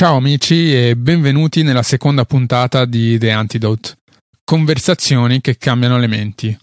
[0.00, 3.98] Ciao amici e benvenuti nella seconda puntata di The Antidote.
[4.42, 6.58] Conversazioni che cambiano le menti.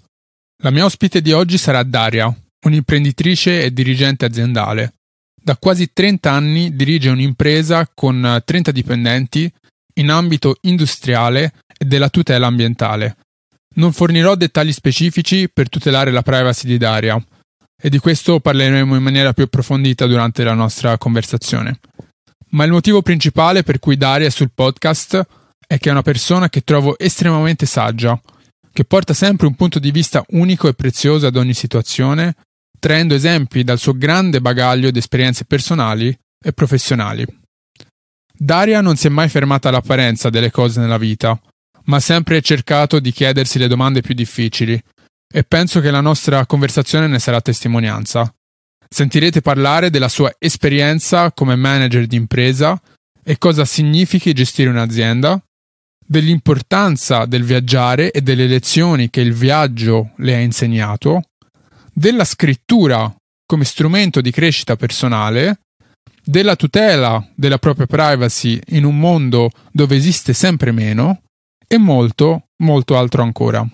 [0.63, 4.94] La mia ospite di oggi sarà Daria, un'imprenditrice e dirigente aziendale.
[5.39, 9.47] Da quasi 30 anni dirige un'impresa con 30 dipendenti
[9.99, 13.17] in ambito industriale e della tutela ambientale.
[13.75, 17.23] Non fornirò dettagli specifici per tutelare la privacy di Daria
[17.79, 21.77] e di questo parleremo in maniera più approfondita durante la nostra conversazione.
[22.50, 25.25] Ma il motivo principale per cui Daria è sul podcast
[25.68, 28.20] è che è una persona che trovo estremamente saggia,
[28.71, 32.36] che porta sempre un punto di vista unico e prezioso ad ogni situazione,
[32.80, 37.25] traendo esempi dal suo grande bagaglio di esperienze personali e professionali.
[38.31, 41.39] Daria non si è mai fermata all'apparenza delle cose nella vita,
[41.86, 44.81] ma ha sempre cercato di chiedersi le domande più difficili,
[45.30, 48.31] e penso che la nostra conversazione ne sarà testimonianza.
[48.89, 52.80] Sentirete parlare della sua esperienza come manager di impresa
[53.23, 55.41] e cosa significhi gestire un'azienda,
[56.05, 61.23] dell'importanza del viaggiare e delle lezioni che il viaggio le ha insegnato,
[61.94, 63.14] della scrittura
[63.45, 65.59] come strumento di crescita personale,
[66.23, 71.22] della tutela della propria privacy in un mondo dove esiste sempre meno
[71.67, 73.67] e molto, molto altro ancora.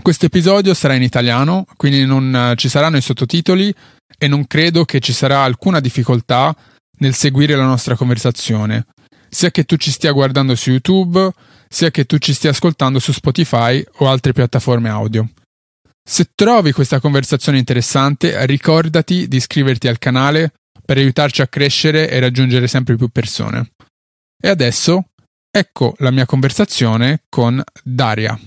[0.00, 3.72] Questo episodio sarà in italiano, quindi non eh, ci saranno i sottotitoli
[4.18, 6.54] e non credo che ci sarà alcuna difficoltà
[6.98, 8.86] nel seguire la nostra conversazione,
[9.28, 11.30] sia che tu ci stia guardando su YouTube,
[11.68, 15.28] sia che tu ci stia ascoltando su Spotify o altre piattaforme audio.
[16.04, 20.52] Se trovi questa conversazione interessante, ricordati di iscriverti al canale
[20.84, 23.70] per aiutarci a crescere e raggiungere sempre più persone.
[24.40, 25.10] E adesso,
[25.50, 28.38] ecco la mia conversazione con Daria.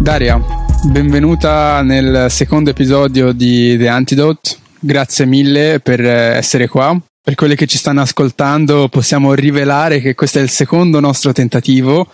[0.00, 0.42] Daria,
[0.84, 4.56] benvenuta nel secondo episodio di The Antidote.
[4.80, 6.98] Grazie mille per essere qua.
[7.22, 12.06] Per quelli che ci stanno ascoltando possiamo rivelare che questo è il secondo nostro tentativo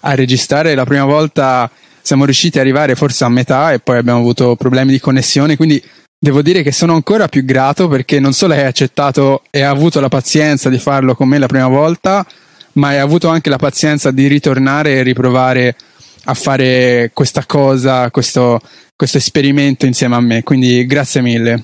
[0.00, 0.74] a registrare.
[0.74, 1.70] La prima volta
[2.02, 5.80] siamo riusciti ad arrivare forse a metà e poi abbiamo avuto problemi di connessione, quindi
[6.18, 10.00] devo dire che sono ancora più grato perché non solo hai accettato e hai avuto
[10.00, 12.26] la pazienza di farlo con me la prima volta,
[12.72, 15.76] ma hai avuto anche la pazienza di ritornare e riprovare
[16.24, 18.60] a fare questa cosa, questo,
[18.94, 20.42] questo esperimento insieme a me.
[20.42, 21.62] Quindi grazie mille.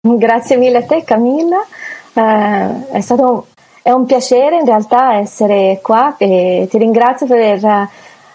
[0.00, 1.60] Grazie mille a te Camilla,
[2.14, 3.48] eh, è stato
[3.82, 7.88] è un piacere in realtà essere qua e ti ringrazio per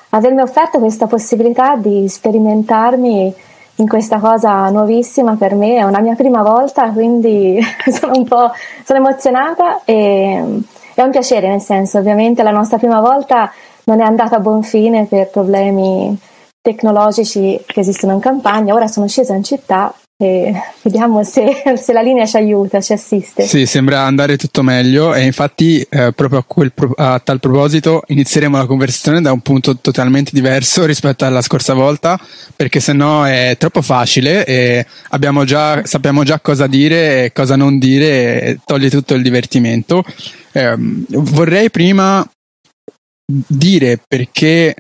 [0.10, 3.34] avermi offerto questa possibilità di sperimentarmi
[3.76, 7.60] in questa cosa nuovissima per me, è una mia prima volta, quindi
[7.92, 8.52] sono un po'
[8.84, 10.62] sono emozionata e
[10.96, 13.52] è un piacere nel senso, ovviamente la nostra prima volta
[13.86, 16.18] non è andata a buon fine per problemi
[16.62, 18.74] tecnologici che esistono in campagna.
[18.74, 23.44] Ora sono scesa in città e vediamo se, se, la linea ci aiuta, ci assiste.
[23.46, 28.58] Sì, sembra andare tutto meglio e infatti eh, proprio a, quel, a, tal proposito inizieremo
[28.58, 32.20] la conversazione da un punto totalmente diverso rispetto alla scorsa volta
[32.56, 34.86] perché sennò è troppo facile e
[35.44, 40.04] già, sappiamo già cosa dire e cosa non dire e toglie tutto il divertimento.
[40.54, 42.26] Eh, vorrei prima
[43.26, 44.76] dire perché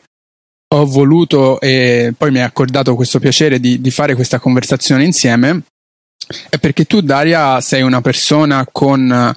[0.73, 5.63] ho voluto e poi mi hai accordato questo piacere di, di fare questa conversazione insieme
[6.49, 9.35] è perché tu, Daria, sei una persona con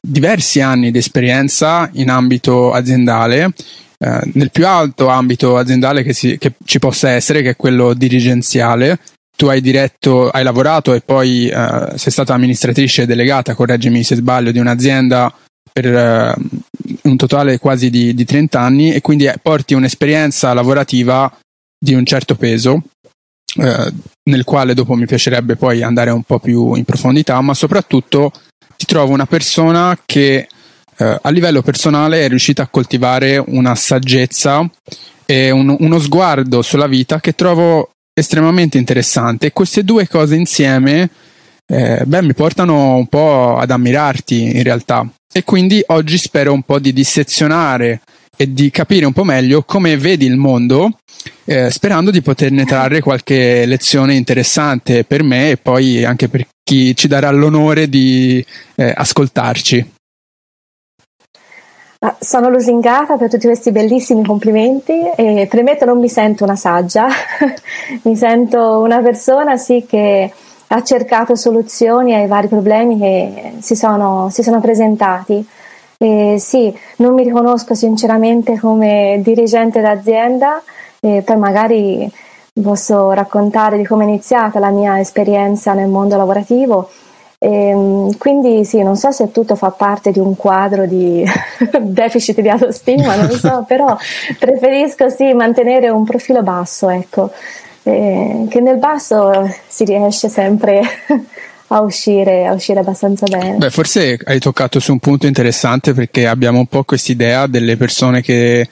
[0.00, 3.52] diversi anni di esperienza in ambito aziendale,
[3.98, 7.94] eh, nel più alto ambito aziendale che, si, che, ci possa essere, che è quello
[7.94, 8.98] dirigenziale.
[9.36, 14.52] Tu hai diretto, hai lavorato e poi eh, sei stata amministratrice delegata, correggimi se sbaglio,
[14.52, 15.34] di un'azienda
[15.72, 16.60] per uh,
[17.02, 21.30] un totale quasi di, di 30 anni e quindi porti un'esperienza lavorativa
[21.78, 22.82] di un certo peso,
[23.56, 28.32] uh, nel quale dopo mi piacerebbe poi andare un po' più in profondità, ma soprattutto
[28.76, 30.46] ti trovo una persona che
[30.98, 34.68] uh, a livello personale è riuscita a coltivare una saggezza
[35.26, 41.10] e un, uno sguardo sulla vita che trovo estremamente interessante e queste due cose insieme
[41.66, 45.08] eh, beh, mi portano un po' ad ammirarti in realtà.
[45.34, 48.02] E quindi oggi spero un po' di dissezionare
[48.36, 50.98] e di capire un po' meglio come vedi il mondo,
[51.44, 56.94] eh, sperando di poterne trarre qualche lezione interessante per me e poi anche per chi
[56.94, 58.44] ci darà l'onore di
[58.74, 59.90] eh, ascoltarci.
[62.18, 67.06] Sono lusingata per tutti questi bellissimi complimenti e premetto non mi sento una saggia,
[68.02, 70.32] mi sento una persona sì che
[70.74, 75.46] ha cercato soluzioni ai vari problemi che si sono, si sono presentati.
[75.98, 80.62] E sì, non mi riconosco sinceramente come dirigente d'azienda,
[80.98, 82.10] e poi magari
[82.60, 86.88] posso raccontare di come è iniziata la mia esperienza nel mondo lavorativo.
[87.38, 91.24] E, ehm, quindi sì, non so se tutto fa parte di un quadro di
[91.80, 93.96] deficit di autostima, non lo so, però
[94.38, 97.30] preferisco sì mantenere un profilo basso, ecco,
[97.82, 100.82] e, che nel basso si riesce sempre
[101.68, 103.56] a uscire, a uscire abbastanza bene.
[103.56, 108.20] Beh, forse hai toccato su un punto interessante perché abbiamo un po' quest'idea delle persone
[108.20, 108.68] che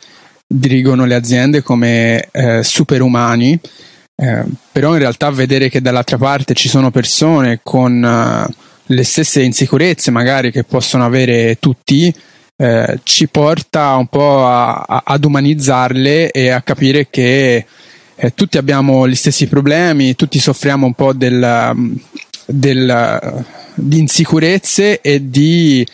[0.46, 3.58] dirigono le aziende come eh, superumani,
[4.16, 8.52] eh, però in realtà vedere che dall'altra parte ci sono persone con uh,
[8.86, 12.12] le stesse insicurezze magari che possono avere tutti,
[12.56, 17.64] eh, ci porta un po' a, a, ad umanizzarle e a capire che
[18.22, 21.74] eh, tutti abbiamo gli stessi problemi, tutti soffriamo un po' del,
[22.44, 23.44] del,
[23.74, 25.86] di insicurezze e di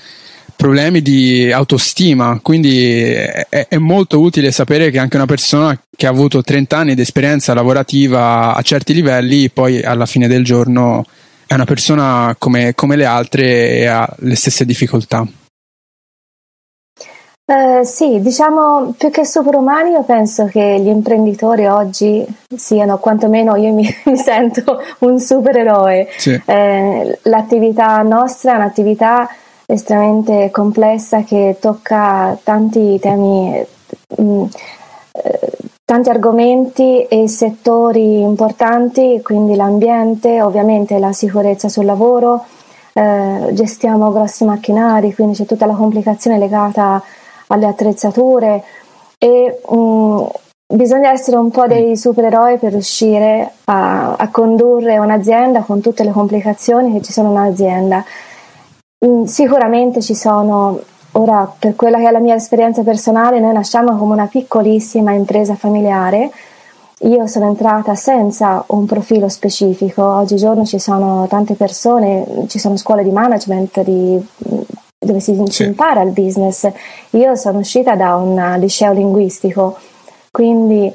[0.57, 6.11] problemi di autostima, quindi è, è, molto utile sapere che anche una persona che ha
[6.11, 11.05] avuto 30 anni di esperienza lavorativa a certi livelli, poi alla fine del giorno
[11.47, 15.25] è una persona come, come le altre e ha le stesse difficoltà.
[17.49, 22.27] Eh, sì, diciamo più che superumani, io penso che gli imprenditori oggi
[22.57, 26.09] siano, quantomeno io mi, mi sento un supereroe.
[26.17, 26.41] Sì.
[26.45, 29.29] Eh, l'attività nostra è un'attività
[29.65, 33.65] estremamente complessa che tocca tanti temi,
[34.21, 34.45] mm,
[35.13, 35.51] eh,
[35.85, 42.45] tanti argomenti e settori importanti, quindi l'ambiente, ovviamente la sicurezza sul lavoro,
[42.93, 47.01] eh, gestiamo grossi macchinari, quindi c'è tutta la complicazione legata
[47.49, 48.63] alle attrezzature
[49.19, 50.25] e mh, mm,
[50.75, 56.11] bisogna essere un po' dei supereroi per riuscire a, a condurre un'azienda con tutte le
[56.11, 58.05] complicazioni che ci sono in un'azienda.
[59.07, 60.81] Mm, sicuramente ci sono,
[61.13, 65.55] ora per quella che è la mia esperienza personale, noi nasciamo come una piccolissima impresa
[65.55, 66.31] familiare.
[67.01, 73.03] Io sono entrata senza un profilo specifico, oggigiorno ci sono tante persone, ci sono scuole
[73.03, 74.27] di management di,
[75.07, 75.65] dove si, sì.
[75.65, 76.69] impara il business.
[77.11, 79.79] Io sono uscita da un liceo linguistico,
[80.31, 80.93] quindi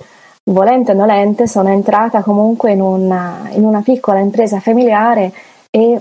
[0.51, 5.31] volente o nolente sono entrata comunque in una, in una piccola impresa familiare
[5.69, 5.99] e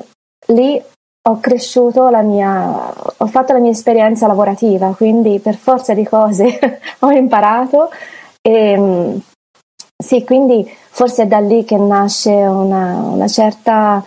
[0.48, 0.82] lì
[1.22, 6.80] ho cresciuto la mia, ho fatto la mia esperienza lavorativa, quindi per forza di cose
[7.00, 7.90] ho imparato
[8.40, 9.20] e
[10.02, 14.02] sì, quindi forse è da lì che nasce una, una certa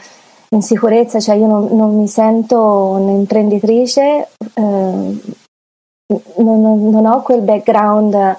[0.54, 4.62] insicurezza, cioè io non, non mi sento un'imprenditrice, eh,
[6.38, 8.38] non, non, ho quel background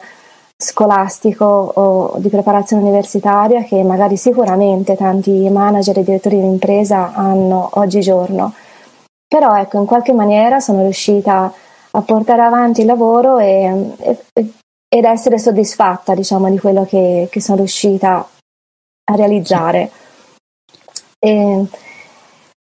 [0.56, 7.70] scolastico o di preparazione universitaria che magari sicuramente tanti manager e direttori di impresa hanno
[7.74, 8.52] oggigiorno.
[9.26, 11.52] Però ecco, in qualche maniera sono riuscita
[11.90, 14.52] a portare avanti il lavoro e, e,
[14.88, 18.28] ed essere soddisfatta, diciamo, di quello che, che sono riuscita
[19.06, 19.90] a realizzare.
[21.18, 21.66] E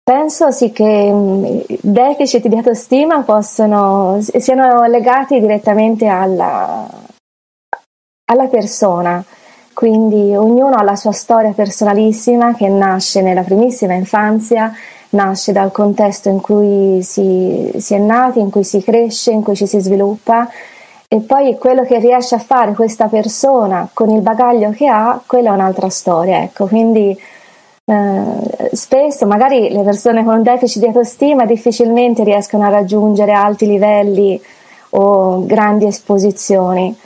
[0.05, 6.87] penso sì che mm, deficit di autostima possono, siano legati direttamente alla,
[8.25, 9.23] alla persona.
[9.73, 14.71] Quindi ognuno ha la sua storia personalissima che nasce nella primissima infanzia
[15.09, 19.55] nasce dal contesto in cui si, si è nati, in cui si cresce, in cui
[19.55, 20.47] ci si sviluppa
[21.07, 25.49] e poi quello che riesce a fare questa persona con il bagaglio che ha, quella
[25.49, 27.17] è un'altra storia, ecco, quindi
[27.85, 34.41] eh, spesso magari le persone con deficit di autostima difficilmente riescono a raggiungere alti livelli
[34.91, 36.97] o grandi esposizioni.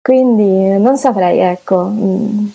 [0.00, 1.84] Quindi non saprei, ecco.
[1.84, 2.46] Mm.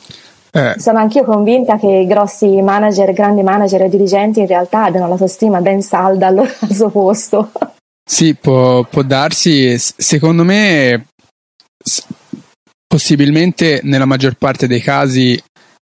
[0.54, 0.76] Eh.
[0.78, 5.62] Sono anch'io convinta che i grossi manager, grandi manager e dirigenti in realtà abbiano l'autostima
[5.62, 7.52] ben salda al, suo posto.
[8.04, 9.78] Sì, può, può darsi.
[9.78, 11.08] Secondo me,
[12.86, 15.42] possibilmente nella maggior parte dei casi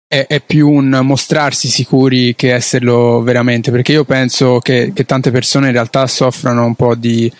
[0.07, 5.31] è, è, più un mostrarsi sicuri che esserlo veramente, perché io penso che, che tante
[5.31, 7.31] persone in realtà soffrano un po' di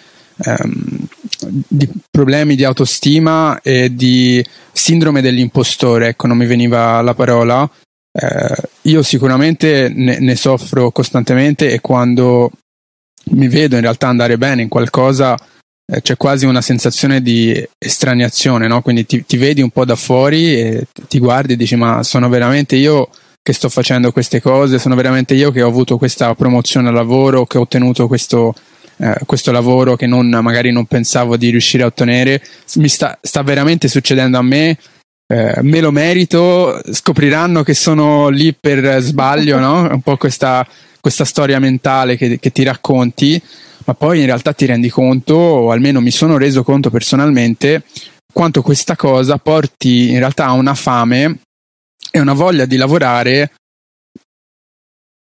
[0.44, 1.08] ehm,
[1.68, 7.70] di problemi di autostima e di sindrome dell'impostore, ecco, non mi veniva la parola.
[8.12, 12.52] Eh, io sicuramente ne, ne, soffro costantemente e quando
[13.32, 15.38] mi vedo in realtà andare bene in qualcosa
[16.02, 18.82] c'è quasi una sensazione di estraniazione, no?
[18.82, 22.28] Quindi ti, ti vedi un po' da fuori e ti guardi e dici ma sono
[22.28, 23.10] veramente io
[23.42, 27.46] che sto facendo queste cose, sono veramente io che ho avuto questa promozione al lavoro,
[27.46, 28.54] che ho ottenuto questo
[28.98, 32.42] eh, questo lavoro che non, magari non pensavo di riuscire a ottenere.
[32.76, 34.78] Mi sta, sta veramente succedendo a me
[35.30, 39.82] eh, me lo merito, scopriranno che sono lì per sbaglio, no?
[39.82, 40.66] Un po' questa,
[41.02, 43.42] questa storia mentale che, che ti racconti,
[43.88, 47.86] ma poi in realtà ti rendi conto, o almeno mi sono reso conto personalmente,
[48.32, 51.40] quanto questa cosa porti in realtà a una fame
[52.12, 53.54] e una voglia di lavorare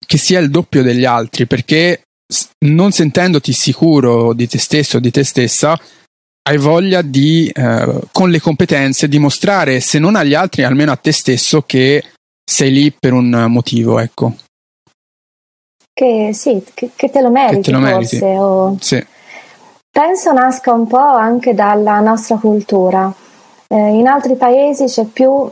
[0.06, 2.04] che sia il doppio degli altri, perché
[2.64, 5.78] non sentendoti sicuro di te stesso o di te stessa,
[6.46, 11.12] hai voglia di, eh, con le competenze, dimostrare, se non agli altri, almeno a te
[11.12, 12.02] stesso, che
[12.44, 14.36] sei lì per un motivo, ecco.
[15.94, 18.18] Che sì, che, che te lo meriti, te lo meriti.
[18.18, 18.38] forse.
[18.38, 18.76] O...
[18.80, 19.06] Sì.
[19.90, 23.12] Penso nasca un po' anche dalla nostra cultura.
[23.68, 25.48] Eh, in altri paesi c'è più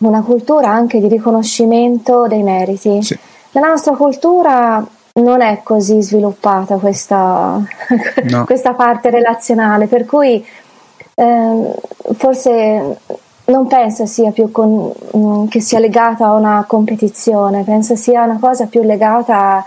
[0.00, 3.02] una cultura anche di riconoscimento dei meriti.
[3.04, 3.16] Sì.
[3.52, 4.84] Nella nostra cultura
[5.20, 7.62] non è così sviluppata questa,
[8.24, 8.44] no.
[8.46, 10.44] questa parte relazionale, per cui
[11.14, 11.74] eh,
[12.14, 12.98] forse
[13.48, 18.38] non penso sia più con, mm, che sia legata a una competizione, penso sia una
[18.38, 19.64] cosa più legata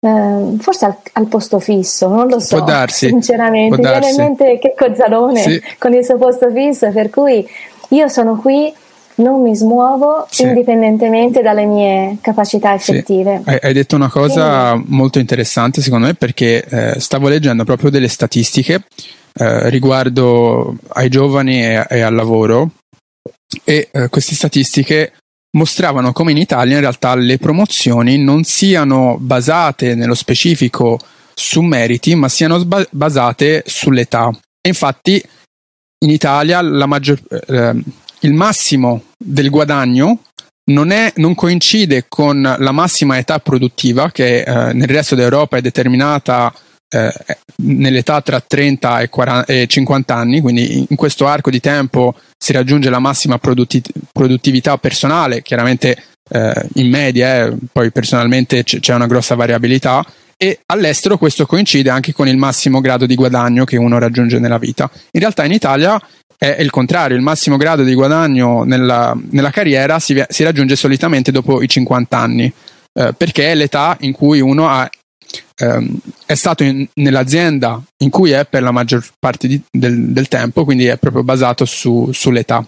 [0.00, 2.56] eh, forse al, al, posto fisso, non lo so.
[2.56, 3.08] Può darsi.
[3.08, 4.00] Sinceramente, Può darsi.
[4.00, 5.62] viene in mente che Cozzalone sì.
[5.78, 7.46] con il suo posto fisso, per cui
[7.90, 8.72] io sono qui
[9.16, 10.42] non mi smuovo sì.
[10.42, 13.40] indipendentemente dalle mie capacità effettive.
[13.44, 13.50] Sì.
[13.50, 14.88] Hai, hai, detto una cosa Quindi.
[14.88, 18.82] molto interessante secondo me perché eh, stavo leggendo proprio delle statistiche
[19.36, 22.70] eh, riguardo ai giovani e, e al lavoro
[23.64, 25.14] e eh, queste statistiche
[25.56, 30.98] mostravano come in Italia in realtà le promozioni non siano basate nello specifico
[31.34, 34.30] su meriti ma siano sba- basate sull'età.
[34.60, 35.22] E infatti
[36.04, 37.82] in Italia maggior, eh,
[38.20, 40.20] il massimo del guadagno
[40.66, 45.60] non, è, non, coincide con la massima età produttiva che eh, nel resto d'Europa è
[45.60, 46.52] determinata
[46.94, 52.14] eh, nell'età tra 30 e, 40, e, 50 anni, quindi in questo arco di tempo
[52.38, 55.96] si raggiunge la massima produttiv- produttività personale, chiaramente
[56.30, 61.90] eh, in media, eh, poi personalmente c- c'è una grossa variabilità, e all'estero questo coincide
[61.90, 64.88] anche con il massimo grado di guadagno che uno raggiunge nella vita.
[65.12, 66.00] In realtà in Italia
[66.36, 71.32] è il contrario, il massimo grado di guadagno nella, nella carriera si, si, raggiunge solitamente
[71.32, 72.52] dopo i 50 anni,
[72.92, 74.88] eh, perché è l'età in cui uno ha,
[75.56, 80.28] ehm, è stato in, nell'azienda in cui è per la maggior parte di, del, del,
[80.28, 82.64] tempo, quindi è proprio basato su, sull'età.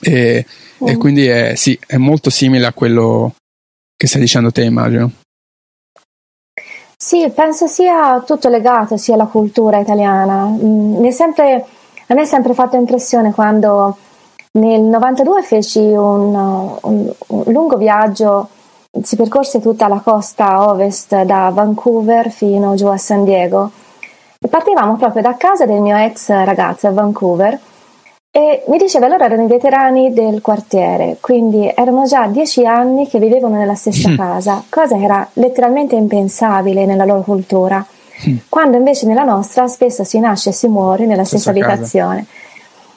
[0.00, 0.44] E,
[0.82, 0.88] mm.
[0.88, 3.34] e quindi è, sì, è molto simile a quello
[3.96, 5.10] che stai dicendo te, immagino.
[6.96, 10.46] Sì, penso sia tutto legato sia alla cultura italiana.
[10.46, 11.66] Mm, mi è sempre
[12.06, 13.96] a me è sempre fatto impressione quando
[14.58, 18.48] nel 92 feci un, un, un lungo viaggio,
[19.02, 23.70] si percorse tutta la costa ovest da Vancouver fino giù a San Diego
[24.38, 27.58] e partivamo proprio da casa del mio ex ragazzo a Vancouver
[28.30, 33.20] e mi diceva loro erano i veterani del quartiere, quindi erano già dieci anni che
[33.20, 34.16] vivevano nella stessa mm.
[34.16, 37.84] casa, cosa che era letteralmente impensabile nella loro cultura.
[38.48, 42.26] Quando invece nella nostra spesso si nasce e si muore nella stessa, stessa abitazione.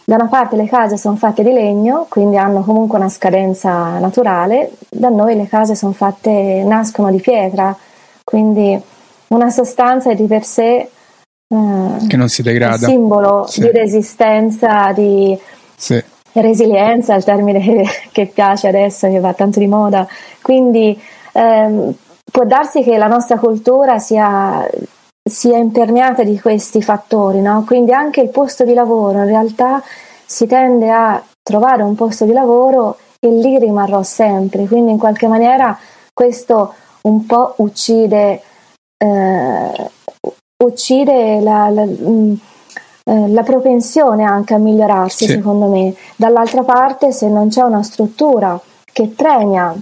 [0.10, 4.72] Da una parte le case sono fatte di legno, quindi hanno comunque una scadenza naturale,
[4.90, 7.76] da noi le case sono fatte, nascono di pietra,
[8.24, 8.82] quindi
[9.28, 12.88] una sostanza di per sé eh, che non si degrada.
[12.88, 13.60] simbolo sì.
[13.60, 15.38] di resistenza, di
[15.76, 16.02] sì.
[16.32, 20.08] resilienza, il termine che, che, piace adesso, che va tanto di moda.
[20.42, 20.98] Quindi
[21.34, 21.94] ehm,
[22.32, 24.66] può darsi che la nostra cultura sia
[25.30, 27.64] sia impermeata di questi fattori, no?
[27.66, 29.84] quindi anche il posto di lavoro in realtà
[30.26, 35.28] si tende a trovare un posto di lavoro e lì rimarrò sempre, quindi in qualche
[35.28, 35.78] maniera
[36.14, 38.42] questo un po' uccide,
[38.98, 39.92] eh,
[40.64, 42.34] uccide la, la, mm,
[43.06, 45.32] eh, la, propensione anche a migliorarsi sì.
[45.32, 45.96] secondo me.
[46.16, 48.60] Dall'altra parte se non c'è una struttura
[48.92, 49.74] che premia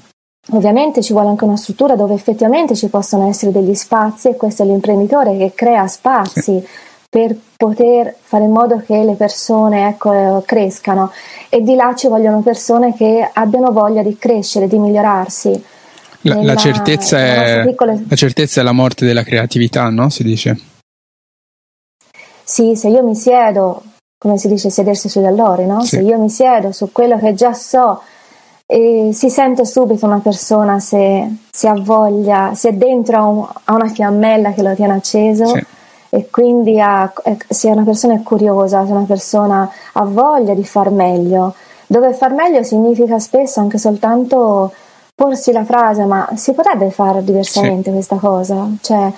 [0.52, 4.62] Ovviamente ci vuole anche una struttura dove effettivamente ci possono essere degli spazi e questo
[4.62, 6.64] è l'imprenditore che crea spazi
[7.10, 11.12] per poter fare in modo che le persone ecco, crescano
[11.50, 15.64] e di là ci vogliono persone che abbiano voglia di crescere, di migliorarsi.
[16.22, 17.96] La, nella, la, certezza, è, piccola...
[18.08, 20.10] la certezza è la morte della creatività, no?
[20.10, 20.60] Si dice.
[22.44, 23.84] Sì, se io mi siedo,
[24.18, 25.82] come si dice, sedersi sugli allori, no?
[25.82, 25.96] Sì.
[25.96, 28.02] Se io mi siedo su quello che già so
[28.68, 33.48] e si sente subito una persona se, se ha voglia, se è dentro a, un,
[33.66, 35.64] a, una fiammella che lo tiene acceso sì.
[36.10, 37.12] e quindi ha,
[37.48, 41.54] se una persona è curiosa, se una persona ha voglia di far meglio,
[41.86, 44.74] dove far meglio significa spesso anche soltanto
[45.14, 47.92] porsi la frase ma si potrebbe fare diversamente sì.
[47.92, 49.12] questa cosa, cioè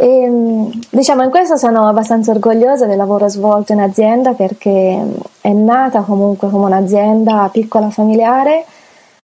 [0.00, 5.04] E, diciamo, in questo sono abbastanza orgogliosa del lavoro svolto in azienda perché
[5.40, 8.64] è nata comunque come un'azienda piccola familiare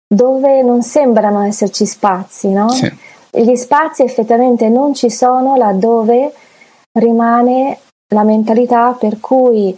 [0.07, 2.69] dove non sembrano esserci spazi, no?
[2.69, 2.91] Sì.
[3.31, 6.31] Gli spazi effettivamente non ci sono laddove
[6.99, 7.79] rimane
[8.13, 9.75] la mentalità per cui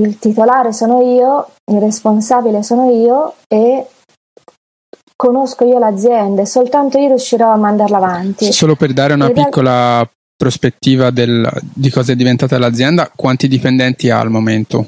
[0.00, 3.86] il titolare sono io, il responsabile sono io e
[5.16, 8.52] conosco io l'azienda e soltanto io riuscirò a mandarla avanti.
[8.52, 10.08] Solo per dare una Ed piccola è...
[10.36, 14.86] prospettiva del, di cosa è diventata l'azienda, quanti dipendenti ha al momento?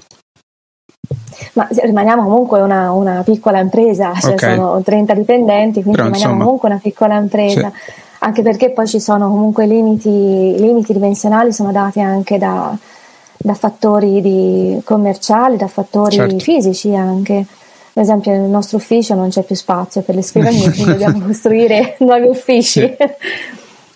[1.55, 4.57] Ma rimaniamo comunque una, una piccola impresa, cioè okay.
[4.57, 7.73] sono 30 dipendenti, quindi Però, rimaniamo insomma, comunque una piccola impresa.
[7.75, 8.07] Sì.
[8.21, 12.77] Anche perché poi ci sono comunque limiti, limiti dimensionali, sono dati anche da,
[13.37, 16.39] da fattori di, commerciali, da fattori certo.
[16.39, 17.47] fisici anche.
[17.99, 21.97] Per esempio nel nostro ufficio non c'è più spazio per le scrivanie, quindi dobbiamo costruire
[22.07, 22.81] nuovi uffici.
[22.81, 23.11] E,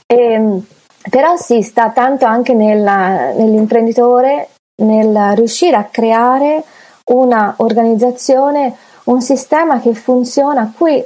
[0.07, 0.61] ehm,
[1.09, 4.49] però sì, sta tanto anche nella, nell'imprenditore
[4.83, 6.65] nel riuscire a creare
[7.13, 11.01] una organizzazione, un sistema che funziona, a cui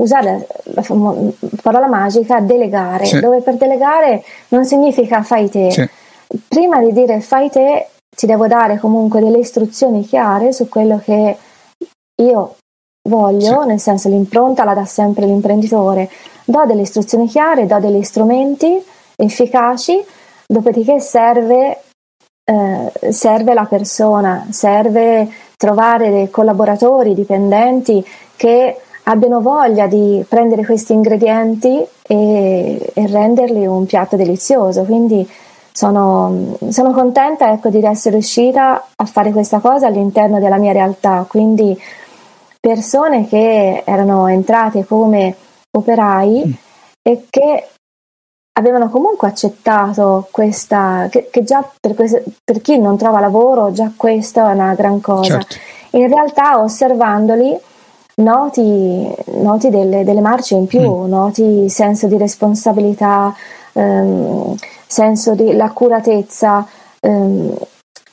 [0.00, 0.44] usare
[0.74, 0.84] la,
[1.62, 3.20] parola magica, delegare, sì.
[3.20, 5.70] dove per delegare non significa fai te.
[5.70, 5.88] Sì.
[6.48, 11.36] Prima di dire fai te, ti devo dare comunque delle istruzioni chiare su quello che
[12.22, 12.56] io
[13.08, 13.66] voglio, sì.
[13.68, 16.10] nel senso l'impronta la dà sempre l'imprenditore,
[16.44, 18.82] do delle istruzioni chiare, do degli strumenti
[19.16, 20.04] efficaci,
[20.46, 21.82] dopodiché serve,
[22.44, 28.04] eh, serve la persona, serve trovare dei collaboratori, dipendenti
[28.36, 34.84] che abbiano voglia di prendere questi ingredienti e, e renderli un piatto delizioso.
[34.84, 35.28] Quindi
[35.72, 41.24] sono, sono contenta ecco, di essere riuscita a fare questa cosa all'interno della mia realtà.
[41.28, 41.78] Quindi
[42.60, 45.34] persone che erano entrate come
[45.70, 46.52] operai mm.
[47.02, 47.68] e che
[48.58, 53.92] avevano comunque accettato questa, che, che già per, queste, per, chi non trova lavoro già
[53.94, 55.38] questa è una gran cosa.
[55.38, 55.56] Certo.
[55.90, 57.56] In realtà osservandoli
[58.16, 61.08] noti, noti delle, delle, marce in più, mm.
[61.08, 63.34] noti senso di responsabilità,
[63.72, 66.66] ehm, senso di l'accuratezza,
[67.00, 67.54] ehm,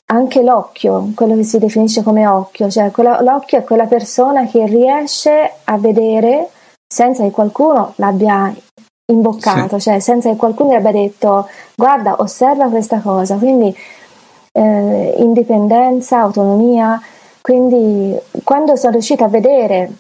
[0.08, 4.66] anche l'occhio, quello che si definisce come occhio, cioè quella, l'occhio è quella persona che
[4.66, 6.50] riesce a vedere
[6.88, 8.54] senza che qualcuno l'abbia
[9.12, 9.90] imboccato, sì.
[9.90, 13.76] cioè senza che qualcuno gli abbia detto guarda, osserva questa cosa, quindi
[14.52, 17.02] eh, indipendenza, autonomia,
[17.42, 19.92] quindi quando sono riuscita a vedere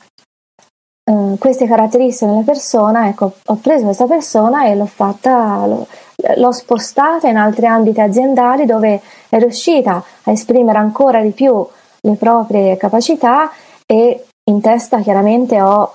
[1.03, 5.87] eh, queste caratteristiche nella persona, ecco, ho preso questa persona e l'ho fatta, l'ho,
[6.35, 11.65] l'ho spostata in altri ambiti aziendali dove è riuscita a esprimere ancora di più
[12.01, 13.51] le proprie capacità
[13.85, 15.93] e in testa chiaramente ho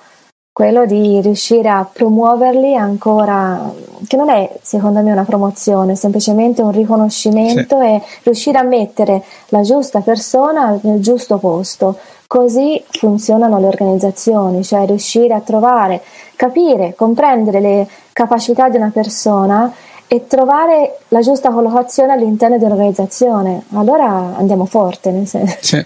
[0.53, 3.73] quello di riuscire a promuoverli ancora,
[4.07, 7.87] che non è secondo me una promozione, è semplicemente un riconoscimento sì.
[7.87, 11.97] e riuscire a mettere la giusta persona nel giusto posto.
[12.27, 16.03] Così funzionano le organizzazioni, cioè riuscire a trovare,
[16.37, 19.73] capire, comprendere le capacità di una persona
[20.13, 23.63] e trovare la giusta collocazione all'interno dell'organizzazione.
[23.75, 25.57] Allora andiamo forte, nel senso.
[25.61, 25.85] Sì.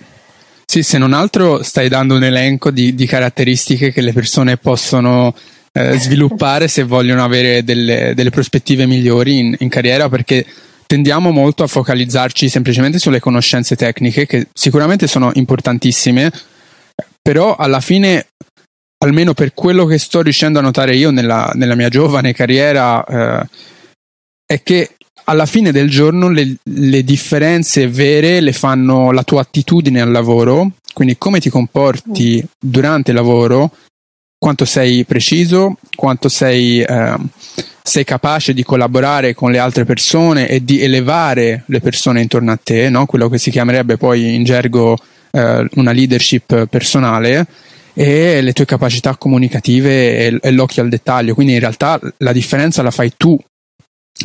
[0.67, 5.35] Sì, se non altro stai dando un elenco di, di caratteristiche che le persone possono
[5.73, 10.47] eh, sviluppare se vogliono avere delle, delle prospettive migliori in, in, carriera perché
[10.87, 16.33] tendiamo molto a focalizzarci semplicemente sulle conoscenze tecniche che sicuramente sono importantissime,
[17.21, 18.29] però alla fine,
[19.05, 23.49] almeno per quello che sto riuscendo a notare io nella, nella mia giovane carriera, eh,
[24.46, 30.00] è che alla fine del giorno le, le, differenze vere le fanno la tua attitudine
[30.00, 32.48] al lavoro, quindi come ti comporti mm.
[32.59, 33.70] durante il lavoro,
[34.38, 37.16] quanto sei preciso, quanto sei, eh,
[37.83, 42.61] sei, capace di collaborare con le altre persone e di elevare le persone intorno a
[42.62, 43.07] te, no?
[43.07, 44.98] quello che si chiamerebbe poi in gergo
[45.30, 47.46] eh, una leadership personale
[47.94, 51.35] e le tue capacità comunicative e, e l'occhio al dettaglio.
[51.35, 53.38] Quindi in realtà la differenza la fai tu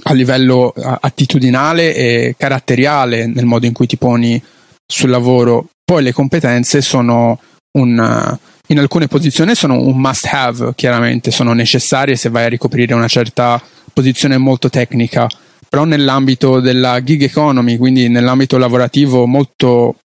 [0.04, 4.42] a livello attitudinale e caratteriale nel modo in cui ti poni
[4.86, 5.70] sul lavoro.
[5.84, 7.40] Poi le competenze sono
[7.78, 12.94] un, in alcune posizioni sono un must have, chiaramente, sono necessarie se vai a ricoprire
[12.94, 15.28] una certa posizione molto tecnica,
[15.68, 19.98] però nell'ambito della gig economy, quindi nell'ambito lavorativo molto,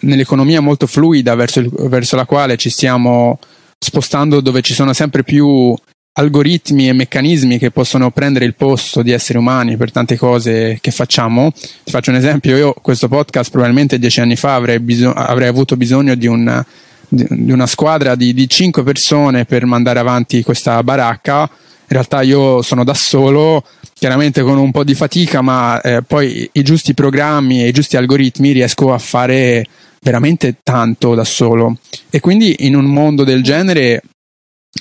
[0.00, 3.38] nell'economia molto fluida verso, il, verso la quale ci stiamo
[3.78, 5.74] spostando dove ci sono sempre più
[6.16, 10.90] algoritmi e meccanismi che possono prendere il posto di esseri umani per tante cose che
[10.90, 11.50] facciamo.
[11.50, 15.76] Ti faccio un esempio, io questo podcast probabilmente dieci anni fa avrei, bisog- avrei avuto
[15.76, 16.64] bisogno di, un,
[17.08, 21.40] di, una squadra di, di cinque persone per mandare avanti questa baracca.
[21.40, 26.48] In realtà io sono da solo chiaramente con un po' di fatica, ma eh, poi
[26.52, 29.66] i giusti programmi e i giusti algoritmi riesco a fare
[30.00, 31.78] veramente tanto da solo.
[32.10, 34.02] E quindi in un mondo del genere,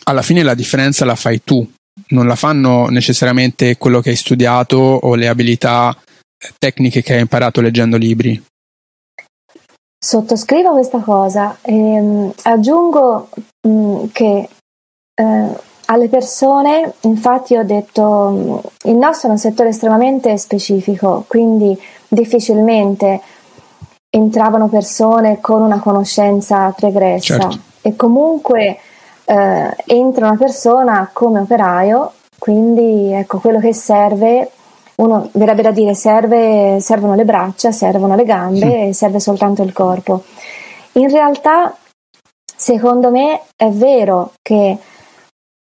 [0.05, 1.67] alla fine la differenza la fai tu,
[2.09, 5.95] non la fanno necessariamente quello che hai studiato o le abilità
[6.57, 8.41] tecniche che hai imparato leggendo libri.
[10.03, 13.29] Sottoscrivo questa cosa e ehm, aggiungo
[13.61, 14.49] mh, mm, che
[15.15, 15.47] eh,
[15.85, 21.77] alle persone, infatti ho detto, mm, il nostro è un settore estremamente specifico, quindi
[22.09, 23.21] difficilmente
[24.09, 27.59] entravano persone con una conoscenza pregressa certo.
[27.81, 28.77] e comunque
[29.25, 34.51] eh, entra una persona come operaio, quindi ecco quello che serve
[34.95, 38.93] uno verrebbe da dire serve, servono le braccia, servono le gambe sì.
[38.93, 40.23] serve soltanto il corpo.
[40.93, 41.75] In realtà,
[42.55, 44.77] secondo me, è vero che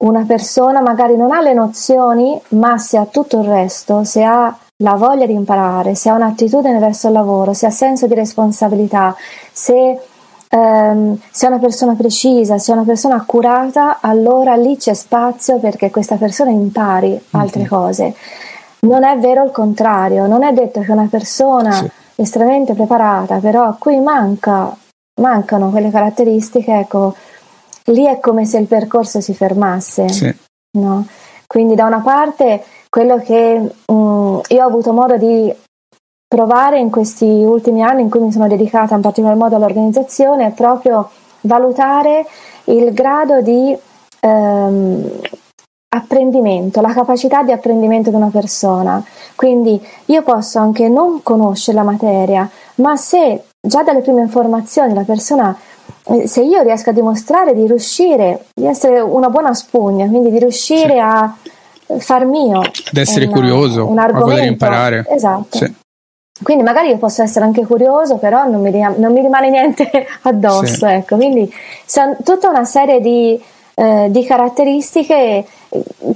[0.02, 4.56] una persona magari non ha le nozioni, ma se ha tutto il resto, se ha
[4.78, 9.14] la voglia di imparare, se ha un'attitudine verso il lavoro, se ha senso di responsabilità,
[9.52, 10.00] se,
[10.54, 15.58] ehm, se è una persona precisa, se è una persona accurata, allora lì c'è spazio
[15.58, 17.68] perché questa persona impari altre mm-hmm.
[17.68, 18.14] cose.
[18.80, 21.90] Non è vero il contrario, non è detto che una persona sì.
[22.16, 24.76] estremamente preparata, però a cui manca,
[25.20, 27.14] mancano quelle caratteristiche, ecco,
[27.86, 30.08] lì è come se il percorso si fermasse.
[30.08, 30.34] Sì.
[30.78, 31.06] No?
[31.46, 35.54] Quindi da una parte quello che mh, mm, io ho avuto modo di
[36.32, 40.50] provare in questi ultimi anni in cui mi sono dedicata in particolar modo all'organizzazione è
[40.52, 41.10] proprio
[41.42, 42.24] valutare
[42.64, 43.76] il grado di
[44.18, 45.10] ehm,
[45.90, 49.04] apprendimento, la capacità di apprendimento di una persona.
[49.34, 55.02] Quindi io posso anche non conoscere la materia, ma se già dalle prime informazioni la
[55.02, 55.54] persona,
[56.04, 60.38] eh, se io riesco a dimostrare di riuscire, di essere una buona spugna, quindi di
[60.38, 60.98] riuscire sì.
[60.98, 61.36] a
[61.98, 65.04] far mio, ad essere una, curioso, un a voler imparare.
[65.10, 65.58] Esatto.
[65.58, 65.80] Sì.
[66.42, 69.90] Quindi magari io posso essere anche curioso, però non mi, non mi rimane niente
[70.22, 70.86] addosso.
[70.86, 70.92] Sì.
[70.92, 71.16] Ecco.
[71.16, 71.52] Quindi
[71.84, 73.40] sono tutta una serie di,
[73.74, 75.46] eh, di caratteristiche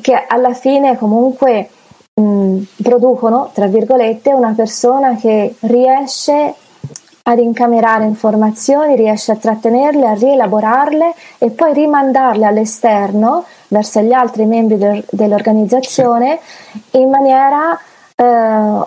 [0.00, 1.68] che alla fine comunque
[2.14, 6.54] mh, producono, tra virgolette, una persona che riesce
[7.28, 14.44] ad incamerare informazioni, riesce a trattenerle, a rielaborarle e poi rimandarle all'esterno verso gli altri
[14.44, 16.38] membri de- dell'organizzazione
[16.92, 17.78] in maniera
[18.16, 18.24] eh,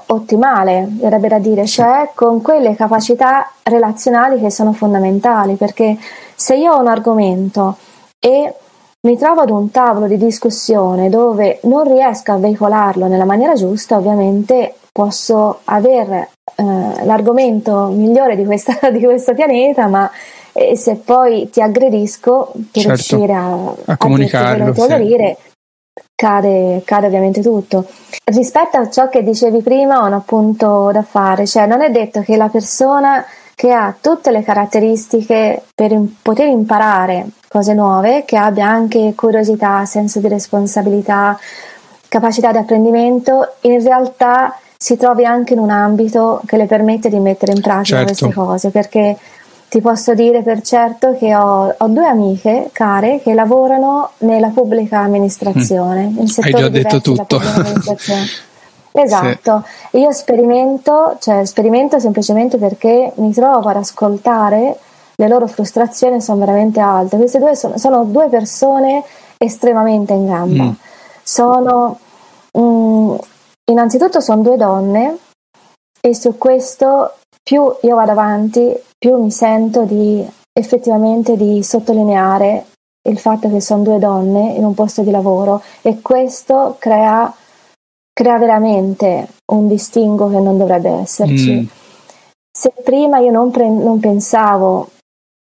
[0.07, 5.97] ottimale, verrebbe da dire, cioè con quelle capacità relazionali che sono fondamentali, perché
[6.35, 7.77] se io ho un argomento
[8.19, 8.53] e
[9.01, 13.95] mi trovo ad un tavolo di discussione dove non riesco a veicolarlo nella maniera giusta,
[13.95, 20.09] ovviamente posso avere eh, l'argomento migliore di, questa, di, questo pianeta, ma
[20.51, 25.48] eh, se poi ti aggredisco per certo, riuscire a, a, a comunicarlo, sì.
[26.19, 27.86] Cade, cade ovviamente tutto.
[28.25, 32.19] Rispetto a ciò che dicevi prima, ho un appunto da fare, cioè non è detto
[32.23, 33.23] che la persona
[33.55, 40.19] che ha tutte le caratteristiche per poter imparare cose nuove, che abbia anche curiosità, senso
[40.19, 41.39] di responsabilità,
[42.10, 47.19] capacità di apprendimento, in realtà si trovi anche in un ambito che le permette di
[47.19, 48.05] mettere in pratica certo.
[48.05, 49.17] queste cose, perché
[49.69, 54.99] ti posso dire per certo che ho, ho, due amiche care che lavorano nella pubblica
[54.99, 56.25] amministrazione, mm.
[56.41, 57.39] Hai già detto tutto.
[58.91, 59.99] Esatto, sì.
[59.99, 64.77] io sperimento, cioè sperimento semplicemente perché mi trovo ad ascoltare
[65.15, 67.17] le loro frustrazioni sono veramente alte.
[67.17, 69.03] Queste due sono, sono due persone
[69.38, 70.63] estremamente in gamba.
[70.63, 70.71] Mm.
[71.21, 71.99] Sono
[72.51, 73.15] mh, mm,
[73.65, 75.17] innanzitutto sono due donne
[76.01, 77.13] e su questo
[77.49, 82.65] più io vado avanti, più mi sento di effettivamente di sottolineare
[83.09, 87.33] il fatto che sono due donne in un posto di lavoro e questo crea
[88.13, 91.53] crea veramente un distinguo che non dovrebbe esserci.
[91.53, 91.65] Mm.
[92.55, 94.89] Se prima io non, pre- non pensavo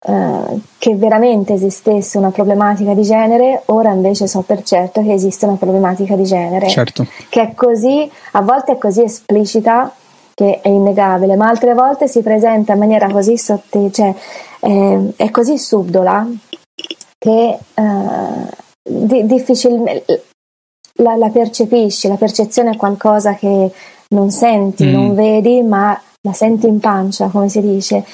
[0.05, 5.47] eh, che veramente esistesse una problematica di genere, ora invece so per certo che esiste
[5.47, 7.07] una problematica di genere, certo.
[7.29, 9.95] che è così, a volte è così esplicita
[10.35, 14.14] che è innegabile, ma altre volte si presenta in maniera così sottile, cioè
[14.61, 16.27] eh, è così subdola
[17.18, 20.25] che eh, di- difficilmente
[20.95, 23.71] la, la, percepisci, la percezione è qualcosa che
[24.09, 24.92] non senti, mm.
[24.92, 28.05] non vedi, ma la senti in pancia, come si dice.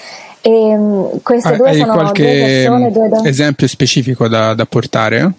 [0.40, 4.66] E um, queste ah, due sono qualche due persone, due don- esempio specifico da, da
[4.66, 5.32] portare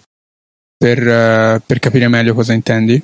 [0.76, 3.02] per, uh, per capire meglio cosa intendi?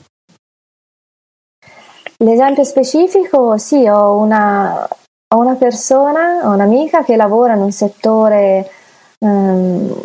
[2.18, 4.88] L'esempio specifico, sì, ho una,
[5.34, 8.70] ho una persona, ho un'amica che lavora in un settore,
[9.18, 10.02] um,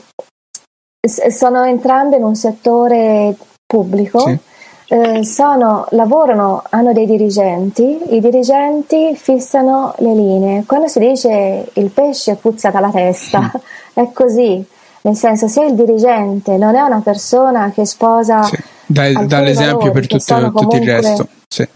[1.30, 4.38] sono entrambe in un settore pubblico, sì.
[4.90, 10.64] eh, sono, lavorano, hanno dei dirigenti, i dirigenti fissano le linee.
[10.66, 13.52] Quando si dice il pesce puzza dalla testa,
[13.94, 14.64] è così.
[15.04, 18.44] Nel senso, se il dirigente non è una persona che sposa.
[18.44, 18.58] Sì.
[18.86, 21.28] Dai, dall'esempio per tutto, tutto il resto.
[21.48, 21.68] Sì.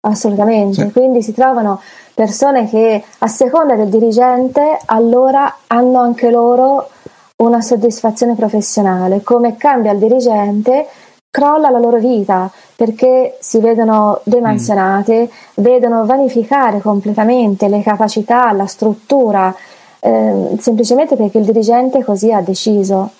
[0.00, 0.86] Assolutamente.
[0.86, 0.92] Sì.
[0.92, 1.80] Quindi si trovano
[2.14, 6.88] persone che a seconda del dirigente allora hanno anche loro
[7.36, 9.22] una soddisfazione professionale.
[9.22, 10.86] Come cambia il dirigente,
[11.30, 15.62] crolla la loro vita perché si vedono demansionate, mm.
[15.62, 19.54] vedono vanificare completamente le capacità, la struttura,
[20.00, 23.10] eh, semplicemente perché il dirigente così ha deciso.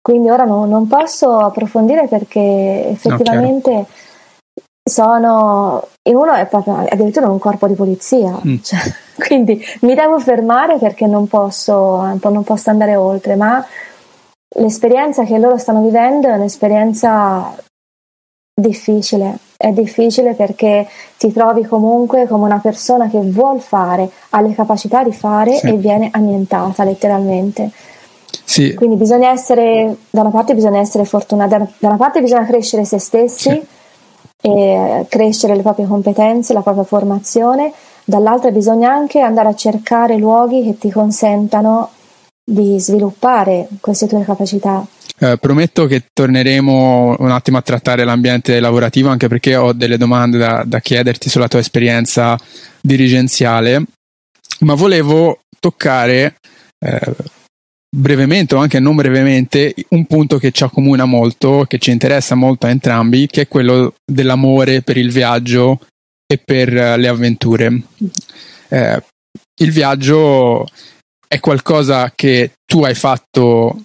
[0.00, 3.86] Quindi ora no, non posso approfondire perché effettivamente no,
[4.86, 8.38] sono in uno è proprio addirittura un corpo di polizia.
[8.46, 8.56] Mm.
[8.62, 8.80] Cioè,
[9.16, 13.64] quindi mi devo fermare perché non posso, non posso andare oltre, ma
[14.56, 17.56] l'esperienza che loro stanno vivendo è un'esperienza
[18.54, 19.38] difficile.
[19.56, 25.02] È difficile perché ti trovi comunque come una persona che vuol fare, ha le capacità
[25.02, 25.68] di fare sì.
[25.68, 27.70] e viene annientata letteralmente.
[28.44, 28.74] Sì.
[28.74, 32.98] Quindi bisogna essere, da una parte bisogna essere fortunati, da una parte bisogna crescere se
[32.98, 33.66] stessi sì.
[34.46, 37.72] E crescere le proprie competenze, la propria formazione,
[38.04, 41.88] dall'altra bisogna anche andare a cercare luoghi che ti consentano
[42.44, 44.84] di sviluppare queste tue capacità.
[45.18, 50.36] Eh, prometto che torneremo un attimo a trattare l'ambiente lavorativo anche perché ho delle domande
[50.36, 52.36] da, da chiederti sulla tua esperienza
[52.82, 53.82] dirigenziale,
[54.60, 56.34] ma volevo toccare
[56.78, 57.00] eh,
[57.96, 62.66] brevemente o anche non brevemente un punto che ci accomuna molto, che ci interessa molto
[62.66, 65.80] a entrambi, che è quello dell'amore per il viaggio
[66.26, 67.82] e per eh, le avventure.
[68.68, 69.02] Eh,
[69.60, 70.66] il viaggio
[71.28, 73.80] è qualcosa che tu hai fatto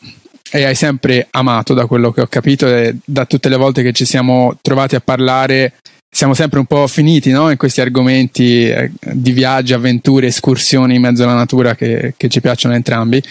[0.52, 3.94] e hai sempre amato da quello che ho capito e da tutte le volte che
[3.94, 5.76] ci siamo trovati a parlare
[6.12, 7.52] siamo sempre un po' finiti no?
[7.52, 12.42] in questi argomenti eh, di viaggi, avventure, escursioni in mezzo alla natura che, che ci
[12.42, 13.22] piacciono entrambi.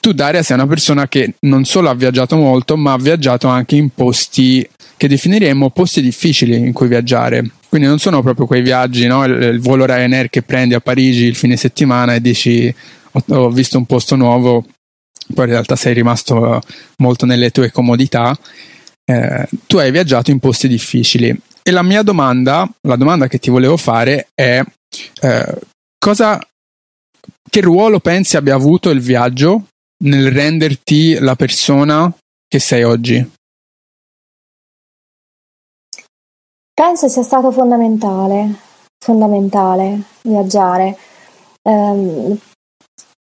[0.00, 3.76] Tu, Daria, sei una persona che non solo ha viaggiato molto, ma ha viaggiato anche
[3.76, 7.50] in posti che definiremmo posti difficili in cui viaggiare.
[7.68, 9.24] Quindi non sono proprio quei viaggi, no?
[9.24, 12.74] il, il volo Ryanair che prendi a Parigi il fine settimana e dici
[13.12, 14.64] ho, visto un posto nuovo,
[15.34, 16.60] poi in realtà sei rimasto
[16.98, 18.36] molto nelle tue comodità.
[19.04, 23.50] Eh, tu hai viaggiato in posti difficili e la mia domanda, la domanda che ti
[23.50, 24.62] volevo fare è
[25.20, 25.58] eh,
[25.98, 26.40] cosa,
[27.48, 29.66] che ruolo pensi abbia avuto il viaggio
[30.04, 32.12] nel renderti la persona
[32.48, 33.32] che sei oggi?
[36.74, 38.54] Penso sia stato fondamentale,
[38.98, 40.96] fondamentale viaggiare.
[41.62, 42.38] Um,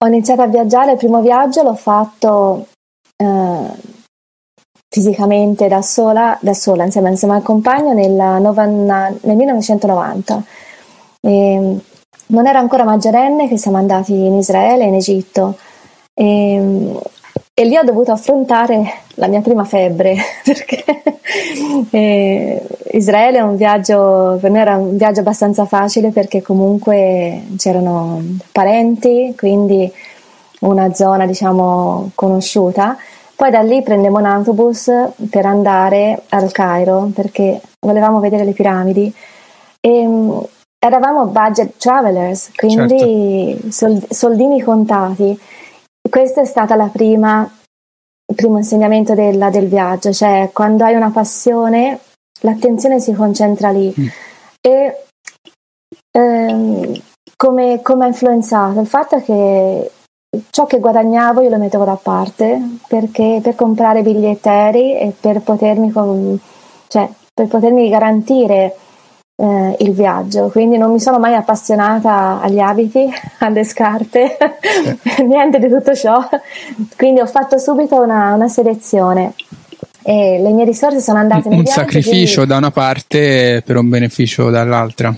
[0.02, 2.68] ho iniziato a viaggiare, il primo viaggio l'ho fatto
[3.16, 3.70] eh,
[4.88, 10.44] fisicamente da sola, da sola insieme, insieme al compagno nel, nel 1990.
[11.20, 11.80] E,
[12.26, 15.58] non ero ancora maggiorenne che siamo andati in Israele in Egitto
[16.20, 17.00] e,
[17.54, 20.84] e lì ho dovuto affrontare la mia prima febbre perché
[21.90, 28.22] eh, Israele è un viaggio, per me era un viaggio abbastanza facile perché comunque c'erano
[28.52, 29.90] parenti, quindi
[30.60, 32.98] una zona diciamo conosciuta.
[33.34, 34.92] Poi da lì prendemmo un autobus
[35.30, 39.10] per andare al Cairo perché volevamo vedere le piramidi.
[39.80, 40.44] E, um,
[40.78, 44.06] eravamo budget travelers, quindi certo.
[44.10, 45.38] soldini contati.
[46.10, 47.50] Questa è stata la prima
[48.30, 51.98] il primo insegnamento della, del viaggio, cioè quando hai una passione
[52.42, 53.92] l'attenzione si concentra lì.
[53.98, 54.06] Mm.
[54.60, 55.04] E
[56.12, 57.02] ehm,
[57.36, 58.80] come, come ha influenzato?
[58.80, 59.90] Il fatto che
[60.50, 65.40] ciò che guadagnavo io lo mettevo da parte perché, per comprare biglietti aerei e per
[65.40, 65.92] potermi,
[66.86, 68.76] cioè, per potermi garantire
[69.40, 73.08] eh, il viaggio, quindi non mi sono mai appassionata agli abiti,
[73.40, 74.36] alle scarpe,
[75.26, 76.28] niente di tutto ciò,
[76.96, 79.32] quindi ho fatto subito una, una selezione.
[80.02, 82.52] E le mie risorse sono andate un, un sacrificio quindi...
[82.52, 85.14] da una parte per un beneficio dall'altra.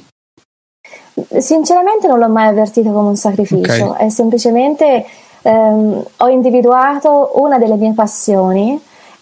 [1.39, 4.07] Sinceramente non l'ho mai avvertito come un sacrificio, okay.
[4.07, 5.05] è semplicemente
[5.43, 8.81] ehm, ho individuato una delle mie passioni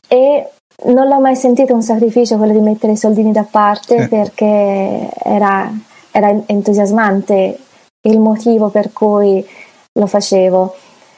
[0.08, 0.50] e
[0.84, 4.08] non l'ho mai sentito un sacrificio quello di mettere i soldini da parte eh.
[4.08, 5.70] perché era,
[6.10, 7.58] era, entusiasmante
[8.02, 9.44] il motivo per cui
[9.92, 10.74] lo facevo.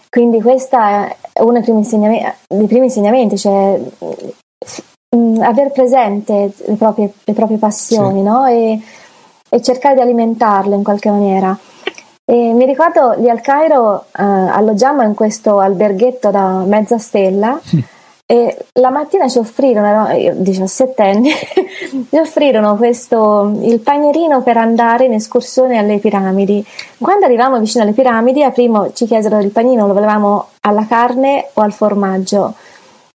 [0.09, 6.53] Quindi questo è uno dei primi insegnamenti, dei primi insegnamenti cioè mh, mm, aver presente
[6.67, 8.25] le proprie, le proprie passioni sì.
[8.25, 8.47] no?
[8.47, 8.81] e,
[9.49, 11.57] e, cercare di alimentarle in qualche maniera.
[12.25, 17.59] E mi ricordo lì al Cairo eh, alloggiamo in questo alberghetto da mezza stella.
[17.63, 17.92] Sì
[18.33, 21.31] E la mattina ci offrirono, ero 17 anni,
[22.09, 26.65] ci offrirono questo, il panierino per andare in escursione alle piramidi.
[26.97, 31.51] Quando arrivavamo vicino alle piramidi, a primo ci chiesero il panino, lo volevamo alla carne
[31.53, 32.55] o al formaggio.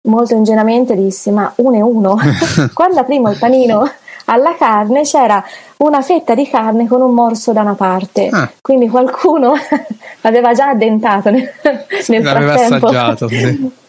[0.08, 2.18] Molto ingenuamente dissi, ma uno e uno.
[2.74, 3.88] Quando aprimo il panino
[4.24, 5.44] alla carne c'era
[5.76, 8.50] una fetta di carne con un morso da una parte, ah.
[8.60, 9.52] quindi qualcuno
[10.22, 11.48] l'aveva già addentato nel,
[12.08, 12.86] nel L'aveva frattempo.
[12.88, 13.82] assaggiato, sì.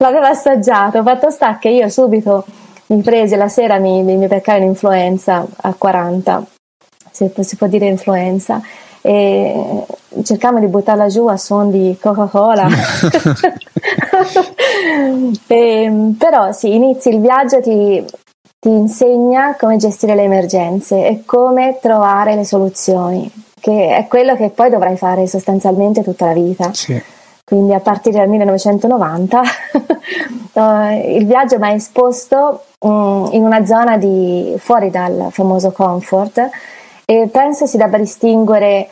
[0.00, 2.44] L'aveva assaggiato, fatto sta che io subito
[2.86, 6.46] mi presi la sera, mi, mi, mi beccai un'influenza a 40,
[7.10, 8.62] se si può dire influenza,
[9.00, 9.84] e
[10.22, 12.68] cercavamo di buttarla giù a suon di Coca-Cola.
[15.48, 18.04] e, però sì, inizi il viaggio, ti,
[18.56, 24.50] ti insegna come gestire le emergenze e come trovare le soluzioni, che è quello che
[24.50, 26.72] poi dovrai fare sostanzialmente tutta la vita.
[26.72, 27.16] Sì
[27.48, 29.42] quindi a partire dal 1990
[30.52, 36.46] eh, il viaggio mi ha esposto um, in una zona di, fuori dal famoso comfort
[37.06, 38.86] e penso si debba distinguere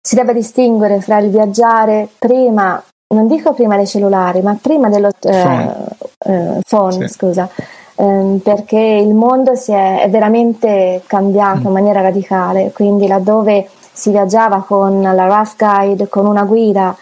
[0.00, 2.82] si debba distinguere fra il viaggiare prima
[3.14, 5.86] non dico prima dei cellulari ma prima dello eh, phone,
[6.18, 7.14] eh, phone sì.
[7.14, 7.48] scusa
[7.94, 11.66] ehm, perché il mondo si è, è veramente cambiato mm.
[11.66, 16.96] in maniera radicale quindi laddove si viaggiava con la rough guide con una guida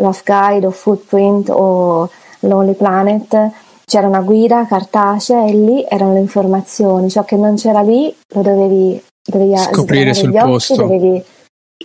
[0.00, 2.10] Rough Guide o Footprint o
[2.40, 3.50] Lonely Planet
[3.90, 8.42] c'era una guida cartacea e lì erano le informazioni, ciò che non c'era lì lo
[8.42, 11.20] dovevi, dovevi scoprire sul occhi, posto, dovevi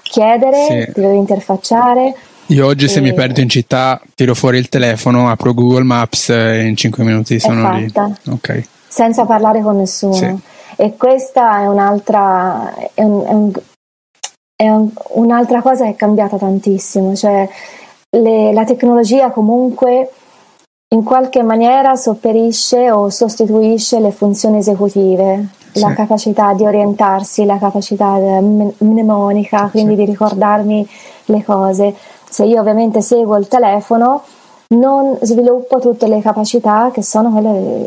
[0.03, 0.93] chiedere, sì.
[0.93, 2.15] ti dovevi interfacciare.
[2.47, 2.87] Io oggi e...
[2.89, 7.03] se mi perdo in città tiro fuori il telefono, apro Google Maps e in 5
[7.03, 7.91] minuti sono lì.
[8.29, 8.67] Okay.
[8.87, 10.13] Senza parlare con nessuno.
[10.13, 10.35] Sì.
[10.75, 13.51] E questa è un'altra, è, un, è, un,
[14.55, 17.49] è un, un'altra cosa che è cambiata tantissimo, cioè
[18.21, 20.11] le, la tecnologia comunque
[20.89, 25.79] in qualche maniera sopperisce o sostituisce le funzioni esecutive, sì.
[25.79, 29.99] la capacità di orientarsi, la capacità mnemonica, quindi sì.
[29.99, 30.87] di ricordarmi
[31.25, 31.95] le cose.
[32.29, 34.23] Se io ovviamente seguo il telefono,
[34.67, 37.85] non sviluppo tutte le capacità che sono quelle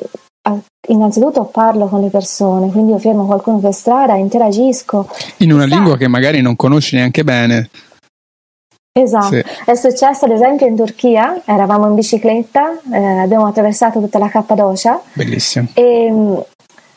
[0.88, 5.08] innanzitutto parlo con le persone, quindi io fermo qualcuno per strada, interagisco.
[5.38, 7.68] In una lingua che magari non conosci neanche bene.
[9.02, 9.44] Esatto, sì.
[9.64, 15.00] è successo ad esempio in Turchia, eravamo in bicicletta, eh, abbiamo attraversato tutta la Cappadocia.
[15.12, 15.68] Bellissimo.
[15.74, 16.44] E mh,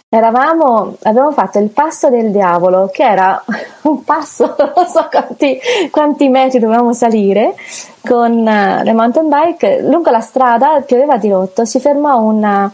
[0.09, 3.41] eravamo, abbiamo fatto il passo del diavolo, che era
[3.83, 5.59] un passo, non so quanti,
[5.89, 7.55] quanti metri dovevamo salire,
[8.05, 9.81] con uh, le mountain bike.
[9.83, 12.71] Lungo la strada pioveva di rotto, si fermò una,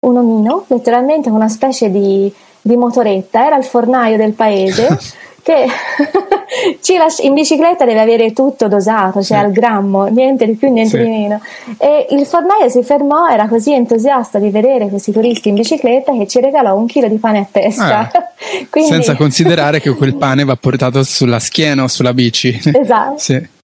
[0.00, 4.96] un omino, letteralmente una specie di, di motoretta, era il fornaio del paese.
[5.46, 5.64] che
[7.22, 11.04] in bicicletta deve avere tutto dosato, cioè al grammo, niente di più, niente sì.
[11.04, 11.40] di meno.
[11.78, 16.26] E il fornaio si fermò, era così entusiasta di vedere questi turisti in bicicletta che
[16.26, 17.98] ci regalò un chilo di pane a testa.
[17.98, 18.10] Ah,
[18.68, 18.90] Quindi...
[18.90, 22.60] Senza considerare che quel pane va portato sulla schiena o sulla bici.
[22.64, 23.18] Esatto.
[23.18, 23.54] sì.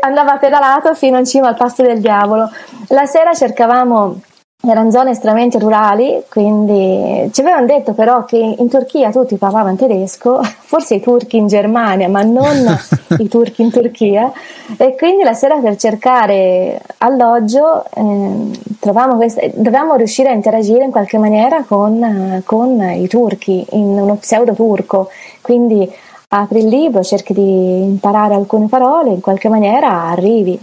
[0.00, 2.50] Andava pedalato fino in cima al pasto del diavolo.
[2.88, 4.20] La sera cercavamo
[4.62, 10.40] erano zone estremamente rurali, quindi ci avevano detto però che in Turchia tutti parlavano tedesco,
[10.60, 12.78] forse i turchi in Germania, ma non
[13.18, 14.30] i turchi in Turchia,
[14.76, 21.16] e quindi la sera per cercare alloggio eh, queste, dovevamo riuscire a interagire in qualche
[21.16, 25.08] maniera con, con i turchi, in uno pseudo turco,
[25.40, 25.90] quindi
[26.32, 30.58] apri il libro, cerchi di imparare alcune parole, in qualche maniera arrivi.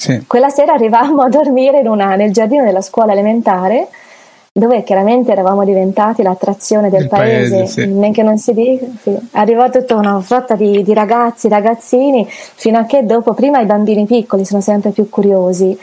[0.00, 0.24] Sì.
[0.26, 3.88] Quella sera arrivavamo a dormire una, nel giardino della scuola elementare
[4.50, 7.86] dove chiaramente eravamo diventati l'attrazione del, del paese, paese sì.
[7.86, 9.14] men che non si dica, sì.
[9.32, 14.06] arrivò tutta una flotta di, di, ragazzi, ragazzini, fino a che dopo, prima i bambini
[14.06, 15.78] piccoli sono sempre più curiosi,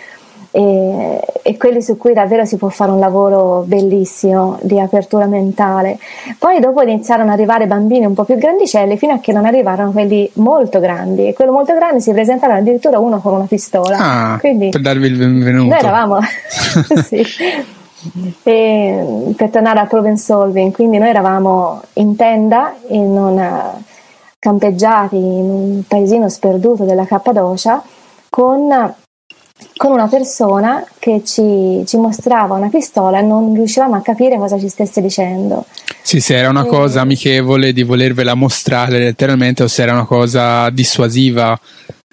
[0.51, 5.99] e, e, quelli su cui davvero si può fare un lavoro bellissimo di apertura mentale.
[6.37, 9.91] Poi dopo iniziarono ad arrivare bambini un po' più grandicelli fino a che non arrivarono
[9.91, 13.97] quelli molto grandi e quello molto grande si presentava addirittura uno con una pistola.
[13.97, 15.69] Ah, Quindi, per darvi il benvenuto.
[15.69, 16.19] Noi eravamo
[17.03, 17.23] sì.
[18.43, 23.79] e, per tornare al problem solving, quindi noi eravamo in tenda in una,
[24.39, 27.83] campeggiati in un paesino sperduto della Cappadocia
[28.29, 28.93] con
[29.77, 34.59] con una persona che ci, ci, mostrava una pistola e non riuscivamo a capire cosa
[34.59, 35.65] ci stesse dicendo.
[36.01, 36.67] Sì, se era una e...
[36.67, 41.57] cosa amichevole di volervela mostrare letteralmente o se era una cosa dissuasiva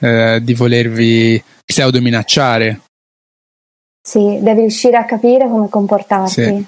[0.00, 2.80] eh, di volervi pseudo minacciare.
[4.06, 6.30] Sì, devi riuscire a capire come comportarti.
[6.30, 6.66] Sì.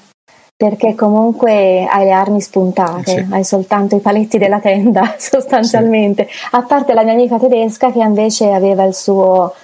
[0.57, 3.27] Perché comunque hai le armi spuntate, sì.
[3.29, 6.49] hai soltanto i paletti della tenda sostanzialmente, sì.
[6.53, 9.55] a parte la mia amica tedesca che invece aveva il suo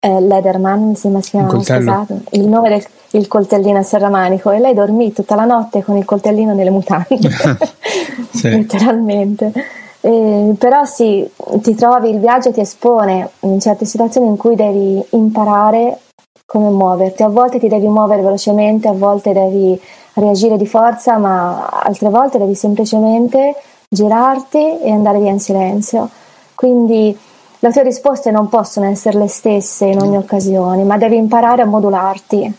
[0.00, 4.58] eh, Lederman, mi sembra si chiama, scusato, il nome del, il coltellino a serramanico e
[4.58, 7.18] lei dormì tutta la notte con il coltellino nelle mutande,
[8.30, 8.48] sì.
[8.50, 9.52] letteralmente.
[10.00, 11.28] Eh, però sì,
[11.60, 15.98] ti trovi, il viaggio ti espone in certe situazioni in cui devi imparare
[16.46, 17.22] come muoverti.
[17.22, 19.78] A volte ti devi muovere velocemente, a volte devi
[20.14, 23.54] reagire di forza, ma altre volte devi semplicemente
[23.88, 26.08] girarti e andare via in silenzio.
[26.54, 27.16] Quindi
[27.60, 31.66] le tue risposte non possono essere le stesse in ogni occasione, ma devi imparare a
[31.66, 32.54] modularti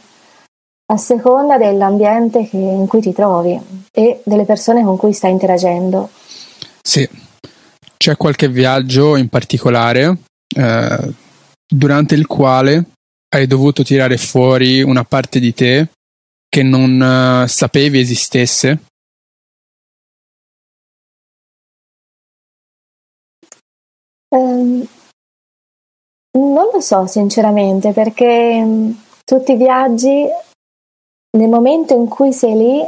[0.92, 3.60] a seconda dell'ambiente che, in cui ti trovi
[3.92, 6.10] e delle persone con cui stai interagendo.
[6.82, 7.08] Sì,
[7.98, 10.18] c'è qualche viaggio in particolare
[10.56, 11.14] eh,
[11.68, 12.84] durante il quale
[13.30, 15.88] hai dovuto tirare fuori una parte di te
[16.50, 18.80] che non uh, sapevi esistesse?
[24.30, 24.88] Um,
[26.38, 30.28] non lo so sinceramente perché um, tutti i viaggi
[31.38, 32.86] nel momento in cui sei lì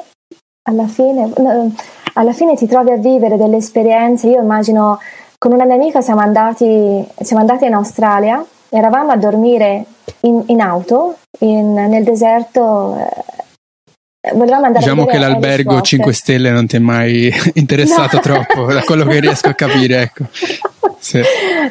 [0.69, 1.75] alla fine, no,
[2.13, 4.27] alla fine ti trovi a vivere delle esperienze.
[4.27, 4.99] Io immagino
[5.37, 9.85] con una mia amica siamo andati, siamo andati in Australia eravamo a dormire
[10.21, 16.67] in, in auto in, nel deserto eh, volevamo andare diciamo che l'albergo 5 stelle non
[16.67, 18.21] ti è mai interessato no.
[18.21, 20.23] troppo da quello che riesco a capire ecco
[21.01, 21.21] sì.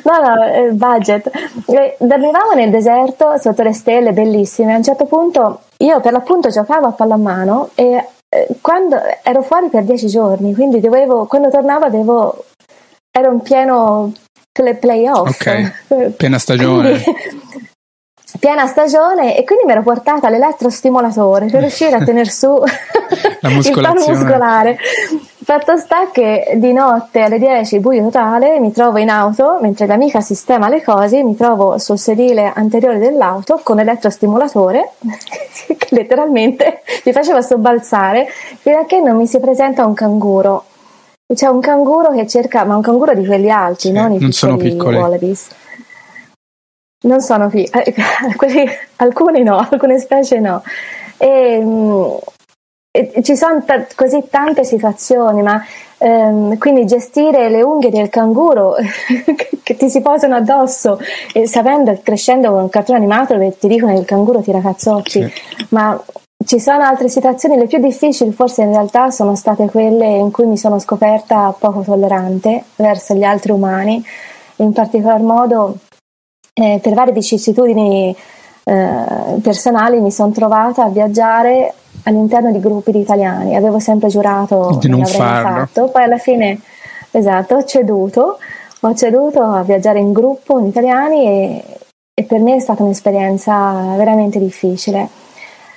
[0.02, 1.30] no no eh, budget
[1.98, 6.88] dormivamo nel deserto sotto le stelle bellissime a un certo punto io per l'appunto giocavo
[6.88, 12.44] a pallamano e eh, quando ero fuori per dieci giorni quindi dovevo quando tornavo avevo
[13.12, 14.12] ero in pieno
[14.78, 15.40] playoff.
[15.40, 17.00] Ok, piena stagione.
[17.02, 17.28] Quindi,
[18.38, 24.06] piena stagione e quindi mi ero portata l'elettrostimolatore per riuscire a tenere su il palo
[24.06, 24.78] muscolare.
[25.50, 30.20] Fatto sta che di notte alle 10, buio totale, mi trovo in auto mentre l'amica
[30.20, 34.92] sistema le cose, mi trovo sul sedile anteriore dell'auto con l'elettrostimolatore
[35.76, 38.28] che letteralmente mi faceva sobbalzare
[38.60, 40.66] fino a che non mi si presenta un canguro
[41.34, 44.30] c'è un canguro che cerca, ma un canguro di quelli alti, sì, non i non
[44.30, 45.48] sono piccoli wallabies.
[47.06, 50.62] Non sono piccoli, alcuni no, alcune specie no.
[51.16, 52.04] E, mm,
[52.92, 55.64] e ci sono t- così tante situazioni, ma
[55.98, 58.74] ehm, quindi gestire le unghie del canguro
[59.62, 60.98] che ti si posano addosso,
[61.32, 65.10] e sapendo, crescendo con un cartone animato dove ti dicono che il canguro tira cazzotti,
[65.10, 65.32] sì.
[65.68, 66.02] ma
[66.44, 70.46] ci sono altre situazioni, le più difficili forse in realtà sono state quelle in cui
[70.46, 74.04] mi sono scoperta poco tollerante verso gli altri umani,
[74.56, 75.76] in particolar modo
[76.54, 78.16] eh, per varie vicissitudini
[78.64, 79.04] eh,
[79.42, 81.74] personali mi sono trovata a viaggiare
[82.04, 85.48] all'interno di gruppi di italiani, avevo sempre giurato di non farlo.
[85.48, 86.60] fatto, poi alla fine
[87.10, 88.38] esatto, ho ceduto,
[88.80, 91.64] ho ceduto a viaggiare in gruppo con italiani e,
[92.14, 95.08] e per me è stata un'esperienza veramente difficile.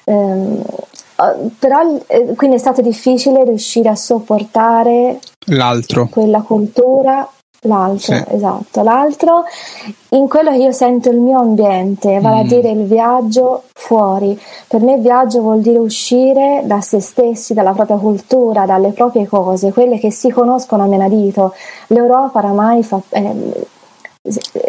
[0.06, 0.62] Ehm,
[1.60, 6.08] però eh, quindi è stato difficile riuscire a sopportare l'altro.
[6.08, 7.28] quella cultura
[7.64, 8.24] l'altro sì.
[8.30, 9.44] esatto l'altro
[10.10, 12.40] in quello che io sento il mio ambiente vale mm.
[12.40, 17.74] a dire il viaggio fuori per me viaggio vuol dire uscire da se stessi dalla
[17.74, 21.54] propria cultura dalle proprie cose quelle che si conoscono a menadito
[21.88, 23.68] l'Europa oramai fa eh,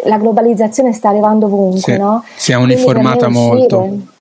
[0.03, 1.97] la globalizzazione sta arrivando ovunque sì.
[1.97, 2.23] no?
[2.35, 4.13] si è uniformata molto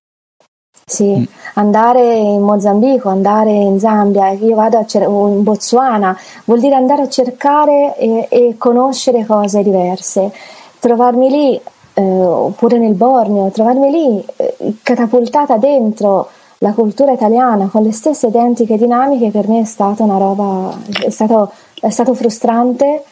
[0.86, 1.24] sì, mm.
[1.54, 7.02] andare in Mozambico, andare in Zambia, io vado a cer- in Botswana, vuol dire andare
[7.02, 10.30] a cercare e, e conoscere cose diverse.
[10.78, 11.60] Trovarmi lì,
[11.94, 16.28] eh, oppure nel Borneo, trovarmi lì eh, catapultata dentro
[16.58, 21.10] la cultura italiana con le stesse identiche dinamiche per me è stata una roba, è
[21.10, 23.04] stato, è stato frustrante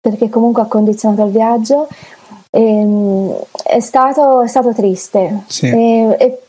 [0.00, 1.88] perché comunque ha condizionato il viaggio.
[2.50, 5.66] E, ehm, è, stato, è stato triste sì.
[5.66, 6.42] e, e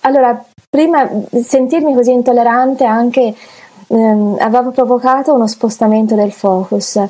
[0.00, 1.08] allora, prima
[1.42, 3.34] sentirmi così intollerante anche
[3.86, 7.00] ehm, aveva provocato uno spostamento del focus.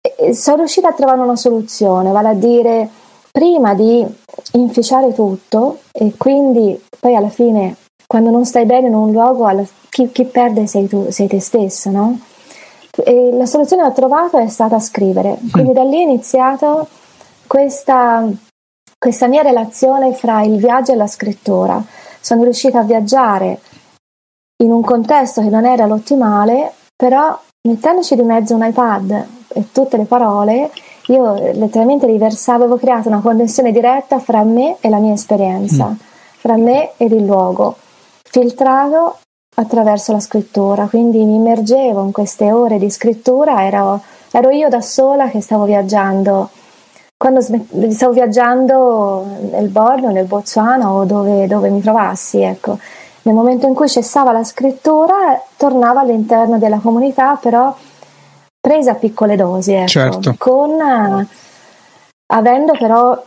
[0.00, 2.88] E sono riuscita a trovare una soluzione, vale a dire
[3.30, 4.04] prima di
[4.52, 9.62] inficiare tutto e quindi poi alla fine quando non stai bene in un luogo alla,
[9.90, 12.18] chi, chi, perde sei tu, sei te stesso, no?
[13.04, 16.86] E la soluzione che ho trovato è stata scrivere, quindi da lì è iniziata
[17.46, 18.26] questa,
[18.98, 21.82] questa mia relazione fra il viaggio e la scrittura.
[22.20, 23.60] Sono riuscita a viaggiare
[24.62, 27.38] in un contesto che non era l'ottimale, però
[27.68, 30.70] mettendoci di mezzo un iPad e tutte le parole,
[31.06, 35.94] io letteralmente riversavo, avevo creato una connessione diretta fra me e la mia esperienza, mm.
[36.38, 37.76] fra me ed il luogo,
[38.24, 39.18] filtrato
[39.54, 44.80] attraverso la scrittura, quindi mi immergevo in queste ore di scrittura, ero, ero io da
[44.80, 46.50] sola che stavo viaggiando
[47.18, 52.78] quando stavo viaggiando nel Borneo, nel Botswana o dove, dove mi trovassi, ecco.
[53.22, 57.76] Nel momento in cui cessava la scrittura, tornava all'interno della comunità, però
[58.60, 60.34] presa a piccole dosi, ecco, certo.
[60.38, 60.80] con,
[62.32, 63.20] avendo però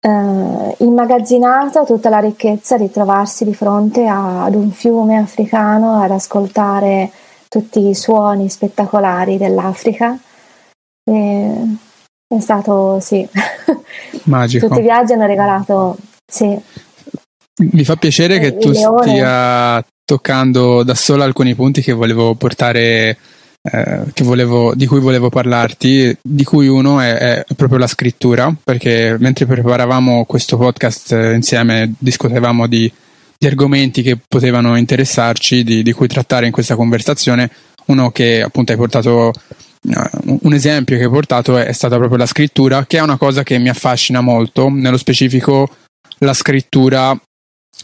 [0.00, 6.12] uh, immagazzinato tutta la ricchezza di trovarsi di fronte a, ad un fiume africano, ad
[6.12, 7.10] ascoltare
[7.48, 10.16] tutti i suoni spettacolari dell'Africa.
[11.02, 11.76] E
[12.28, 13.26] è stato, sì.
[14.24, 14.68] Magico.
[14.68, 16.56] Tutti i viaggi hanno regalato, sì.
[17.60, 19.02] Mi fa piacere che tu leone.
[19.02, 23.18] stia toccando da sola alcuni punti che volevo portare,
[23.62, 28.54] eh, che volevo, di cui volevo parlarti, di cui uno è, è, proprio la scrittura,
[28.62, 32.90] perché mentre preparavamo questo podcast eh, insieme discutevamo di,
[33.36, 37.50] di, argomenti che potevano interessarci, di, di cui trattare in questa conversazione.
[37.86, 39.32] Uno che appunto hai portato
[39.82, 43.58] un esempio che hai portato è, stata proprio la scrittura, che è una cosa che
[43.58, 45.68] mi affascina molto, nello specifico
[46.18, 47.18] la scrittura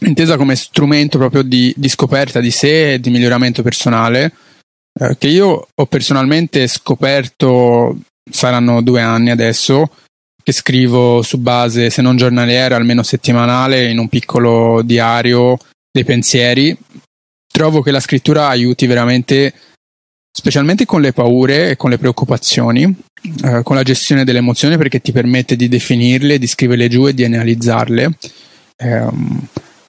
[0.01, 4.33] intesa come strumento proprio di, di scoperta di sé e di miglioramento personale,
[4.99, 7.97] uh, che io ho personalmente scoperto,
[8.29, 9.89] saranno due anni adesso,
[10.43, 15.57] che scrivo su base, se non giornaliera, almeno settimanale, in un piccolo diario
[15.91, 16.77] dei pensieri.
[17.51, 19.53] Trovo che la scrittura aiuti veramente
[20.37, 22.93] specialmente con le paure e con le preoccupazioni,
[23.45, 27.13] eh, con la gestione delle emozioni perché ti permette di definirle, di scriverle giù e
[27.13, 28.17] di analizzarle.
[28.75, 29.07] Eh,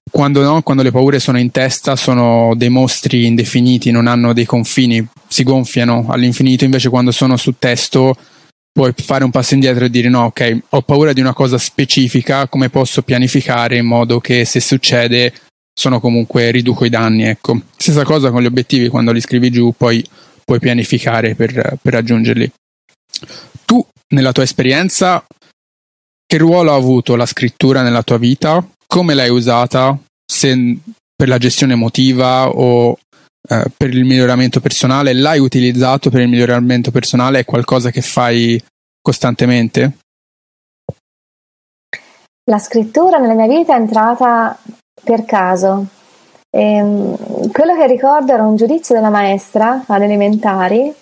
[0.08, 4.44] quando, no, quando le paure sono in testa sono dei mostri indefiniti, non hanno dei
[4.44, 8.16] confini, si gonfiano all'infinito, invece quando sono su testo
[8.72, 12.46] puoi fare un passo indietro e dire no, ok, ho paura di una cosa specifica,
[12.46, 15.32] come posso pianificare in modo che se succede
[15.74, 17.60] sono comunque riduco i danni, ecco.
[17.76, 20.04] Stessa cosa con gli obiettivi, quando li scrivi giù poi
[20.46, 22.50] puoi pianificare per, per raggiungerli.
[23.64, 23.84] Tu,
[24.14, 25.26] nella tua esperienza,
[26.24, 28.64] che ruolo ha avuto la scrittura nella tua vita?
[28.86, 29.98] Come l'hai usata?
[30.24, 30.78] Se
[31.16, 32.96] per la gestione emotiva o
[33.48, 35.12] eh, per il miglioramento personale?
[35.12, 37.40] L'hai utilizzato per il miglioramento personale?
[37.40, 38.62] È qualcosa che fai
[39.00, 39.98] costantemente?
[42.48, 44.56] La scrittura nella mia vita è entrata
[45.02, 45.86] per caso.
[46.50, 47.16] Ehm,
[47.52, 50.94] quello che ricordo era un giudizio della maestra alle elementari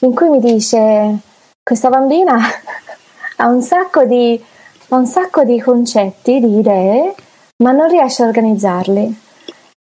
[0.00, 1.18] in cui mi dice
[1.62, 2.38] questa bambina
[3.38, 4.40] ha un sacco di,
[4.88, 7.14] ha un sacco di concetti, di idee,
[7.62, 9.20] ma non riesce a organizzarli.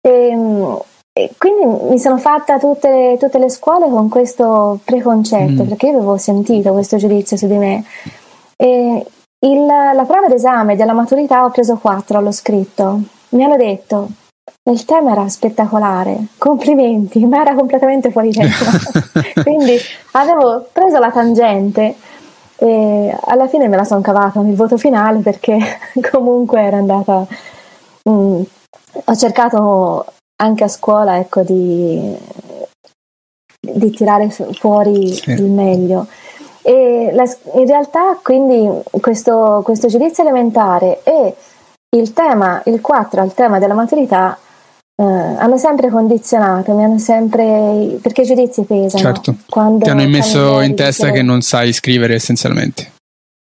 [0.02, 0.80] E, ehm,
[1.18, 5.68] e quindi mi sono fatta tutte, tutte, le scuole con questo preconcetto, mm.
[5.68, 7.86] perché io avevo sentito questo giudizio su di me.
[8.58, 9.06] E
[9.46, 13.00] il, la prova d'esame della maturità ho preso 4 allo scritto.
[13.30, 14.10] Mi hanno detto
[14.72, 18.64] il tema era spettacolare, complimenti, ma era completamente fuori tempo.
[19.42, 19.78] Quindi
[20.12, 21.96] avevo preso la tangente
[22.58, 25.58] e alla fine me la sono cavata il voto finale perché
[26.12, 27.26] comunque era andata...
[28.10, 28.42] Mm,
[29.08, 30.06] ho cercato
[30.38, 32.16] anche a scuola ecco, di,
[33.60, 35.32] di tirare fuori sì.
[35.32, 36.08] il meglio.
[36.62, 37.24] E la,
[37.54, 41.36] in realtà quindi questo, questo giudizio elementare e
[41.98, 44.38] il tema, il 4 al tema della maturità
[44.98, 47.98] eh, hanno sempre condizionato, mi hanno sempre.
[48.02, 49.04] perché i giudizi pesano.
[49.04, 49.36] Certo.
[49.50, 51.18] Quando Ti hanno immesso in testa dice...
[51.18, 52.94] che non sai scrivere essenzialmente.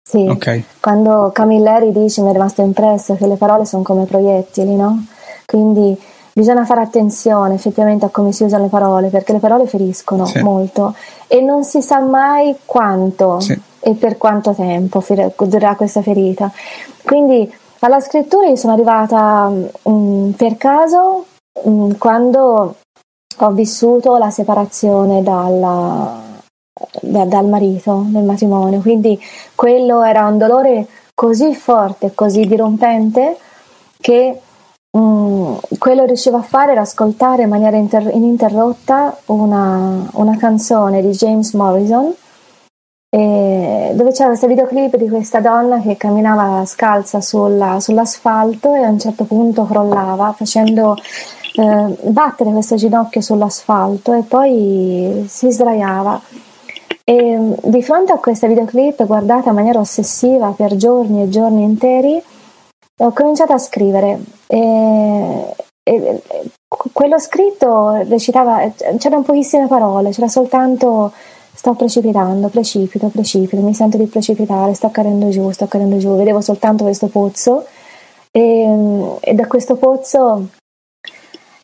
[0.03, 0.65] Sì, okay.
[0.81, 5.07] quando Camilleri dice mi è rimasto impresso che le parole sono come proiettili, no?
[5.47, 5.99] Quindi
[6.35, 10.41] bisogna fare attenzione effettivamente a come si usano le parole perché le parole feriscono sì.
[10.43, 10.95] molto
[11.27, 13.59] e non si sa mai quanto sì.
[13.81, 15.03] e per quanto tempo
[15.47, 16.51] durerà questa ferita.
[17.03, 17.51] Quindi
[17.87, 19.51] alla scrittura io sono arrivata
[19.83, 21.27] um, per caso
[21.69, 22.77] Mm, quando
[23.39, 26.41] ho vissuto la separazione dalla,
[27.01, 29.21] da, dal marito nel matrimonio, quindi
[29.55, 33.37] quello era un dolore così forte, così dirompente
[34.01, 34.41] che
[34.93, 41.03] um, quello che riuscivo a fare era ascoltare in maniera inter- ininterrotta una, una canzone
[41.03, 42.15] di James Morrison
[43.15, 48.99] dove c'era questo videoclip di questa donna che camminava scalza sulla, sull'asfalto e a un
[48.99, 50.97] certo punto crollava facendo
[51.57, 56.21] eh, battere questo ginocchio sull'asfalto e poi si sdraiava.
[57.05, 61.65] E mm, di fronte a questa videoclip guardata in maniera ossessiva per giorni e giorni
[61.65, 62.23] interi,
[62.99, 64.21] ho cominciato a scrivere.
[64.47, 66.23] E, e,
[66.93, 71.13] quello scritto recitava, c'erano pochissime parole, c'era soltanto
[71.55, 76.41] sto precipitando, precipito, precipito, mi sento di precipitare, sto cadendo giù, sto cadendo giù, vedevo
[76.41, 77.67] soltanto questo pozzo
[78.31, 80.49] e, e da questo pozzo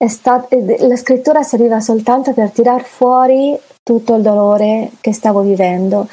[0.06, 6.06] Stat- la scrittura serviva soltanto per tirar fuori tutto il dolore che stavo vivendo.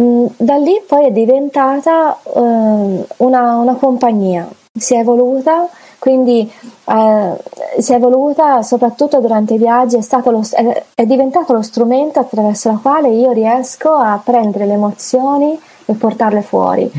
[0.00, 4.46] Mm, da lì poi è diventata eh, una, una, compagnia,
[4.76, 5.68] si è evoluta,
[5.98, 6.50] quindi
[6.86, 7.36] eh,
[7.78, 12.70] si è evoluta soprattutto durante i viaggi, è, lo, è, è diventato lo strumento attraverso
[12.70, 16.90] il quale io riesco a prendere le emozioni e portarle fuori.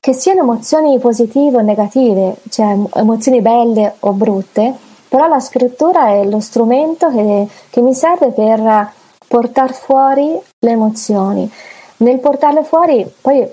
[0.00, 4.72] Che siano emozioni positive o negative, cioè emozioni belle o brutte,
[5.08, 8.92] però la scrittura è lo strumento che, che mi serve per
[9.26, 11.50] portare fuori le emozioni.
[11.98, 13.44] Nel portarle fuori, poi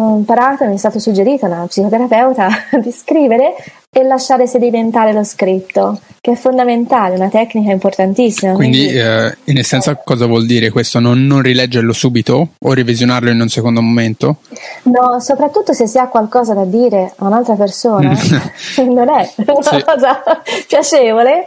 [0.00, 2.48] ho imparato, mi è stato suggerito da una psicoterapeuta
[2.80, 3.54] di scrivere
[3.90, 8.52] e lasciare sedimentare lo scritto, che è fondamentale, una tecnica importantissima.
[8.52, 11.00] Quindi, quindi eh, in essenza, cosa vuol dire questo?
[11.00, 14.36] Non, non, rileggerlo subito o revisionarlo in un secondo momento?
[14.82, 18.12] No, soprattutto se si ha qualcosa da dire a un'altra persona,
[18.84, 19.82] non è una sì.
[19.82, 20.22] cosa
[20.66, 21.46] piacevole,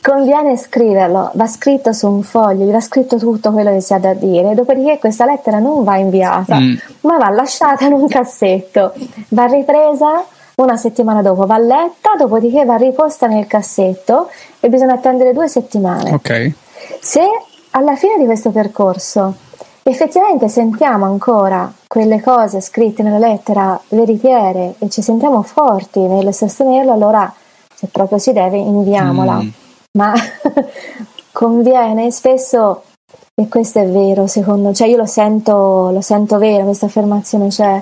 [0.00, 1.32] conviene scriverlo.
[1.34, 4.54] Va scritto su un foglio, gli va scritto tutto quello che si ha da dire,
[4.54, 6.74] dopodiché questa lettera non va inviata, mm.
[7.00, 8.94] ma va lasciata in un cassetto,
[9.30, 10.24] va ripresa
[10.62, 14.30] una settimana dopo va letta, dopodiché va riposta nel cassetto
[14.60, 16.12] e bisogna attendere due settimane.
[16.12, 16.52] Ok.
[17.00, 17.22] Se
[17.70, 19.34] alla fine di questo percorso
[19.82, 26.92] effettivamente sentiamo ancora quelle cose scritte nella lettera veritiere e ci sentiamo forti nel sostenerlo,
[26.92, 27.32] allora
[27.74, 29.40] se proprio si deve inviamola.
[29.40, 29.48] Mm.
[29.92, 30.12] Ma
[31.32, 32.82] conviene spesso,
[33.34, 37.78] e questo è vero secondo, cioè io lo sento, lo sento vero questa affermazione, cioè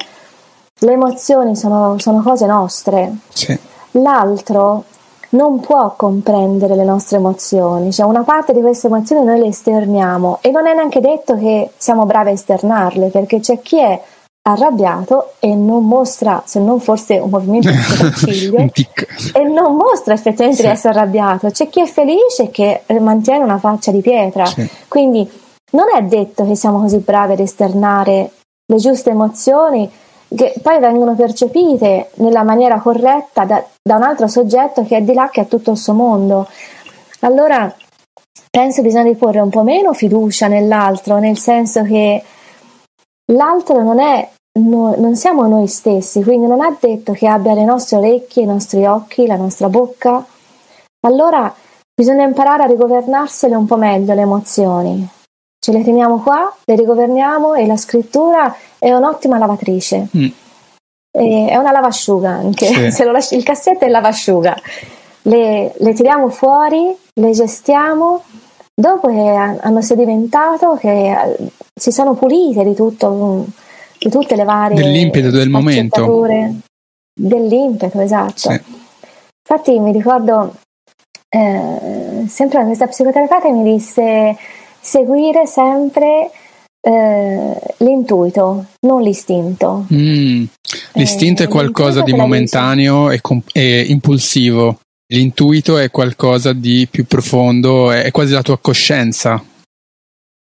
[0.78, 3.16] le emozioni sono, sono cose nostre.
[3.28, 3.58] Sì.
[3.92, 4.84] L'altro
[5.30, 10.38] non può comprendere le nostre emozioni, cioè una parte di queste emozioni noi le esterniamo
[10.40, 14.00] e non è neanche detto che siamo bravi a esternarle, perché c'è chi è
[14.42, 18.70] arrabbiato e non mostra, se non forse un movimento di sopracciglio,
[19.34, 20.66] e non mostra effettivamente sì.
[20.66, 24.66] di essere arrabbiato, c'è chi è felice che mantiene una faccia di pietra, sì.
[24.88, 25.28] quindi
[25.72, 28.30] non è detto che siamo così bravi ad esternare
[28.64, 29.90] le giuste emozioni
[30.34, 35.14] che poi vengono percepite nella maniera corretta da, da un altro soggetto che è di
[35.14, 36.48] là, che ha tutto il suo mondo.
[37.20, 37.74] Allora
[38.50, 42.22] penso bisogna porre un po' meno fiducia nell'altro, nel senso che
[43.32, 47.64] l'altro non è No, non siamo noi stessi, quindi non ha detto che abbia le
[47.64, 50.24] nostre orecchie, i nostri occhi, la nostra bocca.
[51.06, 51.54] Allora
[51.94, 55.08] bisogna imparare a rigovernarsele un po' meglio le emozioni.
[55.60, 60.08] Ce le teniamo qua, le rigoverniamo e la scrittura è un'ottima lavatrice.
[60.16, 60.28] Mm.
[61.10, 62.90] è una lavasciuga anche, sì.
[62.92, 64.56] se lo lasci, il cassetto è lavasciuga.
[65.22, 68.22] Le, le tiriamo fuori, le gestiamo,
[68.72, 71.36] dopo che hanno sedimentato, che eh,
[71.74, 73.46] si sono pulite di tutto,
[73.98, 74.80] di tutte le varie...
[74.80, 76.26] Dell'impeto del momento.
[77.12, 78.50] Dell'impeto, esatto.
[78.52, 78.60] Sì.
[79.50, 80.54] Infatti mi ricordo,
[81.28, 84.36] eh, sempre questa psicoterapeuta mi disse
[84.80, 86.30] seguire sempre
[86.80, 89.86] eh, l'intuito, non l'istinto.
[89.92, 90.44] Mm.
[90.94, 94.80] L'istinto eh, è qualcosa di momentaneo e, comp- e, impulsivo,
[95.12, 99.42] l'intuito è qualcosa di più profondo, è, è quasi la tua coscienza.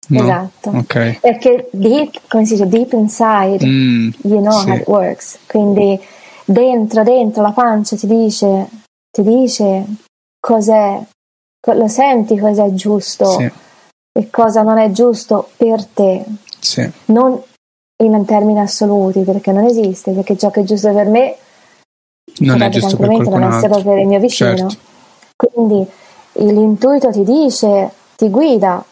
[0.09, 0.23] No?
[0.23, 1.19] Esatto, okay.
[1.21, 4.69] perché deep, come si dice, deep inside, mm, you know sì.
[4.69, 5.99] how it works, quindi
[6.45, 8.69] dentro, dentro la pancia ti dice,
[9.11, 9.85] ti dice
[10.39, 11.03] cos'è,
[11.75, 13.25] lo senti cos'è giusto.
[13.25, 13.51] Sì
[14.17, 16.25] e cosa non è giusto per te.
[16.59, 16.91] Sì.
[17.07, 17.39] Non
[18.03, 21.37] in termini assoluti, perché non esiste, perché ciò che è giusto per me
[22.39, 24.57] non è giusto per non essere per il mio vicino.
[24.57, 24.77] Certo.
[25.37, 25.87] Quindi
[26.33, 28.83] l'intuito ti dice, ti guida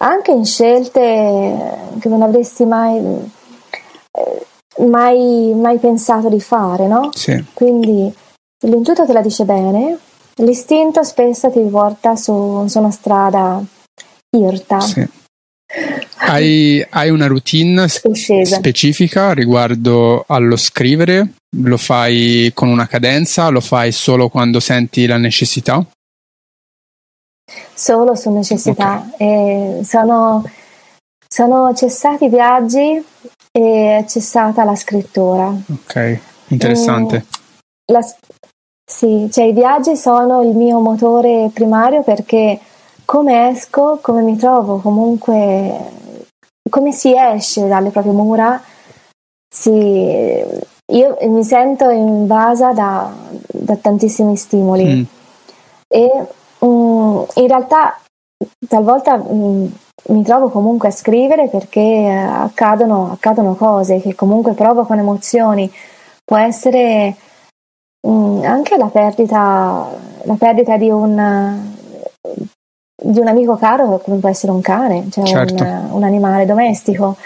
[0.00, 1.00] anche in scelte
[1.98, 2.98] che non avresti mai,
[4.12, 4.46] eh,
[4.84, 7.10] mai, mai pensato di fare, no?
[7.12, 7.44] Sì.
[7.52, 8.12] Quindi
[8.60, 9.98] l'intuito te la dice bene,
[10.36, 13.60] l'istinto spesso ti porta su, su una strada
[14.36, 14.80] irta.
[14.80, 15.06] Sì.
[16.16, 18.56] Hai, hai, una routine Scesa.
[18.56, 21.34] specifica riguardo allo scrivere?
[21.58, 23.48] Lo fai con una cadenza?
[23.48, 25.84] Lo fai solo quando senti la necessità?
[27.74, 29.06] Solo su necessità.
[29.12, 29.84] Okay.
[29.84, 30.44] Sono,
[31.26, 33.04] sono, cessati i viaggi
[33.50, 35.48] e è cessata la scrittura.
[35.48, 36.18] Ok,
[36.48, 37.16] interessante.
[37.16, 38.00] Mm, la,
[38.90, 42.58] sì, cioè i viaggi sono il mio motore primario perché
[43.08, 45.72] come esco, come mi trovo, comunque
[46.68, 48.62] come si esce dalle proprie mura,
[49.48, 53.10] si, io mi sento invasa da,
[53.46, 55.02] da tantissimi stimoli mm.
[55.88, 56.26] e
[56.58, 57.98] um, in realtà
[58.68, 59.72] talvolta um,
[60.08, 65.72] mi trovo comunque a scrivere perché accadono, accadono, cose che comunque provocano emozioni,
[66.26, 67.16] può essere
[68.06, 71.76] um, anche la perdita, la perdita di un
[73.00, 75.62] di un amico caro come può essere un cane, cioè certo.
[75.62, 77.16] un, un, animale domestico.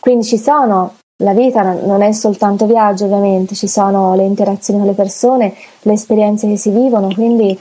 [0.00, 4.88] Quindi ci sono, la vita non è soltanto viaggio ovviamente, ci sono le interazioni con
[4.88, 7.56] le persone, le esperienze che si vivono, quindi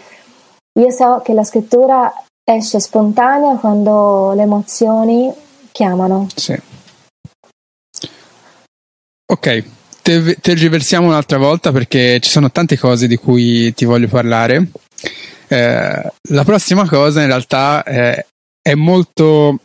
[0.80, 2.12] io so che la scrittura
[2.44, 5.32] esce spontanea quando le emozioni
[5.72, 6.28] chiamano.
[6.34, 6.60] Sì.
[9.32, 9.64] Ok,
[10.02, 14.68] te- tergiversiamo un'altra volta perché ci sono tante cose di cui ti voglio parlare.
[15.52, 18.26] Eh, la prossima cosa in realtà è,
[18.62, 19.60] è molto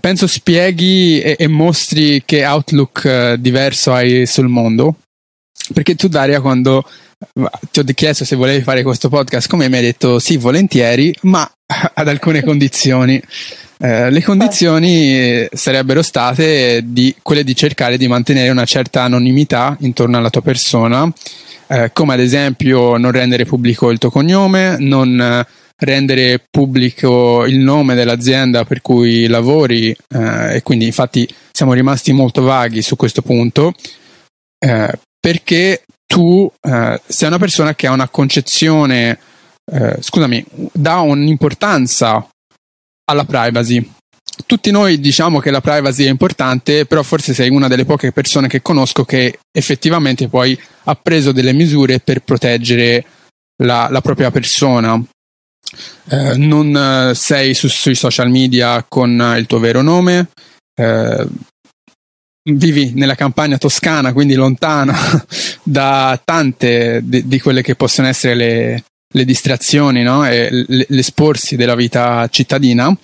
[0.00, 4.96] penso spieghi e, e, mostri che outlook uh, diverso hai sul mondo.
[5.72, 6.84] Perché tu, Daria, quando
[7.70, 11.48] ti ho chiesto se volevi fare questo podcast come mi hai detto sì, volentieri, ma
[11.94, 13.22] ad alcune condizioni.
[13.80, 20.16] Eh, le condizioni sarebbero state di, quelle di cercare di mantenere una certa anonimità intorno
[20.16, 21.08] alla tua persona,
[21.68, 25.44] eh, come ad esempio non rendere pubblico il tuo cognome, non
[25.80, 32.42] rendere pubblico il nome dell'azienda per cui lavori eh, e quindi infatti siamo rimasti molto
[32.42, 33.74] vaghi su questo punto
[34.58, 39.18] eh, perché tu eh, sei una persona che ha una concezione,
[39.70, 42.26] eh, scusami, dà un'importanza
[43.04, 43.92] alla privacy.
[44.46, 48.48] Tutti noi diciamo che la privacy è importante, però forse sei una delle poche persone
[48.48, 53.04] che conosco che effettivamente poi ha preso delle misure per proteggere
[53.62, 55.02] la, la propria persona.
[56.10, 60.28] Eh, non eh, sei su, sui social media con il tuo vero nome,
[60.74, 61.26] eh,
[62.50, 64.96] vivi nella campagna toscana, quindi lontana
[65.62, 70.26] da tante di, di quelle che possono essere le, le distrazioni no?
[70.26, 72.94] e l'esporsi della vita cittadina,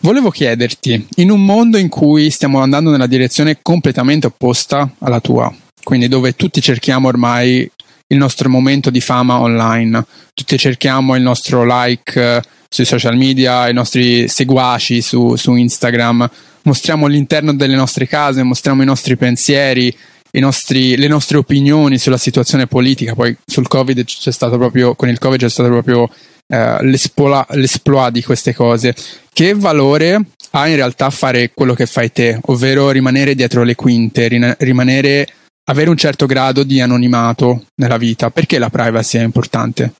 [0.00, 5.52] volevo chiederti, in un mondo in cui stiamo andando nella direzione completamente opposta alla tua,
[5.82, 7.68] quindi dove tutti cerchiamo ormai
[8.10, 13.68] il nostro momento di fama online, tutti cerchiamo il nostro like eh, sui social media,
[13.68, 16.30] i nostri seguaci su, su Instagram,
[16.62, 19.94] mostriamo l'interno delle nostre case, mostriamo i nostri pensieri,
[20.32, 23.14] nostri, le nostre opinioni sulla situazione politica.
[23.14, 26.08] Poi sul Covid c'è stato proprio, con il Covid c'è stato proprio
[26.46, 28.94] eh, l'esploa di queste cose.
[29.32, 30.20] Che valore
[30.50, 35.26] ha in realtà fare quello che fai te, ovvero rimanere dietro le quinte, rimanere,
[35.64, 38.30] avere un certo grado di anonimato nella vita?
[38.30, 39.92] Perché la privacy è importante?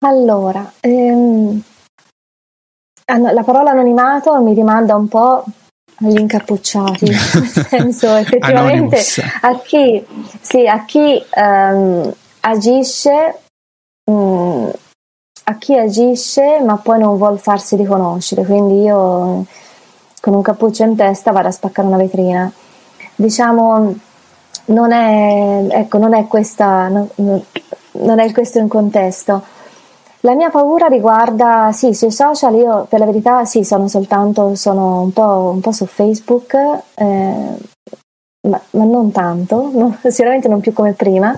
[0.00, 1.60] Allora, ehm,
[3.04, 5.44] la parola anonimato mi rimanda un po'
[6.00, 7.18] agli incappucciati, nel
[7.68, 9.02] senso effettivamente
[9.42, 10.04] a chi,
[10.40, 13.38] sì, a chi um, agisce,
[14.04, 14.72] um,
[15.44, 19.44] a chi agisce ma poi non vuol farsi riconoscere, quindi io
[20.20, 22.50] con un cappuccio in testa vado a spaccare una vetrina.
[23.14, 23.94] Diciamo,
[24.66, 27.08] non è, ecco, non è questa, non,
[27.92, 29.42] non è questo il contesto
[30.22, 35.02] la mia paura riguarda, sì, sui social io per la verità sì, sono soltanto, sono
[35.02, 36.54] un po', un po su Facebook,
[36.94, 37.56] eh,
[38.48, 41.36] ma, ma, non tanto, no, sicuramente non più come prima.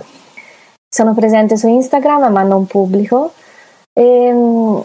[0.89, 3.33] Sono presente su Instagram ma non pubblico.
[3.93, 4.83] E, ehm,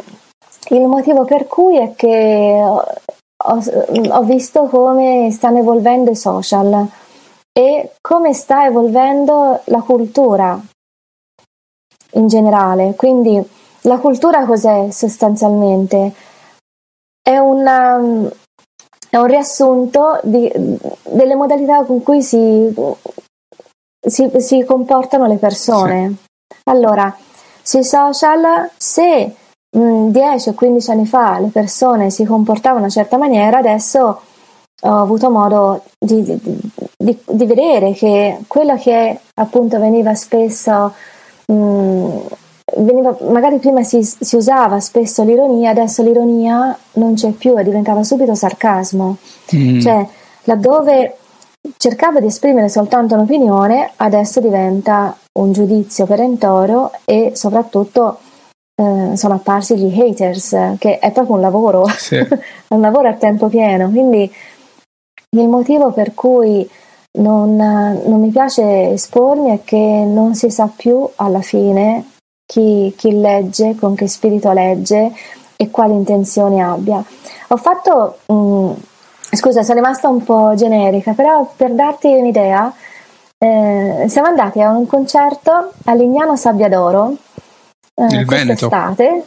[0.69, 2.83] il motivo per cui è che ho,
[3.37, 6.87] ho visto come stanno evolvendo i social
[7.53, 10.59] e come sta evolvendo la cultura
[12.13, 12.95] in generale.
[12.95, 13.41] Quindi
[13.85, 16.13] la cultura cos'è sostanzialmente?
[17.21, 17.97] È, una,
[19.09, 20.51] è un riassunto di,
[21.03, 22.73] delle modalità con cui si,
[23.99, 26.15] si, si comportano le persone.
[26.47, 26.55] Sì.
[26.65, 27.15] Allora,
[27.61, 29.35] sui social, se
[29.69, 34.21] 10 o 15 anni fa le persone si comportavano in una certa maniera, adesso
[34.81, 36.39] ho avuto modo di, di,
[36.97, 40.93] di, di vedere che quello che appunto veniva spesso
[41.47, 42.17] mh,
[42.77, 48.03] veniva, magari prima si, si, usava spesso l'ironia, adesso l'ironia non c'è più e diventava
[48.03, 49.17] subito sarcasmo.
[49.55, 49.79] Mm.
[49.79, 50.07] Cioè,
[50.43, 51.17] laddove
[51.77, 58.19] cercava di esprimere soltanto un'opinione, adesso diventa un giudizio perentorio e soprattutto
[58.75, 62.15] eh, sono apparsi gli haters, che è proprio un lavoro, sì.
[62.69, 63.89] un lavoro a tempo pieno.
[63.89, 64.31] Quindi
[65.37, 66.67] il motivo per cui
[67.17, 72.03] non, non mi piace espormi è che non si sa più alla fine
[72.45, 75.11] chi, chi legge, con che spirito legge
[75.55, 77.03] e quali intenzioni abbia.
[77.47, 78.71] Ho fatto, mh, mm,
[79.31, 82.73] scusa, sono rimasta un po' generica, però per darti un'idea,
[83.37, 87.15] eh, siamo andati a un concerto a Lignano Sabbia d'Oro
[87.95, 89.23] eh, quest'estate.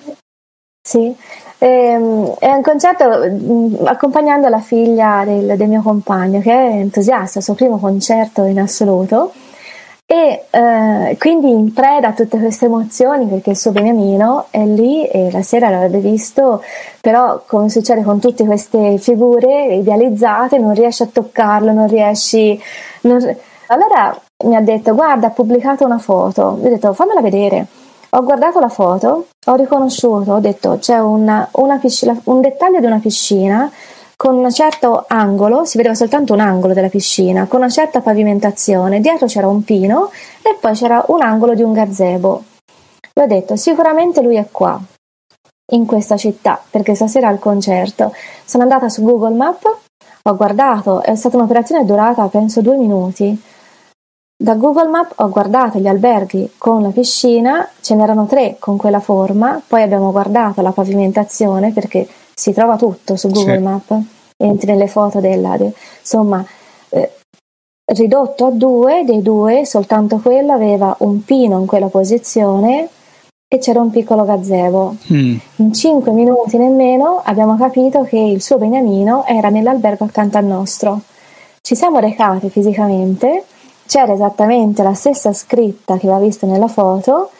[0.80, 1.14] Sì,
[1.58, 6.70] ehm, è un concerto mh, mm, accompagnando la figlia del, del, mio compagno che è
[6.76, 9.32] entusiasta, il suo primo concerto in assoluto
[10.11, 15.06] E eh, quindi in preda a tutte queste emozioni, perché il suo beniamino è lì
[15.06, 16.62] e la sera l'avrebbe visto,
[17.02, 22.59] però come succede con tutte queste figure idealizzate, non riesci a toccarlo, non riesci...
[23.02, 23.18] Non...
[23.66, 26.59] Allora mi ha detto, guarda, ha pubblicato una foto.
[26.62, 27.66] Io ho detto, fammela vedere.
[28.09, 32.86] Ho guardato la foto, ho riconosciuto, ho detto, c'è una, una piscina, un dettaglio di
[32.86, 33.70] una piscina
[34.18, 38.98] con un certo angolo, si vedeva soltanto un angolo della piscina, con una certa pavimentazione,
[39.00, 40.10] dietro c'era un pino
[40.42, 42.42] e poi c'era un angolo di un gazebo.
[43.14, 44.76] Vi ho detto, sicuramente lui è qua,
[45.70, 48.12] in questa città, perché stasera al concerto.
[48.44, 49.76] Sono andata su Google Map,
[50.24, 53.40] ho guardato, è stata un'operazione durata penso due minuti.
[54.36, 58.98] Da Google Map ho guardato gli alberghi con la piscina, ce n'erano tre con quella
[58.98, 62.08] forma, poi abbiamo guardato la pavimentazione perché
[62.39, 63.62] si trova tutto su Google sì.
[63.62, 64.01] Map,
[64.36, 66.47] entri nelle foto della, de, insomma,
[66.91, 67.11] eh,
[67.86, 72.89] ridotto a due, dei due soltanto quello aveva un pino in quella posizione
[73.49, 74.95] e c'era un piccolo gazebo.
[75.12, 75.36] Mm.
[75.57, 81.01] In cinque minuti nemmeno abbiamo capito che il suo beniamino era nell'albergo accanto al nostro.
[81.61, 83.47] Ci siamo recati fisicamente,
[83.89, 87.30] c'era esattamente la stessa scritta che aveva visto nella foto,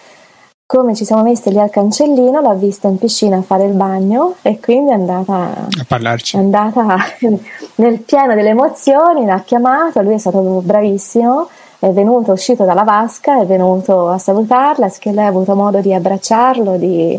[0.71, 4.35] come ci siamo messi lì al cancellino, l'ha vista in piscina a fare il bagno
[4.43, 6.37] e quindi è andata a parlarci.
[6.37, 6.99] È andata
[7.77, 11.49] nel pieno delle emozioni, l'ha chiamato, lui è stato bravissimo,
[11.79, 15.81] è venuto, è uscito dalla vasca, è venuto a salutarla, che lei ha avuto modo
[15.81, 17.19] di abbracciarlo, di,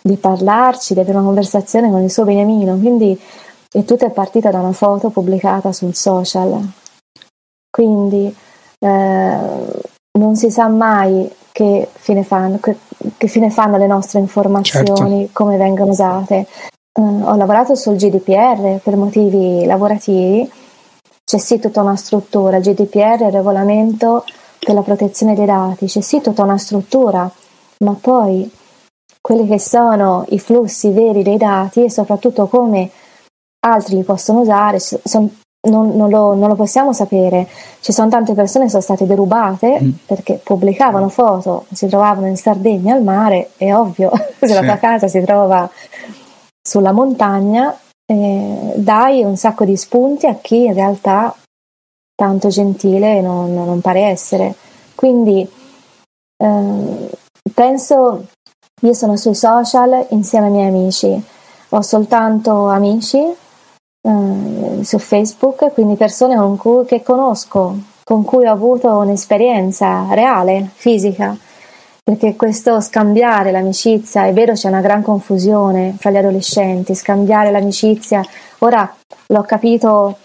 [0.00, 3.20] di parlarci, di avere una conversazione con il suo beniamino, quindi
[3.70, 6.58] e tutto è partito da una foto pubblicata sul social.
[7.68, 8.34] Quindi
[8.78, 9.36] eh,
[10.18, 12.76] non si sa mai che fine fanno, che,
[13.16, 15.30] che fine fanno le nostre informazioni, certo.
[15.32, 16.46] come vengono usate.
[16.92, 20.48] Uh, ho lavorato sul GDPR per motivi lavorativi,
[21.24, 24.24] c'è sì tutta una struttura, GDPR è il regolamento
[24.60, 27.28] per la protezione dei dati, c'è sì tutta una struttura,
[27.78, 28.48] ma poi
[29.20, 32.88] quelli che sono i flussi veri dei dati e soprattutto come
[33.66, 35.28] altri li possono usare sono
[35.66, 37.48] non, non, lo, non, lo, possiamo sapere.
[37.80, 39.90] Ci sono tante persone che sono state derubate mm.
[40.06, 44.52] perché pubblicavano foto, si trovavano in Sardegna al mare, è ovvio, se sì.
[44.54, 45.68] la tua casa si trova
[46.62, 51.34] sulla montagna, eh, dai un sacco di spunti a chi in realtà
[52.14, 54.54] tanto gentile non, non pare essere.
[54.94, 55.48] Quindi
[56.36, 57.10] eh,
[57.52, 58.26] penso,
[58.82, 61.22] io sono sui social insieme ai miei amici,
[61.70, 63.18] ho soltanto amici
[64.00, 70.70] eh, su Facebook, quindi persone con cui, che conosco, con cui ho avuto un'esperienza reale,
[70.74, 71.36] fisica,
[72.02, 78.24] perché questo scambiare l'amicizia, è vero c'è una gran confusione fra gli adolescenti, scambiare l'amicizia,
[78.60, 78.90] ora
[79.26, 80.16] l'ho capito,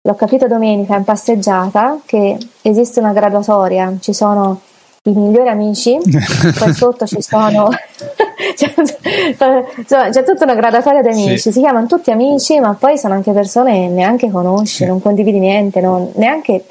[0.00, 4.60] l'ho capito domenica in passeggiata che esiste una graduatoria, ci sono
[5.08, 5.98] i migliori amici,
[6.58, 7.68] poi sotto ci sono
[8.56, 11.52] c'è, insomma, c'è tutta una gradatoria di amici, sì.
[11.52, 14.86] si chiamano tutti amici, ma poi sono anche persone che neanche conosci, sì.
[14.86, 16.64] non condividi niente, non, neanche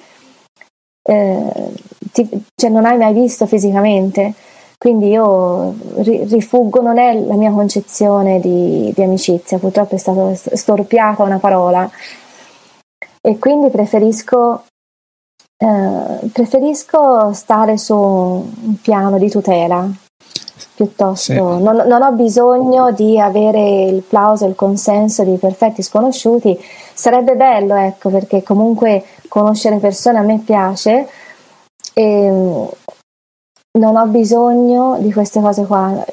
[1.03, 1.73] eh,
[2.11, 4.33] ti, cioè non hai mai visto fisicamente.
[4.77, 11.23] Quindi io rifuggo, non è la mia concezione di, di amicizia, purtroppo è stata storpiata
[11.23, 11.89] una parola
[13.21, 14.65] e quindi preferisco
[15.65, 19.89] eh, preferisco stare su un piano di tutela
[20.75, 21.33] piuttosto sì.
[21.33, 26.57] non, non, ho bisogno di avere il plauso e il consenso di perfetti sconosciuti.
[26.93, 31.07] Sarebbe bello ecco perché comunque conoscere persone a me piace.
[31.93, 32.27] E
[33.77, 36.05] non ho bisogno di queste cose qua.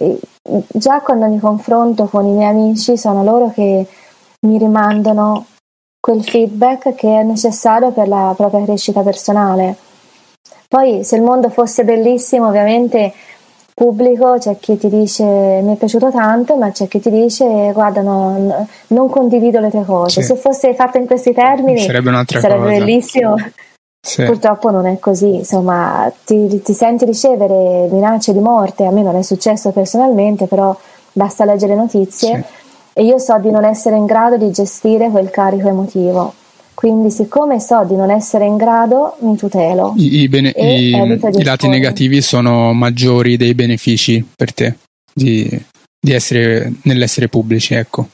[0.69, 3.87] Già quando mi confronto con i miei amici sono loro che
[4.47, 5.47] mi rimandano
[6.03, 9.77] quel feedback che è necessario per la propria crescita personale.
[10.67, 13.13] Poi se il mondo fosse bellissimo, ovviamente
[13.73, 18.03] pubblico c'è chi ti dice mi è piaciuto tanto, ma c'è chi ti dice guarda
[18.03, 20.23] no, non condivido le tue cose.
[20.23, 20.27] Sì.
[20.27, 22.79] Se fosse fatto in questi termini sarebbe, sarebbe cosa.
[22.79, 23.37] bellissimo.
[24.05, 24.25] Sì.
[24.25, 29.15] Purtroppo non è così, insomma, ti, ti, senti ricevere minacce di morte, a me non
[29.15, 30.77] è successo personalmente, però
[31.13, 32.45] basta leggere notizie.
[32.45, 32.61] Sì
[32.93, 36.35] e io so di non essere in grado di gestire quel carico emotivo.
[36.75, 39.95] Quindi, siccome so di non essere in grado, mi tutelo.
[39.97, 44.79] I, i, bene- i, i lati negativi sono maggiori dei benefici per te
[45.13, 45.49] di,
[46.01, 48.09] di essere, nell'essere pubblici, ecco.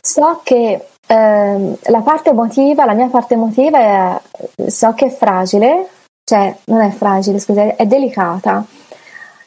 [0.00, 5.88] So che eh, la parte emotiva, la mia parte emotiva, è, so che è fragile,
[6.24, 8.64] cioè non è fragile, scusate, è delicata.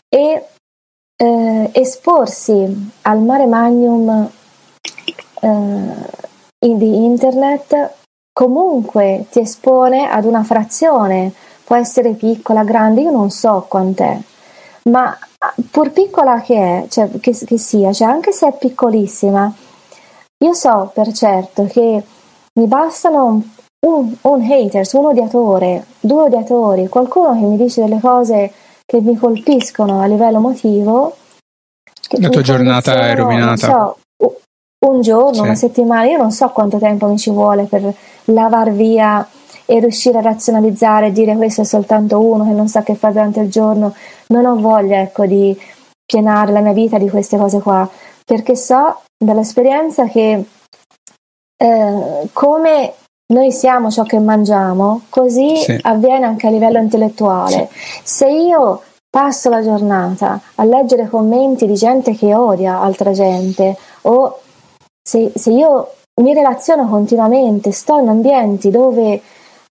[0.07, 0.45] E
[1.15, 4.29] eh, esporsi al mare magnum
[5.41, 7.97] eh, di internet
[8.33, 14.17] comunque ti espone ad una frazione, può essere piccola, grande, io non so quant'è,
[14.83, 15.17] ma
[15.69, 19.53] pur piccola che è, cioè, che, che sia, cioè anche se è piccolissima,
[20.41, 22.03] io so per certo che
[22.53, 23.41] mi bastano
[23.85, 28.53] un, un haters, un odiatore, due odiatori, qualcuno che mi dice delle cose
[28.85, 31.15] che mi colpiscono a livello emotivo.
[32.11, 33.67] La tua giornata è rovinata.
[33.67, 33.97] So,
[34.85, 35.41] un giorno, sì.
[35.41, 37.93] una settimana, io non so quanto tempo mi ci vuole per
[38.25, 39.27] lavar via
[39.65, 43.09] e riuscire a razionalizzare e dire questo è soltanto uno che non sa che fa
[43.09, 43.93] durante il giorno.
[44.27, 45.55] Non ho voglia, ecco, di
[46.05, 47.87] pienare la mia vita di queste cose qua,
[48.25, 50.43] perché so dall'esperienza che
[51.55, 52.93] eh, come
[53.31, 55.77] noi siamo ciò che mangiamo, così sì.
[55.83, 57.69] avviene anche a livello intellettuale.
[58.03, 64.39] Se io passo la giornata a leggere commenti di gente che odia altra gente o
[65.09, 69.19] se, se io mi relaziono continuamente, sto in ambienti dove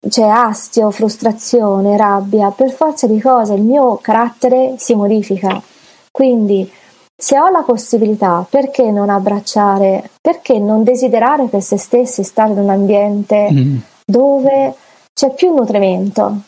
[0.07, 5.62] c'è astio, frustrazione, rabbia, per forza di cose il mio carattere si modifica.
[6.11, 6.70] Quindi
[7.16, 12.59] se ho la possibilità, perché non abbracciare, perché non desiderare per se stessi stare in
[12.59, 13.76] un ambiente mm.
[14.05, 14.74] dove
[15.14, 16.41] c'è più nutrimento?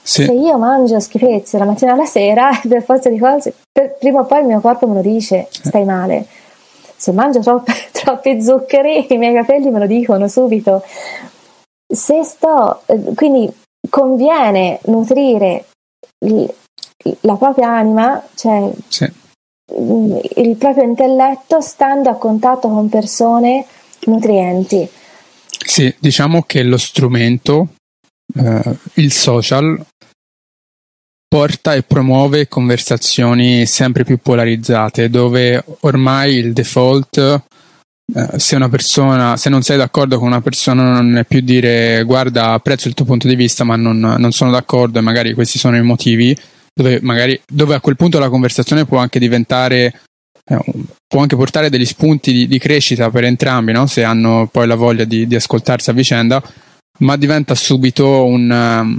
[0.00, 0.24] Sì.
[0.24, 4.24] Se io mangio schifezze la mattina alla sera, per forza di cose, per, prima o
[4.24, 6.26] poi il mio corpo me lo dice, stai male.
[7.00, 10.84] Se mangio troppe, troppi zuccheri, i miei capelli me lo dicono subito.
[11.86, 13.50] Se sto, eh, quindi
[13.88, 15.64] conviene nutrire
[17.20, 19.10] la propria anima, cioè sì
[19.72, 23.64] il proprio intelletto stando a contatto con persone
[24.06, 24.88] nutrienti.
[25.46, 27.68] Sì, diciamo che lo strumento,
[28.34, 29.84] eh, il social,
[31.30, 39.36] porta e promuove conversazioni sempre più polarizzate, dove ormai il default, eh, se una persona,
[39.36, 43.04] se non sei d'accordo con una persona, non è più dire guarda, apprezzo il tuo
[43.04, 46.36] punto di vista, ma non, non sono d'accordo e magari questi sono i motivi
[46.74, 50.00] dove magari dove a quel punto la conversazione può anche diventare
[50.44, 50.58] eh,
[51.06, 53.86] può anche portare degli spunti di, di crescita per entrambi, no?
[53.86, 56.42] se hanno poi la voglia di, di, ascoltarsi a vicenda,
[56.98, 58.98] ma diventa subito un,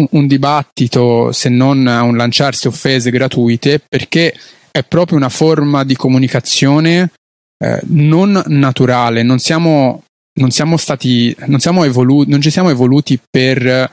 [0.00, 4.34] un, un dibattito, se non un lanciarsi offese gratuite, perché
[4.70, 7.10] è proprio una forma di comunicazione
[7.58, 10.02] eh, non naturale, non siamo,
[10.40, 13.90] non siamo stati, non, siamo evolu- non ci siamo evoluti per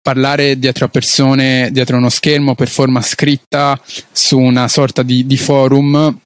[0.00, 3.80] parlare dietro a persone, dietro uno schermo per forma scritta
[4.10, 6.18] su una sorta di, di forum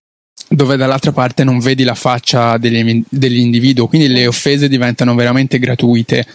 [0.49, 6.27] dove dall'altra parte non vedi la faccia degli, dell'individuo, quindi le offese diventano veramente gratuite.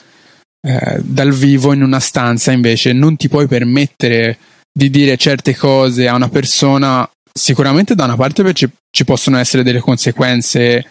[0.67, 4.37] Eh, dal vivo in una stanza invece non ti puoi permettere
[4.69, 9.63] di dire certe cose a una persona, sicuramente da una parte ci, ci possono essere
[9.63, 10.85] delle conseguenze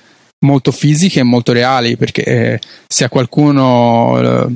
[0.47, 4.55] molto fisiche e molto reali, perché eh, se a qualcuno eh,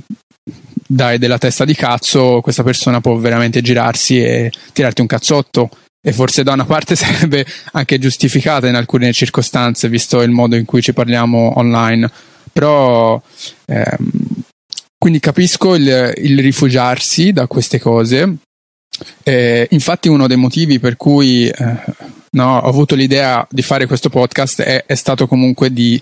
[0.86, 5.68] dai della testa di cazzo, questa persona può veramente girarsi e tirarti un cazzotto.
[6.02, 10.64] E forse da una parte sarebbe anche giustificata in alcune circostanze, visto il modo in
[10.64, 12.10] cui ci parliamo online.
[12.52, 13.20] Però
[13.66, 14.39] ehm,
[15.00, 18.36] quindi capisco il, il, rifugiarsi da queste cose.
[19.22, 21.76] Eh, infatti, uno dei motivi per cui eh,
[22.32, 25.98] no, ho avuto l'idea di fare questo podcast è, è stato comunque di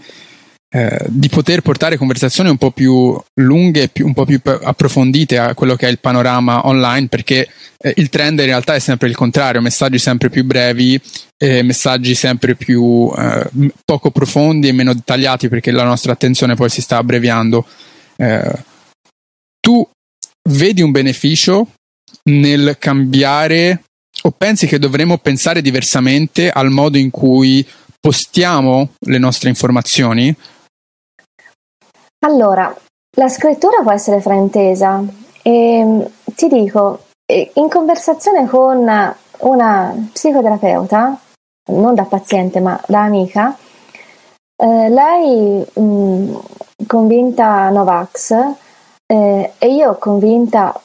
[0.71, 5.55] eh, di poter portare conversazioni un po' più lunghe, più, un po' più approfondite a
[5.55, 9.15] quello che è il panorama online, perché eh, il trend in realtà è sempre il
[9.15, 11.01] contrario, messaggi sempre più brevi,
[11.39, 13.49] eh, messaggi sempre più eh,
[13.85, 17.65] poco profondi e meno dettagliati, perché la nostra attenzione poi si sta abbreviando.
[19.69, 19.87] Tu
[20.49, 21.67] vedi un beneficio
[22.31, 23.83] nel cambiare
[24.23, 27.69] o pensi che dovremmo pensare diversamente al modo in cui
[28.01, 30.35] postiamo le nostre informazioni?
[32.21, 32.75] Allora,
[33.19, 35.05] la scrittura può essere fraintesa
[35.43, 36.01] e mm,
[36.35, 41.21] ti dico, in conversazione con una psicoterapeuta,
[41.73, 43.55] non da paziente ma da amica,
[44.57, 46.37] eh, lei mh, mm,
[46.87, 48.67] convinta Novax
[49.11, 50.79] eh, e io convinta,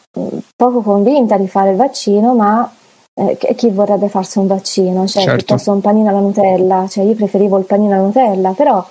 [0.56, 2.72] poco convinta di fare il vaccino, ma
[3.14, 5.06] eh, chi vorrebbe farsi un vaccino?
[5.06, 5.38] Cioè, certo.
[5.38, 8.86] piuttosto un panino alla Nutella, cioè io preferivo il panino alla Nutella, però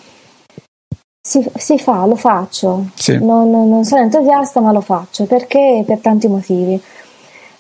[1.25, 2.89] si, si fa, lo faccio.
[2.95, 3.17] Sì.
[3.25, 6.81] Non, non, sono entusiasta, ma lo faccio perché per tanti motivi.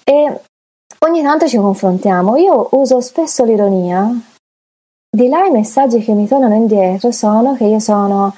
[0.04, 0.40] E
[0.98, 2.36] ogni tanto ci confrontiamo.
[2.36, 4.10] Io uso spesso l'ironia.
[5.14, 8.34] Di là i messaggi che mi tornano indietro sono che io sono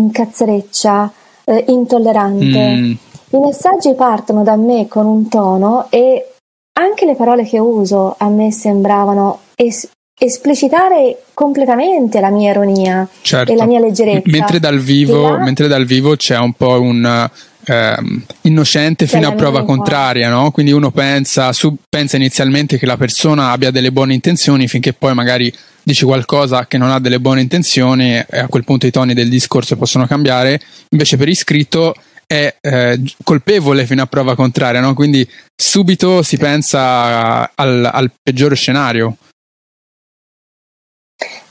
[0.00, 1.12] incazzereccia,
[1.44, 2.76] eh, intollerante.
[2.76, 2.92] Mm.
[3.30, 6.32] I messaggi partono da me con un tono e
[6.74, 9.88] anche le parole che uso a me sembravano es-
[10.18, 13.52] esplicitare completamente la mia ironia certo.
[13.52, 14.30] e la mia leggerezza.
[14.30, 15.38] Mentre dal, vivo, la...
[15.38, 17.30] mentre dal vivo c'è un po' un
[17.64, 20.50] ehm, innocente fino a prova contraria, no?
[20.50, 25.14] Quindi uno pensa, su, pensa inizialmente che la persona abbia delle buone intenzioni finché poi
[25.14, 25.52] magari
[25.82, 29.28] dici qualcosa che non ha delle buone intenzioni e a quel punto i toni del
[29.28, 30.60] discorso possono cambiare,
[30.90, 31.94] invece per iscritto
[32.26, 34.94] è eh, colpevole fino a prova contraria, no?
[34.94, 39.16] quindi subito si pensa al, al peggiore scenario.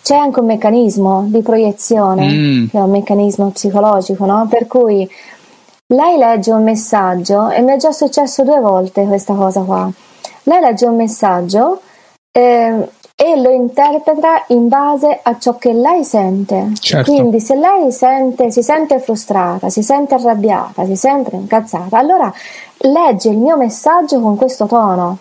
[0.01, 2.67] C'è anche un meccanismo di proiezione, mm.
[2.69, 4.47] che è un meccanismo psicologico, no?
[4.49, 5.07] per cui
[5.91, 9.89] lei legge un messaggio e mi è già successo due volte questa cosa qua.
[10.43, 11.81] Lei legge un messaggio
[12.31, 16.71] eh, e lo interpreta in base a ciò che lei sente.
[16.79, 17.11] Certo.
[17.11, 22.31] Quindi se lei sente, si sente frustrata, si sente arrabbiata, si sente incazzata, allora
[22.77, 25.17] legge il mio messaggio con questo tono.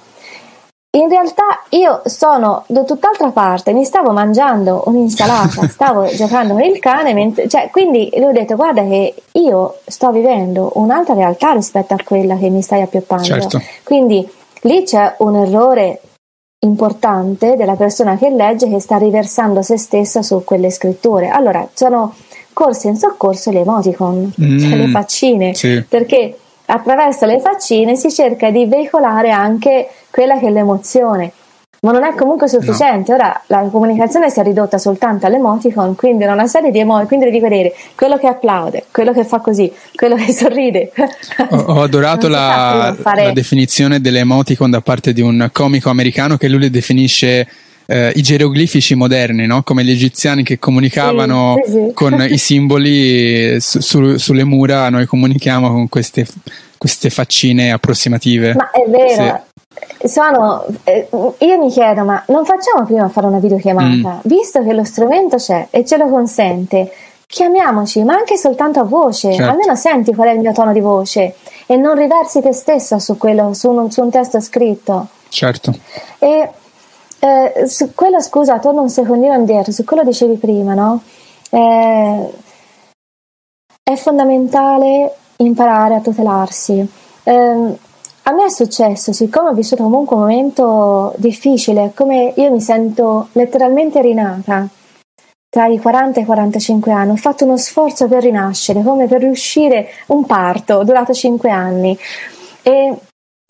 [0.92, 6.80] In realtà io sono da tutt'altra parte, mi stavo mangiando un'insalata, stavo giocando con il
[6.80, 11.94] cane, mentre, cioè, quindi lui ha detto guarda che io sto vivendo un'altra realtà rispetto
[11.94, 13.24] a quella che mi stai appioppando.
[13.24, 13.62] Certo.
[13.84, 14.28] Quindi
[14.62, 16.00] lì c'è un errore
[16.62, 21.28] importante della persona che legge che sta riversando se stessa su quelle scritture.
[21.28, 22.16] Allora, sono
[22.52, 25.84] corse in soccorso le emoticon, mm, cioè le faccine, sì.
[25.88, 26.36] perché
[26.66, 31.32] attraverso le faccine si cerca di veicolare anche quella che è l'emozione
[31.82, 33.10] ma non è comunque sufficiente.
[33.10, 33.16] No.
[33.16, 37.40] Ora la comunicazione si è ridotta soltanto all'emoticon, quindi una serie di emoticon, quindi devi
[37.40, 40.92] vedere quello che applaude, quello che fa così, quello che sorride.
[41.50, 43.24] Ho, ho adorato la, fare...
[43.24, 47.48] la, definizione dell'emoticon da parte di un comico americano che lui le definisce
[47.86, 49.62] eh, i geroglifici moderni, no?
[49.62, 51.92] come gli egiziani che comunicavano sì, sì, sì.
[51.94, 56.26] con i simboli su, su, sulle mura, noi comunichiamo con queste,
[56.76, 58.54] queste faccine approssimative.
[58.54, 59.48] Ma è vero
[60.04, 61.08] sono, eh,
[61.38, 64.14] io mi chiedo, ma non facciamo prima fare una videochiamata?
[64.16, 64.18] Mm.
[64.22, 66.92] Visto che lo strumento c'è e ce lo consente,
[67.26, 69.50] chiamiamoci, ma anche soltanto a voce, certo.
[69.50, 73.16] almeno senti qual è il mio tono di voce e non riversi te stessa su,
[73.16, 75.06] quello, su, un, su un testo scritto.
[75.28, 75.72] Certo.
[76.18, 76.50] E
[77.20, 81.02] eh, su quello, scusa, torno un secondino indietro, su quello dicevi prima, no?
[81.50, 82.30] Eh,
[83.82, 86.88] è fondamentale imparare a tutelarsi.
[87.22, 87.78] Eh,
[88.30, 93.28] a me è successo, siccome ho vissuto comunque un momento difficile, come io mi sento
[93.32, 94.68] letteralmente rinata
[95.48, 99.20] tra i 40 e i 45 anni, ho fatto uno sforzo per rinascere, come per
[99.20, 101.98] riuscire un parto durato 5 anni.
[102.62, 102.94] E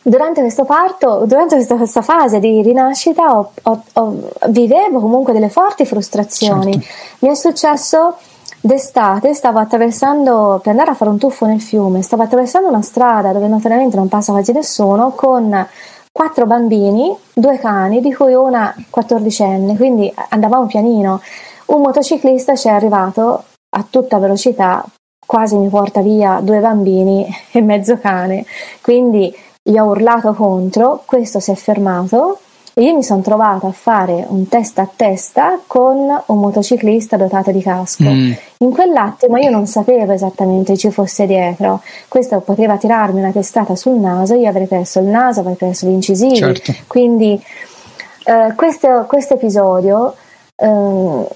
[0.02, 5.50] durante questo parto, durante questa, questa fase di rinascita, ho, ho, ho, vivevo comunque delle
[5.50, 6.72] forti frustrazioni.
[6.72, 6.88] Certo.
[7.18, 8.16] Mi è successo
[8.62, 13.32] D'estate stavo attraversando, per andare a fare un tuffo nel fiume, stavo attraversando una strada
[13.32, 15.66] dove notoriamente non passa quasi nessuno, con
[16.12, 21.22] quattro bambini, due cani, di cui una quattordicenne, quindi andavamo pianino.
[21.66, 24.84] Un motociclista ci è arrivato a tutta velocità,
[25.24, 28.44] quasi mi porta via due bambini e mezzo cane,
[28.82, 32.40] quindi gli ho urlato contro, questo si è fermato
[32.80, 37.60] io mi sono trovata a fare un testa a testa con un motociclista dotato di
[37.60, 38.04] casco.
[38.04, 38.32] Mm.
[38.58, 41.82] In quell'attimo io non sapevo esattamente ci fosse dietro.
[42.08, 45.92] Questo poteva tirarmi una testata sul naso, io avrei perso il naso, avrei perso gli
[45.92, 46.36] incisivi.
[46.36, 46.74] Certo.
[46.86, 47.42] Quindi
[48.24, 50.14] eh, questo, questo, episodio,
[50.56, 51.28] eh,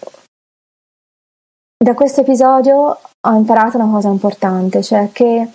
[1.77, 5.47] da questo episodio ho imparato una cosa importante, cioè che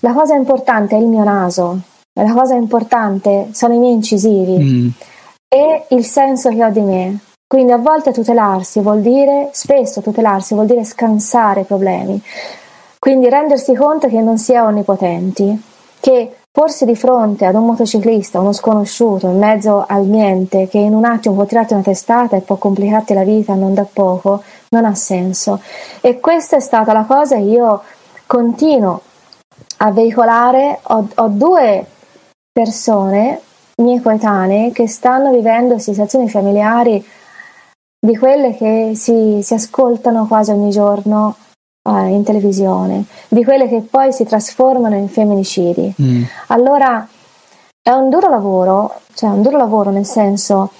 [0.00, 1.80] la cosa importante è il mio naso,
[2.14, 4.58] la cosa importante sono i miei incisivi.
[4.58, 4.88] Mm
[5.54, 7.18] e il senso che ho di me.
[7.46, 12.18] Quindi a volte tutelarsi vuol dire, spesso tutelarsi vuol dire scansare problemi.
[12.98, 15.62] Quindi rendersi conto che non si è onnipotenti,
[16.00, 20.94] che porsi di fronte ad un motociclista, uno sconosciuto, in mezzo al niente, che in
[20.94, 24.86] un attimo può tirarti una testata e può complicarti la vita non da poco, non
[24.86, 25.60] ha senso.
[26.00, 27.82] E questa è stata la cosa che io
[28.26, 29.02] continuo
[29.78, 30.78] a veicolare.
[30.84, 31.84] Ho, ho due
[32.50, 33.40] persone
[33.82, 37.04] miei coetanei che stanno vivendo situazioni familiari
[38.04, 41.36] di quelle che si, si ascoltano quasi ogni giorno
[41.88, 45.94] eh, in televisione, di quelle che poi si trasformano in femminicidi.
[46.00, 46.22] Mm.
[46.48, 47.06] Allora
[47.80, 50.72] è un duro lavoro, cioè un duro lavoro nel senso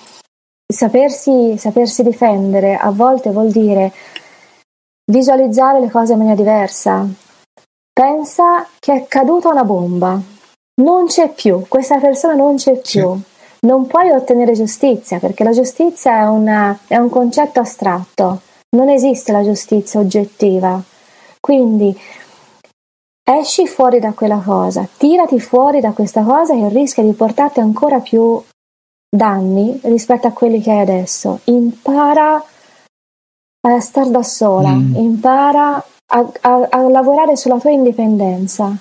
[0.72, 3.92] sapersi, sapersi difendere a volte vuol dire
[5.10, 7.06] visualizzare le cose in maniera diversa.
[7.92, 10.20] Pensa che è caduta una bomba,
[10.80, 13.14] non c'è più, questa persona non c'è più.
[13.14, 13.30] Sì.
[13.64, 18.40] Non puoi ottenere giustizia perché la giustizia è, una, è un concetto astratto,
[18.70, 20.82] non esiste la giustizia oggettiva.
[21.38, 21.96] Quindi
[23.22, 28.00] esci fuori da quella cosa, tirati fuori da questa cosa che rischia di portarti ancora
[28.00, 28.42] più
[29.08, 31.40] danni rispetto a quelli che hai adesso.
[31.44, 32.44] Impara
[33.64, 34.96] a star da sola, mm.
[34.96, 38.76] impara a, a, a lavorare sulla tua indipendenza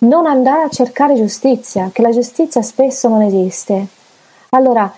[0.00, 3.86] non andare a cercare giustizia, che la giustizia spesso non esiste.
[4.50, 4.92] Allora,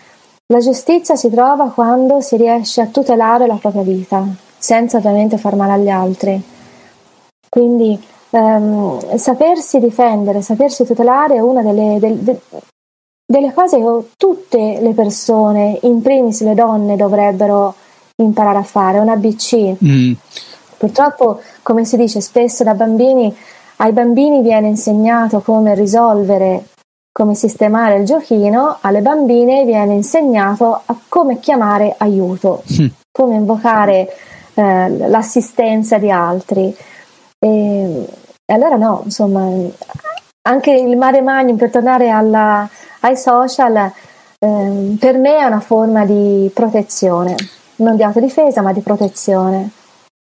[0.47, 4.27] la giustizia si trova quando si riesce a tutelare la propria vita,
[4.59, 6.43] senza ovviamente far male agli altri.
[7.49, 8.01] Quindi
[8.31, 12.41] ehm, sapersi difendere, sapersi tutelare è una delle, del,
[13.25, 17.75] delle cose che tutte le persone, in primis le donne, dovrebbero
[18.17, 19.75] imparare a fare, è un ABC.
[19.83, 20.13] Mm.
[20.77, 23.35] Purtroppo, come si dice spesso da bambini,
[23.77, 26.67] ai bambini viene insegnato come risolvere,
[27.13, 32.87] come sistemare il giochino, alle bambine viene insegnato a come chiamare aiuto, mm.
[33.11, 34.09] come invocare
[34.55, 36.75] eh, l'assistenza di altri.
[37.39, 38.09] E,
[38.45, 39.49] e allora no, insomma,
[40.43, 42.69] anche il mare magnum per tornare alla,
[43.01, 43.93] ai social
[44.39, 47.37] eh, per me è una forma di protezione,
[47.77, 49.71] non di autodifesa ma di protezione.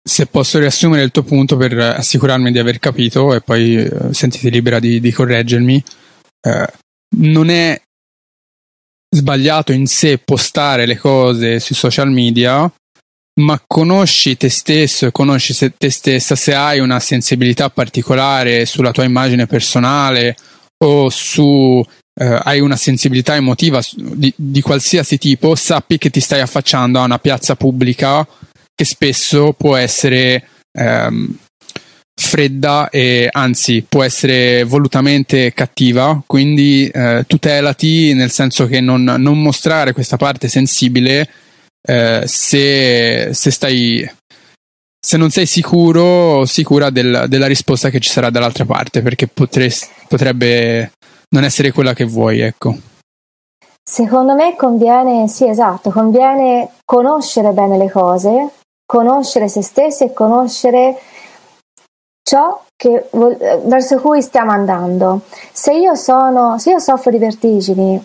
[0.08, 4.50] Se posso riassumere il tuo punto per assicurarmi di aver capito e poi eh, sentiti
[4.50, 5.84] libera di, di correggermi,
[6.42, 6.68] eh,
[7.18, 7.80] non è
[9.10, 12.72] sbagliato in sé postare le cose sui social media,
[13.42, 19.04] ma conosci te stesso e conosci te stessa se hai una sensibilità particolare sulla tua
[19.04, 20.36] immagine personale
[20.84, 21.84] o su
[22.20, 27.04] eh, hai una sensibilità emotiva di, di, qualsiasi tipo, sappi che ti stai affacciando a
[27.04, 28.28] una piazza pubblica
[28.78, 31.36] che spesso può essere ehm,
[32.14, 39.42] fredda e anzi può essere volutamente cattiva, quindi eh, tutelati nel senso che non, non,
[39.42, 41.28] mostrare questa parte sensibile
[41.82, 44.08] eh, se, se stai
[45.00, 49.28] se non sei sicuro o sicura del, della risposta che ci sarà dall'altra parte, perché
[49.28, 50.92] potresti, potrebbe
[51.30, 52.76] non essere quella che vuoi, ecco.
[53.82, 58.50] Secondo me conviene, sì esatto, conviene conoscere bene le cose,
[58.88, 60.98] conoscere se stessi e conoscere
[62.24, 65.22] ciò che, verso cui stiamo andando.
[65.52, 68.04] Se io, sono, se io soffro di vertigini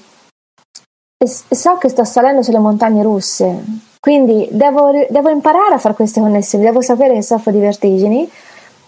[1.16, 3.62] e so che sto salendo sulle montagne russe,
[4.00, 8.28] quindi devo, devo imparare a fare queste connessioni, devo sapere che soffro di vertigini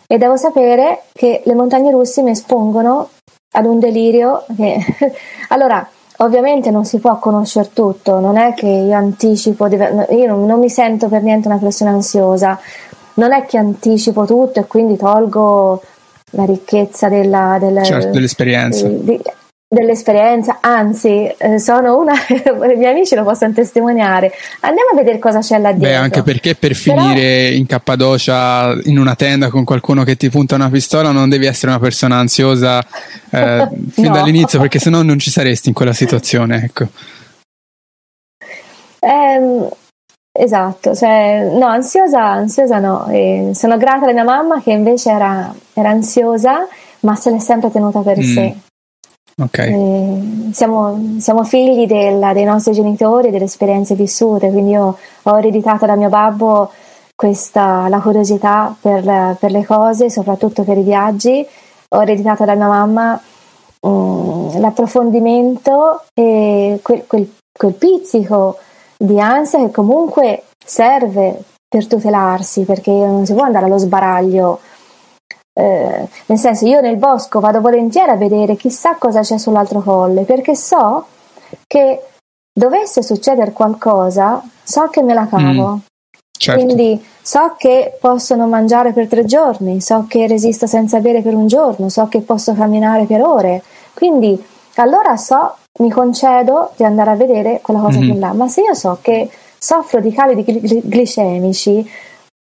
[0.07, 3.11] e devo sapere che le montagne russe mi espongono
[3.53, 4.85] ad un delirio che...
[5.51, 5.89] allora,
[6.19, 10.71] ovviamente non si può conoscere tutto, non è che io anticipo, io non, non mi
[10.71, 12.59] sento per niente una persona ansiosa,
[13.15, 15.83] non è che anticipo tutto e quindi tolgo
[16.31, 18.87] la ricchezza della, della, certo, dell'esperienza.
[18.87, 19.21] Di,
[19.75, 24.33] dell'esperienza, anzi, eh, sono una, i miei amici lo possono testimoniare.
[24.61, 25.89] Andiamo a vedere cosa c'è là dentro.
[25.89, 27.57] Beh, anche perché per finire Però...
[27.57, 31.73] in Cappadocia in una tenda con qualcuno che ti punta una pistola non devi essere
[31.73, 32.81] una persona ansiosa
[33.31, 34.13] eh, fin no.
[34.15, 36.87] dall'inizio, perché sennò non ci saresti in quella situazione, ecco.
[39.01, 39.69] Eh,
[40.33, 43.07] esatto, cioè, no, ansiosa, ansiosa no.
[43.09, 46.67] E sono grata alla mia mamma che invece era, era ansiosa,
[47.01, 48.23] ma se l'è sempre tenuta per mm.
[48.23, 48.55] sé.
[49.37, 49.73] Okay.
[49.73, 55.87] Eh, siamo, siamo, figli del, dei nostri genitori delle esperienze vissute, quindi io ho ereditato
[55.87, 56.71] da mio babbo
[57.17, 61.45] questa, la curiosità per, per, le cose, soprattutto per i viaggi,
[61.89, 63.21] ho ereditato da mia mamma
[63.81, 68.59] um, l'approfondimento e quel, quel, quel pizzico
[68.97, 74.61] di ansia che comunque serve per tutelarsi, perché non si può andare allo sbaraglio
[75.57, 80.23] eh, nel senso, io nel bosco vado volentieri a vedere chissà cosa c'è sull'altro colle,
[80.23, 81.07] perché so
[81.67, 82.03] che
[82.53, 85.75] dovesse succedere qualcosa, so che me la cavo.
[85.75, 85.79] Mm,
[86.37, 86.65] certo.
[86.65, 91.35] Quindi so che posso non mangiare per tre giorni, so che resisto senza bere per
[91.35, 93.63] un giorno, so che posso camminare per ore.
[93.95, 94.43] Quindi
[94.75, 98.19] allora so, mi concedo di andare a vedere quella cosa mm-hmm.
[98.19, 98.33] là.
[98.33, 101.89] Ma se io so che soffro di cali glicemici,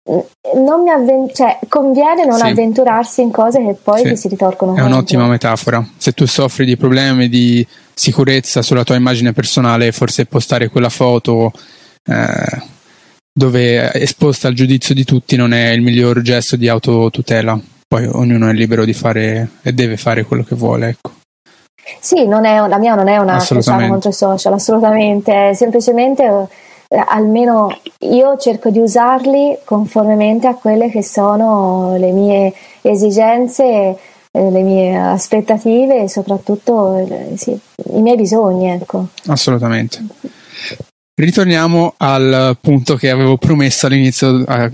[0.07, 2.45] non mi avven- cioè, conviene non sì.
[2.45, 4.09] avventurarsi in cose che poi sì.
[4.09, 5.85] ti si ritorcono è un'ottima metafora.
[5.97, 11.51] Se tu soffri di problemi di sicurezza sulla tua immagine personale forse postare quella foto
[12.03, 12.61] eh,
[13.33, 17.59] dove è esposta al giudizio di tutti non è il miglior gesto di autotutela.
[17.87, 21.13] Poi ognuno è libero di fare e deve fare quello che vuole ecco.
[21.99, 26.23] Sì, non è, la mia non è una diciamo, contro i social, assolutamente, è semplicemente
[26.23, 26.47] eh,
[26.87, 33.63] almeno io cerco di usarli conformemente a quelle che sono le mie esigenze,
[34.31, 37.57] eh, le mie aspettative e soprattutto eh, sì,
[37.93, 38.69] i miei bisogni.
[38.69, 39.07] Ecco.
[39.27, 40.03] Assolutamente.
[41.17, 44.71] Ritorniamo al punto che avevo promesso all'inizio eh,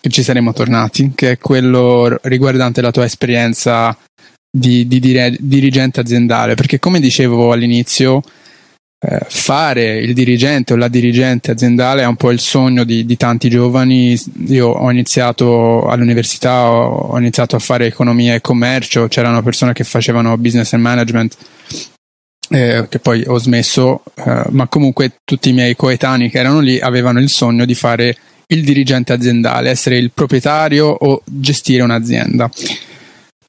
[0.00, 3.96] che ci saremmo tornati, che è quello riguardante la tua esperienza
[4.50, 8.22] di, di dire, dirigente aziendale, perché come dicevo all'inizio,
[9.04, 13.16] eh, fare il dirigente o la dirigente aziendale è un po' il sogno di, di
[13.16, 14.16] tanti giovani.
[14.46, 19.82] Io ho iniziato all'università, ho, ho, iniziato a fare economia e commercio, c'erano persone che
[19.82, 21.36] facevano business and management,
[22.48, 26.78] eh, che poi ho smesso, eh, ma comunque tutti i miei coetanei che erano lì
[26.78, 28.16] avevano il sogno di fare
[28.46, 32.48] il dirigente aziendale, essere il proprietario o gestire un'azienda.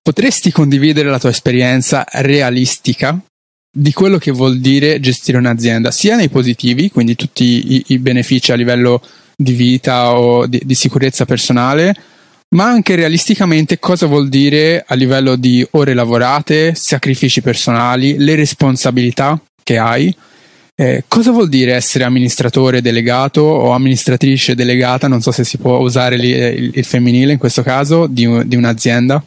[0.01, 3.21] Potresti condividere la tua esperienza realistica
[3.75, 8.51] di quello che vuol dire gestire un'azienda, sia nei positivi, quindi tutti i, i benefici
[8.51, 9.01] a livello
[9.35, 11.95] di vita o di, di, sicurezza personale,
[12.49, 19.41] ma anche realisticamente cosa vuol dire a livello di ore lavorate, sacrifici personali, le responsabilità
[19.63, 20.15] che hai.
[20.75, 25.07] Eh, cosa vuol dire essere amministratore delegato o amministratrice delegata?
[25.07, 28.55] Non so se si può usare li, il, il, femminile in questo caso di, di
[28.55, 29.23] un'azienda.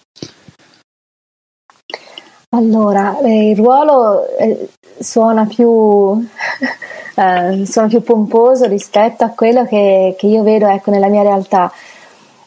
[2.57, 6.27] Allora, eh, il ruolo eh, suona, più,
[7.15, 11.71] eh, suona più pomposo rispetto a quello che, che io vedo ecco, nella mia realtà.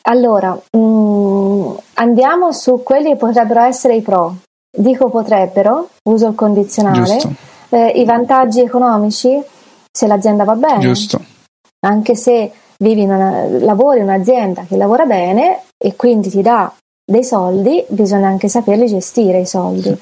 [0.04, 4.38] Allora, mh, mm, andiamo su quelli che potrebbero essere i pro.
[4.76, 7.20] Dico potrebbero, uso il condizionale.
[7.70, 9.40] Eh, I vantaggi economici,
[9.92, 10.80] se l'azienda va bene.
[10.80, 11.22] Giusto.
[11.82, 16.72] Anche se vivi in una, lavori in un'azienda che lavora bene e quindi ti dà
[17.10, 19.98] dei soldi, bisogna anche saperli gestire i soldi.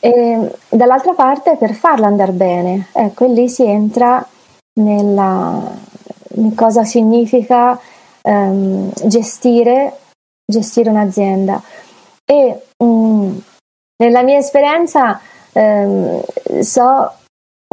[0.00, 4.26] E, dall'altra parte, per farla andare bene, ecco, lì si entra
[4.80, 5.94] nella
[6.36, 7.78] in cosa significa
[8.22, 10.00] um, gestire,
[10.44, 11.62] gestire, un'azienda.
[12.24, 13.40] E um,
[14.02, 15.20] nella mia esperienza
[15.52, 16.22] um,
[16.60, 17.12] so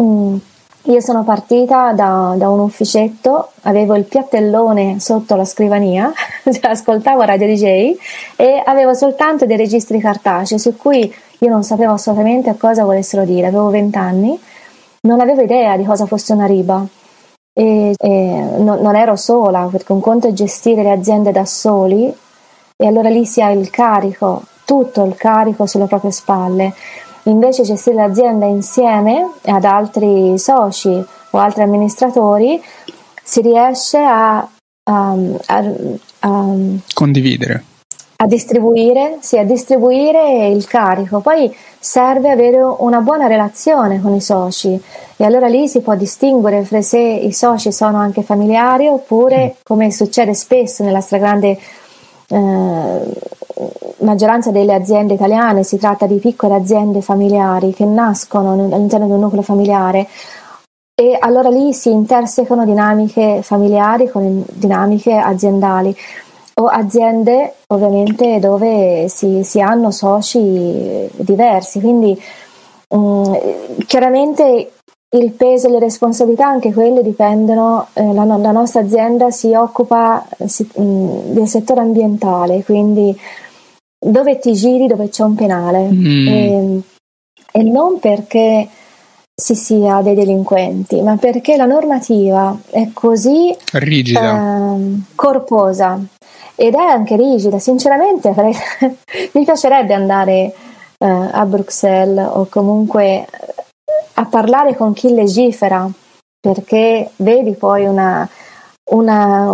[0.02, 0.40] um,
[0.88, 6.12] io sono partita da, da, un ufficetto, avevo il piattellone sotto la scrivania,
[6.44, 7.96] cioè ascoltavo Radio DJ
[8.36, 13.48] e avevo soltanto dei registri cartacei su cui io non sapevo assolutamente cosa volessero dire,
[13.48, 14.38] avevo vent'anni,
[15.02, 16.86] non avevo idea di cosa fosse una riba.
[17.56, 22.12] E, e no, non ero sola perché un conto è gestire le aziende da soli
[22.76, 26.74] e allora lì si ha il carico, tutto il carico sulle proprie spalle
[27.24, 32.62] invece gestire l'azienda insieme ad altri soci o altri amministratori
[33.24, 35.74] si riesce a, a, a,
[36.20, 36.56] a
[36.94, 37.64] condividere
[38.24, 41.20] a distribuire, sì, a distribuire il carico.
[41.20, 44.82] Poi serve avere una buona relazione con i soci
[45.18, 49.92] e allora lì si può distinguere fra se i soci sono anche familiari oppure, come
[49.92, 51.60] succede spesso nella stragrande
[54.00, 59.20] maggioranza delle aziende italiane si tratta di piccole aziende familiari che nascono all'interno di un
[59.20, 60.08] nucleo familiare
[60.96, 65.96] e allora lì si intersecano dinamiche familiari con dinamiche aziendali
[66.56, 71.80] o aziende ovviamente dove si, si hanno soci diversi.
[71.80, 72.22] Quindi
[72.90, 73.34] mh, mm,
[73.88, 74.72] chiaramente
[75.14, 80.26] il peso e le responsabilità anche quelle dipendono, eh, la, la, nostra azienda si occupa
[80.46, 83.16] si, mh, mm, del settore ambientale, quindi
[84.00, 86.28] dove ti giri dove c'è un penale mm.
[86.28, 86.82] e, ehm,
[87.52, 88.68] e, non perché
[89.36, 96.00] si sia dei delinquenti, ma perché la normativa è così rigida, eh, corposa
[96.56, 97.60] ed è anche rigida.
[97.60, 98.34] Sinceramente
[99.34, 100.54] mi piacerebbe andare
[100.98, 103.28] eh, a Bruxelles o comunque
[104.16, 105.90] a parlare con chi legifera,
[106.40, 108.28] perché vedi poi una,
[108.92, 109.52] una,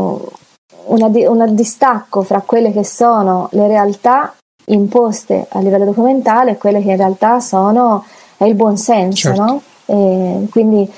[0.85, 4.33] un distacco fra quelle che sono le realtà
[4.65, 8.05] imposte a livello documentale e quelle che in realtà sono
[8.37, 9.43] è il buon senso, certo.
[9.43, 9.61] no?
[9.85, 10.89] E quindi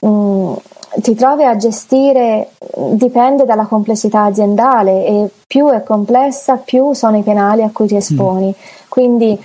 [0.00, 0.52] mh, mm,
[1.00, 2.50] ti trovi a gestire,
[2.92, 7.96] dipende dalla complessità aziendale e più è complessa più sono i penali a cui ti
[7.96, 8.48] esponi.
[8.48, 8.88] Mm.
[8.88, 9.44] Quindi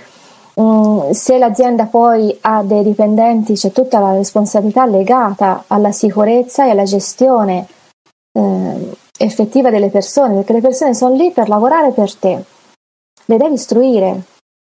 [0.60, 6.70] Mm, se l'azienda poi ha dei dipendenti c'è tutta la responsabilità legata alla sicurezza e
[6.70, 7.66] alla gestione
[8.38, 12.44] eh, effettiva delle persone, perché le persone sono lì per lavorare per te,
[13.24, 14.22] le devi istruire,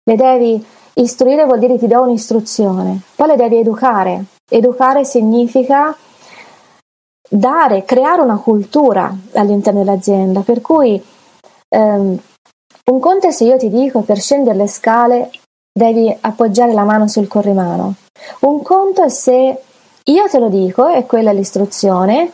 [0.03, 0.65] le devi
[0.95, 5.95] istruire vuol dire ti do un'istruzione, poi le devi educare, educare significa
[7.29, 11.01] dare, creare una cultura all'interno dell'azienda, per cui
[11.69, 12.19] ehm,
[12.91, 15.29] un conto è se io ti dico per scendere le scale
[15.79, 17.95] devi appoggiare la mano sul corrimano.
[18.41, 19.61] Un conto è se
[20.03, 22.29] io te lo dico, e quella è l'istruzione,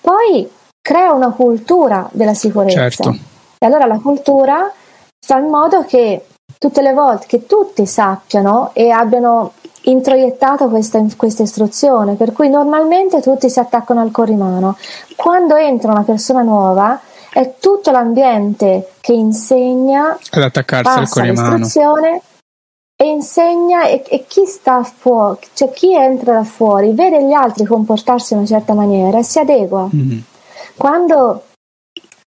[0.00, 0.48] poi
[0.80, 2.88] crea una cultura della sicurezza.
[2.88, 3.16] Certo.
[3.58, 4.70] E allora la cultura
[5.18, 6.26] fa in modo che
[6.58, 9.52] tutte le volte che tutti sappiano e abbiano
[9.82, 14.76] introiettato questa, questa istruzione, per cui normalmente tutti si attaccano al corrimano.
[15.16, 17.00] Quando entra una persona nuova,
[17.32, 21.56] è tutto l'ambiente che insegna ad attaccarsi al corrimano.
[21.56, 22.22] l'istruzione
[23.02, 27.64] e insegna e, e, chi sta fuori, cioè chi entra da fuori, vede gli altri
[27.64, 29.88] comportarsi in una certa maniera e si adegua.
[29.94, 30.18] Mm-hmm.
[30.76, 31.44] Quando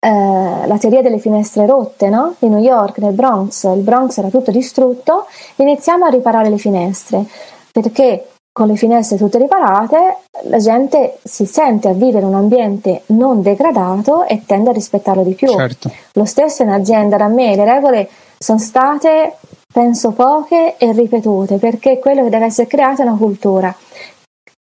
[0.01, 2.36] eh, la teoria delle finestre rotte, no?
[2.39, 5.27] Di New York, nel Bronx, il Bronx era tutto distrutto,
[5.57, 7.23] iniziamo a riparare le finestre,
[7.70, 13.43] perché con le finestre tutte riparate la gente si sente a vivere un ambiente non
[13.43, 15.49] degradato e tende a rispettarlo di più.
[15.49, 15.90] Certo.
[16.15, 18.09] Lo stesso in azienda da me, le regole
[18.39, 19.36] sono state,
[19.73, 23.74] penso, poche e ripetute, perché quello che deve essere creato è una cultura.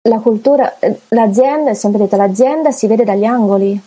[0.07, 3.79] La cultura, eh, l'azienda, sempre detto, l'azienda si vede dagli angoli,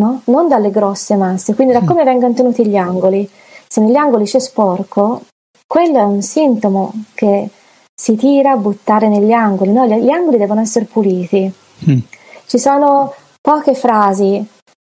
[0.00, 0.22] no?
[0.24, 1.86] non dalle grosse masse, quindi da mm.
[1.86, 3.28] come vengono tenuti gli angoli.
[3.68, 5.22] Se negli angoli c'è sporco,
[5.66, 7.48] quello è un sintomo che
[7.94, 9.72] si tira a buttare negli angoli.
[9.72, 11.52] No, gli angoli devono essere puliti.
[11.88, 11.98] Mm.
[12.46, 14.44] Ci sono poche frasi,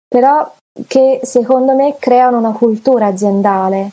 [0.09, 0.51] però
[0.87, 3.91] che secondo me creano una cultura aziendale.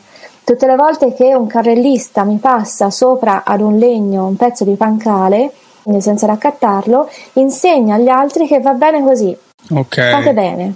[0.48, 4.76] Tutte le volte che un carrellista mi passa sopra ad un legno un pezzo di
[4.76, 5.52] pancale,
[5.98, 9.36] senza raccattarlo, insegna agli altri che va bene così.
[9.70, 10.10] Okay.
[10.10, 10.74] Fate bene.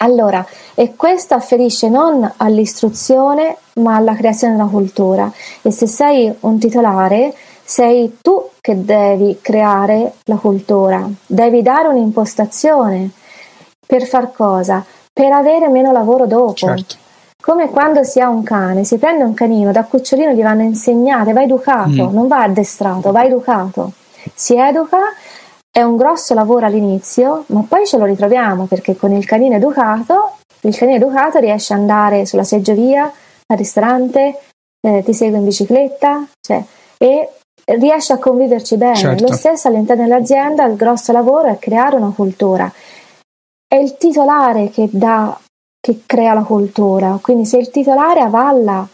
[0.00, 5.32] Allora, e questo afferisce non all'istruzione, ma alla creazione della cultura.
[5.62, 7.34] E se sei un titolare,
[7.64, 13.12] sei tu che devi creare la cultura, devi dare un'impostazione.
[13.86, 14.84] Per far cosa?
[15.10, 16.52] Per avere meno lavoro dopo.
[16.52, 17.06] Certo.
[17.48, 21.32] Come quando si ha un cane, si prende un canino, da cucciolino gli vanno insegnate,
[21.32, 22.12] va educato, mm.
[22.12, 23.92] non va addestrato, va educato.
[24.34, 24.98] Si educa
[25.70, 30.36] è un grosso lavoro all'inizio, ma poi ce lo ritroviamo perché con il canino educato,
[30.60, 33.10] il canino educato riesce ad andare sulla seggiovia,
[33.46, 34.40] al ristorante,
[34.86, 36.62] eh, ti segue in bicicletta cioè,
[36.98, 37.30] e
[37.78, 38.94] riesce a conviverci bene.
[38.94, 39.24] Certo.
[39.24, 42.70] Lo stesso all'interno dell'azienda, il grosso lavoro è creare una cultura.
[43.66, 45.34] È il titolare che dà,
[45.80, 48.86] che crea la cultura, quindi se il titolare avalla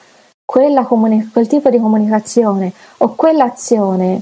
[0.86, 4.20] comuni- quel tipo di comunicazione o quell'azione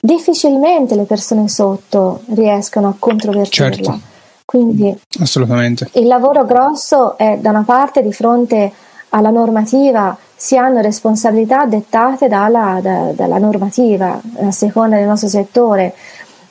[0.00, 3.72] difficilmente le persone sotto riescono a controvertirla.
[3.72, 4.00] Certo.
[4.44, 5.88] Quindi Assolutamente.
[5.94, 8.72] il lavoro grosso è da una parte di fronte
[9.10, 15.94] alla normativa si hanno responsabilità dettate dalla, da, dalla normativa a seconda del nostro settore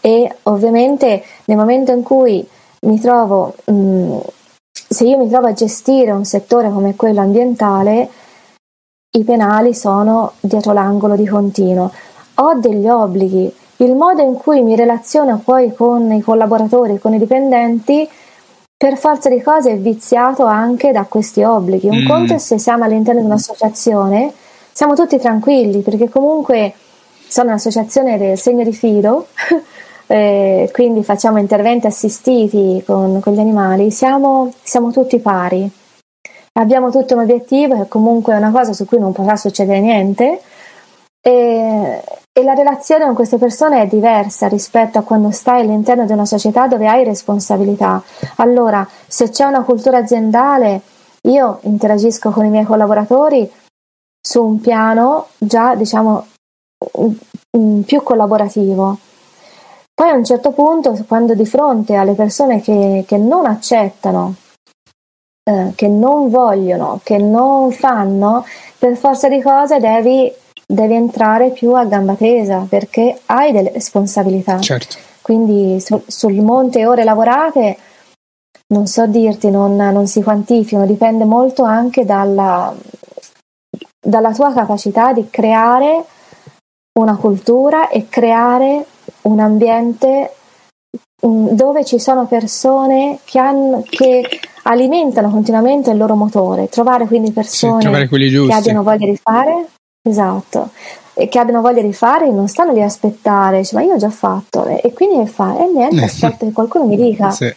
[0.02, 2.46] e ovviamente nel momento in cui
[2.82, 4.18] mi trovo mh,
[4.94, 8.10] se io mi trovo a gestire un settore come quello ambientale
[9.16, 11.92] i penali sono dietro l'angolo di continuo
[12.36, 17.20] ho degli obblighi, il modo in cui mi relaziono poi con i collaboratori, con i
[17.20, 18.10] dipendenti,
[18.76, 21.88] per forza di cose è viziato anche da questi obblighi.
[21.88, 22.08] Un mm.
[22.08, 24.34] conto è se siamo all'interno di un'associazione,
[24.72, 26.74] siamo tutti tranquilli perché comunque
[27.28, 29.28] sono un'associazione del segno di filo,
[30.08, 35.70] eh, quindi facciamo interventi assistiti con, con gli animali, siamo, siamo tutti pari.
[36.54, 40.42] Abbiamo tutto un obiettivo che comunque è una cosa su cui non potrà succedere niente,
[41.26, 42.04] e,
[42.34, 46.26] e, la relazione con queste persone è diversa rispetto a quando stai all'interno di una
[46.26, 48.04] società dove hai responsabilità.
[48.38, 50.82] Allora, se c'è una cultura aziendale,
[51.22, 53.50] io interagisco con i miei collaboratori
[54.20, 56.28] su un piano già, diciamo,
[57.86, 58.98] più collaborativo.
[59.94, 64.36] Poi a un certo punto, quando di fronte alle persone che, che non accettano,
[65.44, 68.46] eh, che non vogliono, che non fanno,
[68.78, 70.32] per forza di cose devi
[70.66, 74.60] devi entrare più a gamba tesa perché hai delle responsabilità.
[74.60, 74.98] Certo.
[75.22, 77.78] Quindi su, sul monte ore lavorate
[78.68, 82.74] non so dirti, non, non si quantificano, dipende molto anche dalla,
[84.00, 86.06] dalla tua capacità di creare
[87.00, 88.86] una cultura e creare
[89.24, 90.34] un ambiente
[91.26, 97.32] mm, dove ci sono persone che, hanno, che, alimentano continuamente il loro motore, trovare quindi
[97.32, 98.08] persone sì,
[98.48, 99.68] che abbiano voglia di fare,
[100.06, 100.72] Esatto,
[101.14, 103.98] e che abbiano voglia di fare non stanno lì a aspettare, dice, ma io ho
[103.98, 105.58] già fatto e, e quindi che fa?
[105.58, 107.32] E niente, aspetta che qualcuno mi dica.
[107.32, 107.54] Sì.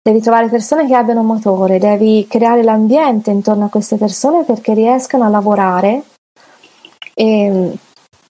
[0.00, 4.72] Devi trovare persone che abbiano un motore, devi creare l'ambiente intorno a queste persone perché
[4.72, 6.02] riescano a lavorare
[7.14, 7.76] e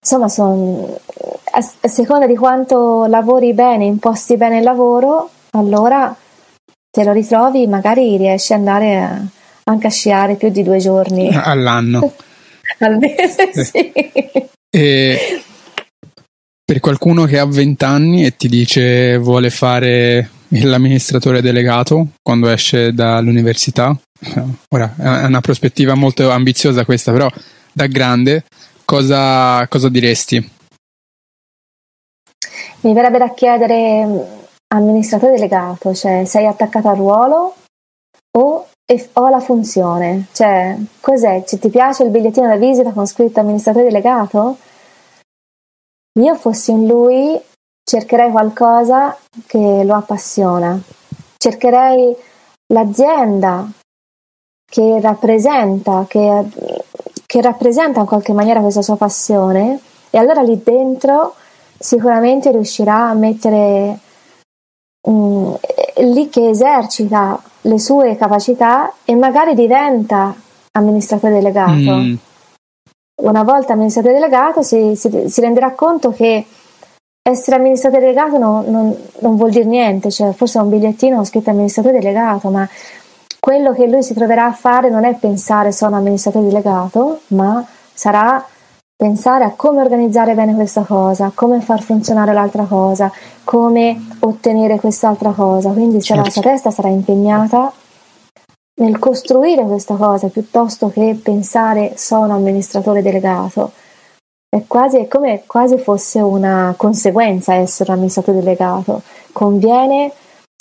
[0.01, 0.87] insomma son,
[1.53, 6.15] a, a seconda di quanto lavori bene, imposti bene il lavoro, allora
[6.91, 9.21] te lo ritrovi, magari riesci ad andare a,
[9.65, 12.13] anche a sciare più di due giorni all'anno.
[12.79, 13.93] al mese, sì.
[14.71, 15.43] E
[16.65, 22.93] per qualcuno che ha 20 anni e ti dice vuole fare l'amministratore delegato quando esce
[22.93, 23.95] dall'università,
[24.71, 27.31] ora è una prospettiva molto ambiziosa questa, però
[27.73, 28.45] da grande
[28.85, 30.61] cosa, cosa diresti?
[32.83, 37.55] Mi verrebbe da chiedere amministratore delegato, cioè sei attaccato al ruolo
[38.37, 38.67] o
[39.13, 40.27] ho la funzione.
[40.33, 41.45] Cioè, cos'è?
[41.45, 44.57] Cioè, ti piace il bigliettino da visita con scritto amministratore delegato?
[46.19, 47.41] Io fossi in lui,
[47.85, 50.79] cercherei qualcosa che lo appassiona.
[51.39, 52.15] Cercherei
[52.73, 53.71] l'azienda
[54.65, 56.49] che rappresenta, che,
[57.27, 59.81] che rappresenta in qualche maniera questa sua passione
[60.11, 61.37] e allora lì dentro
[61.83, 63.99] sicuramente riuscirà a mettere
[65.09, 65.59] um,
[65.97, 70.35] lì che esercita le sue capacità e magari diventa
[70.73, 71.73] amministratore delegato.
[71.73, 72.15] Mm.
[73.23, 76.47] Una volta amministratore delegato si, si, si, renderà conto che
[77.23, 81.51] essere amministratore delegato no, non, non, vuol dire niente, cioè forse è un bigliettino scritto
[81.51, 82.69] amministratore delegato, ma
[83.39, 88.45] quello che lui si troverà a fare non è pensare sono amministratore delegato, ma sarà
[89.03, 93.11] pensare a come organizzare bene questa cosa, come far funzionare l'altra cosa,
[93.43, 95.71] come ottenere quest'altra cosa.
[95.71, 96.23] Quindi se certo.
[96.23, 97.73] la sua testa sarà impegnata
[98.77, 103.73] nel costruire questa cosa piuttosto che pensare sono amministratore delegato.
[104.49, 109.03] È quasi è come quasi fosse una conseguenza essere un amministratore delegato.
[109.33, 110.13] Conviene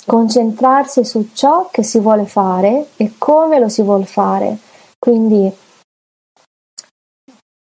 [0.04, 4.56] concentrarsi su ciò che si vuole fare e come lo si vuole fare.
[4.98, 5.48] Quindi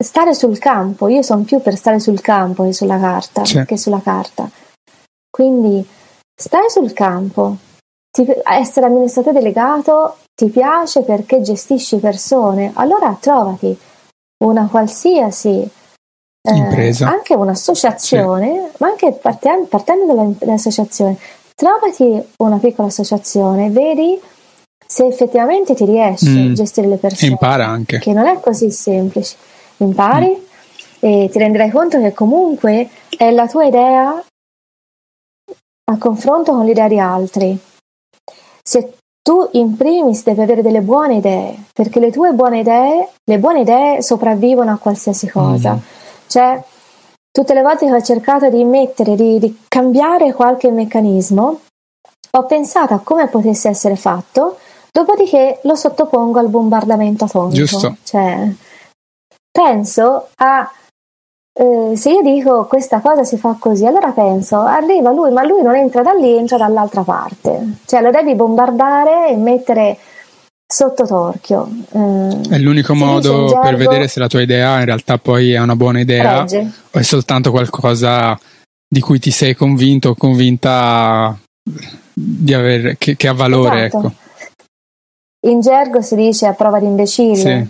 [0.09, 3.63] stare sul campo, io sono più per stare sul campo che sulla carta, sì.
[3.67, 4.49] che sulla carta.
[5.29, 5.87] Quindi
[6.35, 7.59] stai sul campo,
[8.11, 8.27] ti,
[8.59, 13.79] essere amministratore delegato ti piace perché gestisci persone, allora trovati
[14.45, 15.69] una qualsiasi
[16.41, 18.77] eh, anche un'associazione, sì.
[18.79, 21.19] ma anche partendo, partendo dall'associazione,
[21.55, 24.19] trovati una piccola associazione, vedi
[24.87, 26.51] se effettivamente ti riesce mm.
[26.51, 27.31] a gestire le persone.
[27.31, 27.99] Impara anche.
[27.99, 29.37] Che non è così semplice
[29.79, 30.47] impari
[31.01, 34.23] e ti renderai conto che comunque è la tua idea
[35.91, 37.59] a confronto con l'idea di altri.
[38.63, 43.39] Se tu in primis devi avere delle buone idee, perché le tue buone idee, le
[43.39, 45.75] buone idee sopravvivono a qualsiasi cosa.
[45.75, 45.79] Mm.
[46.27, 46.63] Cioè,
[47.31, 51.61] tutte le volte che ho cercato di mettere, di, di cambiare qualche meccanismo,
[52.31, 54.59] ho pensato a come potesse essere fatto,
[54.93, 57.55] dopodiché lo sottopongo al bombardamento atomico.
[57.55, 57.97] Giusto.
[58.03, 58.55] Cioè,
[59.59, 60.71] penso a
[61.53, 65.63] eh, se io dico questa cosa si fa così, allora penso, arriva lui, ma lui
[65.63, 67.79] non entra da lì, entra dall'altra parte.
[67.85, 69.99] Cioè lo devi bombardare e mettere
[70.65, 71.69] sotto torchio.
[71.91, 75.59] Eh, è l'unico modo gergo, per vedere se la tua idea in realtà poi è
[75.59, 76.71] una buona idea regge.
[76.93, 78.39] o è soltanto qualcosa
[78.89, 81.37] di cui ti sei convinto o convinta
[82.15, 83.87] di aver, che, che ha valore.
[83.87, 84.07] Esatto.
[84.07, 84.13] Ecco.
[85.49, 87.69] In gergo si dice a prova di imbecille.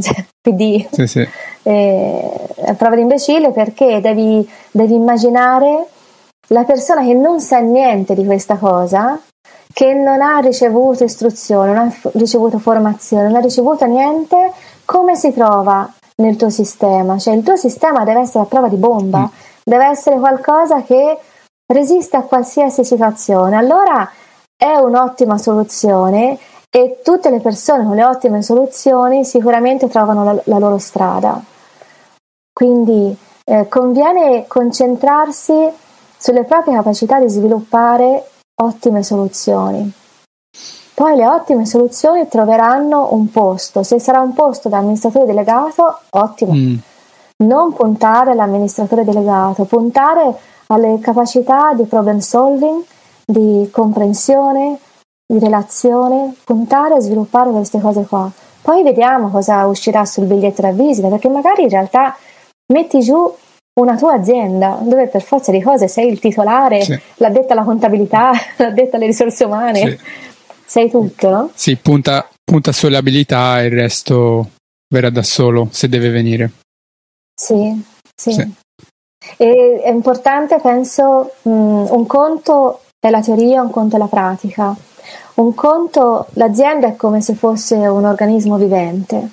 [0.00, 0.24] Sì.
[0.50, 0.86] PD.
[0.90, 1.28] Sì, sì.
[1.66, 5.84] Eh, prova di imbecille perché devi, devi immaginare
[6.50, 9.20] la persona che non sa niente di questa cosa,
[9.72, 14.52] che non ha ricevuto istruzione, non ha ricevuto formazione, non ha ricevuto niente,
[14.84, 15.92] come si trova
[16.22, 17.18] nel tuo sistema?
[17.18, 19.24] Cioè il tuo sistema deve essere a prova di bomba, mm.
[19.64, 21.18] deve essere qualcosa che
[21.66, 23.56] resiste a qualsiasi situazione.
[23.56, 24.08] Allora
[24.56, 26.38] è un'ottima soluzione
[26.76, 31.40] e tutte le persone con le ottime soluzioni sicuramente trovano la, la loro strada.
[32.52, 35.70] Quindi eh, conviene concentrarsi
[36.18, 38.28] sulle proprie capacità di sviluppare
[38.60, 39.90] ottime soluzioni.
[40.92, 46.52] Poi le ottime soluzioni troveranno un posto, se sarà un posto da amministratore delegato, ottimo.
[46.52, 46.76] Mm.
[47.38, 50.34] Non puntare all'amministratore delegato, puntare
[50.66, 52.84] alle capacità di problem solving,
[53.24, 54.78] di comprensione,
[55.26, 58.30] di relazione, puntare a sviluppare queste cose qua.
[58.62, 62.16] Poi vediamo cosa uscirà sul biglietto da visita, perché magari in realtà
[62.72, 63.34] metti giù
[63.80, 66.98] una tua azienda dove per forza di cose sei il titolare, sì.
[67.16, 69.98] l'addetta alla contabilità, l'addetta alle risorse umane, sì.
[70.64, 71.50] sei tutto, no?
[71.54, 74.50] Sì, punta, punta sulle abilità e il resto
[74.88, 76.50] verrà da solo se deve venire.
[77.34, 77.84] Sì,
[78.14, 78.32] sì.
[78.32, 78.54] sì.
[79.36, 84.74] E è importante, penso, mh, un conto è la teoria, un conto è la pratica.
[85.34, 89.28] Un conto, l'azienda è come se fosse un organismo vivente,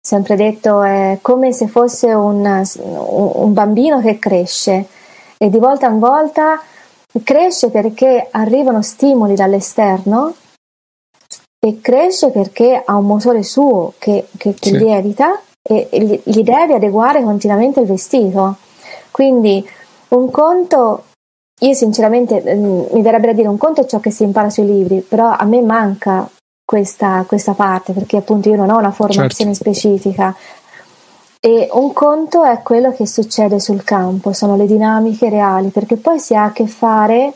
[0.00, 4.86] sempre detto è come se fosse un, un bambino che cresce
[5.36, 6.60] e di volta in volta
[7.22, 10.34] cresce perché arrivano stimoli dall'esterno
[11.64, 14.78] e cresce perché ha un motore suo che, che, che sì.
[14.78, 18.56] lievita e gli, gli deve adeguare continuamente il vestito.
[19.10, 19.66] Quindi
[20.08, 21.04] un conto
[21.64, 24.66] io sinceramente mm, mi verrebbe da dire un conto è ciò che si impara sui
[24.66, 26.28] libri, però a me manca
[26.64, 29.70] questa, questa parte perché appunto io non ho una formazione certo.
[29.70, 30.34] specifica.
[31.40, 36.18] E un conto è quello che succede sul campo, sono le dinamiche reali, perché poi
[36.18, 37.34] si ha a che fare,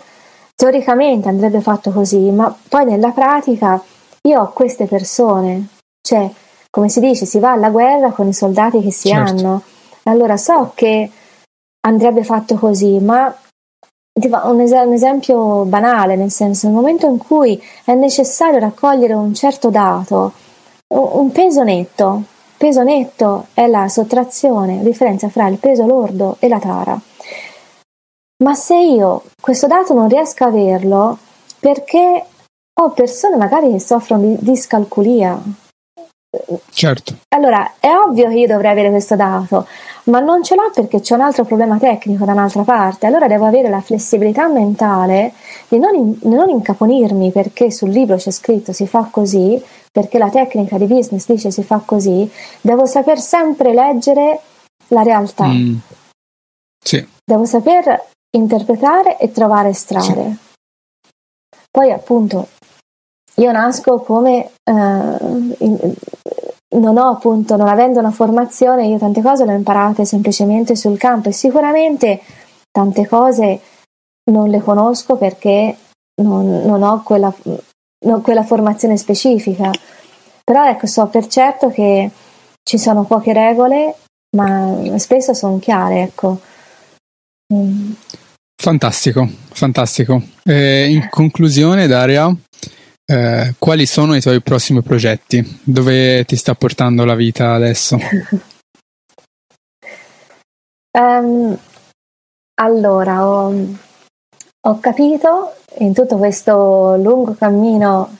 [0.55, 3.82] teoricamente andrebbe fatto così, ma poi nella pratica
[4.22, 5.68] io ho queste persone,
[6.00, 6.30] cioè
[6.70, 9.30] come si dice, si va alla guerra con i soldati che si certo.
[9.30, 9.62] hanno.
[10.05, 11.10] Allora so che
[11.80, 13.34] andrebbe fatto così, ma
[14.26, 19.34] un, es- un esempio banale, nel senso, nel momento in cui è necessario raccogliere un
[19.34, 20.32] certo dato,
[20.88, 22.22] un peso netto,
[22.56, 26.98] peso netto è la sottrazione, la differenza fra il peso lordo e la tara.
[28.44, 31.18] Ma se io questo dato non riesco a averlo
[31.58, 32.24] perché
[32.80, 35.40] ho persone magari che soffrono di discalculia,
[36.70, 37.16] Certo.
[37.28, 39.66] Allora, è ovvio che io dovrei avere questo dato,
[40.09, 43.06] ma non ce l'ho perché c'è un altro problema tecnico da un'altra parte.
[43.06, 45.32] Allora devo avere la flessibilità mentale
[45.68, 49.62] di non, in, non incaponirmi perché sul libro c'è scritto si fa così,
[49.93, 52.30] perché la tecnica di business dice si fa così.
[52.60, 54.40] Devo saper sempre leggere
[54.89, 55.47] la realtà.
[55.47, 55.76] Mm.
[56.82, 57.06] Sì.
[57.24, 60.36] Devo saper interpretare e trovare strade.
[60.36, 60.47] Sì.
[61.70, 62.48] Poi appunto
[63.39, 65.94] io nasco come eh, in,
[66.76, 70.98] non ho appunto, non avendo una formazione, io tante cose le ho imparate semplicemente sul
[70.98, 72.20] campo e sicuramente
[72.70, 73.60] tante cose
[74.30, 75.76] non le conosco perché
[76.22, 77.34] non, non ho quella,
[78.04, 79.70] non quella formazione specifica.
[80.44, 82.10] Però ecco, so per certo che
[82.62, 83.94] ci sono poche regole,
[84.36, 86.40] ma spesso sono chiare, ecco.
[87.52, 87.92] Mm.
[88.60, 90.20] Fantastico, fantastico.
[90.42, 92.34] Eh, in conclusione, Daria,
[93.10, 95.60] eh, quali sono i tuoi prossimi progetti?
[95.64, 97.97] Dove ti sta portando la vita adesso?
[100.93, 101.59] um,
[102.60, 103.66] allora, ho,
[104.60, 108.18] ho, capito in tutto questo lungo cammino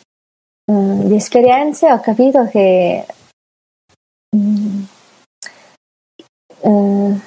[0.73, 3.05] um, di esperienze, ho capito che
[4.35, 4.87] um,
[6.61, 7.21] uh,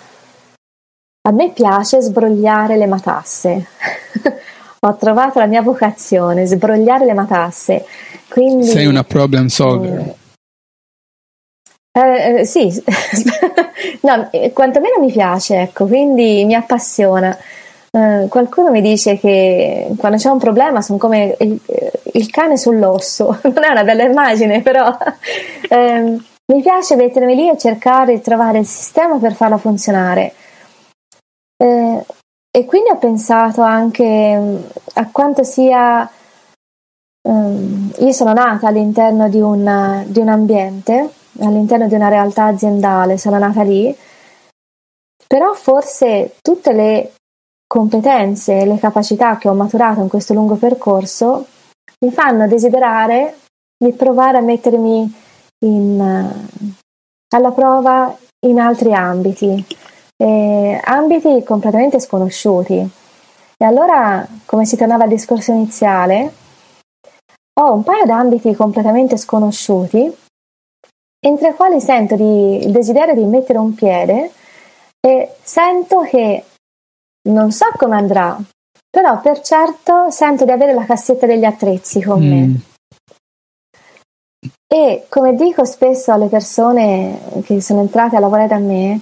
[1.28, 3.68] a me piace sbrogliare le matasse.
[4.84, 7.86] ho trovato la mia vocazione, sbrogliare le matasse.
[8.28, 10.16] Quindi, Sei una problem solver.
[11.94, 12.72] Eh, eh, sì,
[14.02, 17.38] no, quantomeno mi piace, ecco, quindi mi appassiona.
[17.92, 21.60] Eh, qualcuno mi dice che quando c'è un problema sono come il,
[22.14, 24.98] il cane sull'osso, non è una bella immagine, però
[25.70, 30.34] ehm, mi piace mettermi lì e cercare di trovare il sistema per farlo funzionare.
[31.58, 32.06] Eh,
[32.52, 34.56] e quindi ho pensato anche mm,
[34.96, 36.10] a quanto sia...
[37.24, 41.10] Um, io sono nata all'interno di un, di un ambiente,
[41.40, 43.96] all'interno di una realtà aziendale, sono nata lì,
[45.28, 47.14] però forse tutte le
[47.68, 51.46] competenze e le capacità che ho maturato in questo lungo percorso
[52.00, 53.38] mi fanno desiderare
[53.78, 55.14] di provare a mettermi
[55.66, 56.34] in,
[57.30, 58.14] alla prova
[58.46, 59.66] in altri ambiti,
[60.22, 62.90] eh, ambiti completamente sconosciuti.
[63.58, 66.34] E allora, come si tornava al discorso iniziale,
[67.60, 70.16] ho un paio di ambiti completamente sconosciuti,
[71.20, 74.32] entro i quali sento di, il desiderio di mettere un piede
[75.00, 76.46] e sento che
[77.30, 78.38] non so come andrà,
[78.90, 82.30] però per certo sento di avere la cassetta degli attrezzi con mm.
[82.30, 82.62] me.
[84.68, 89.02] E come dico spesso alle persone che sono entrate a lavorare da me,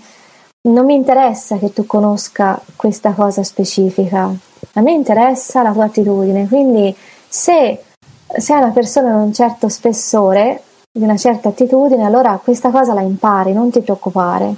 [0.72, 4.32] non mi interessa che tu conosca questa cosa specifica,
[4.74, 6.96] a me interessa la tua attitudine, quindi
[7.28, 7.84] se
[8.28, 13.02] sei una persona di un certo spessore, di una certa attitudine, allora questa cosa la
[13.02, 14.56] impari, non ti preoccupare.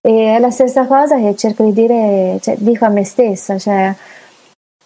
[0.00, 3.94] E è la stessa cosa che cerco di dire, cioè, dico a me stessa, cioè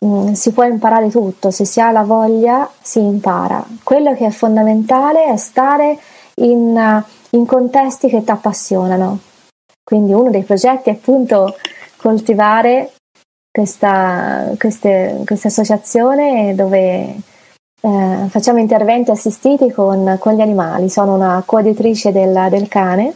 [0.05, 3.65] mm, si può imparare tutto, se si ha la voglia si impara.
[3.83, 5.99] Quello che è fondamentale è stare
[6.37, 9.19] in, in contesti che ti appassionano
[9.89, 11.57] quindi uno dei progetti è appunto
[11.97, 12.93] coltivare
[13.51, 17.17] questa, queste, questa associazione dove
[17.81, 20.91] eh, facciamo interventi assistiti con, con, gli animali.
[20.91, 23.15] Sono una coadiutrice del, del, cane,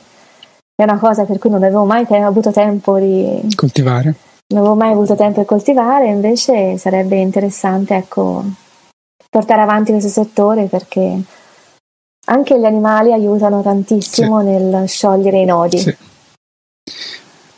[0.74, 4.14] è una cosa per cui non avevo mai avuto tempo di coltivare.
[4.46, 8.42] Non avevo mai avuto tempo di coltivare, invece sarebbe interessante ecco,
[9.28, 11.20] portare avanti questo settore perché
[12.28, 14.46] anche gli animali aiutano tantissimo sì.
[14.46, 15.78] nel sciogliere i nodi.
[15.78, 16.10] Sì.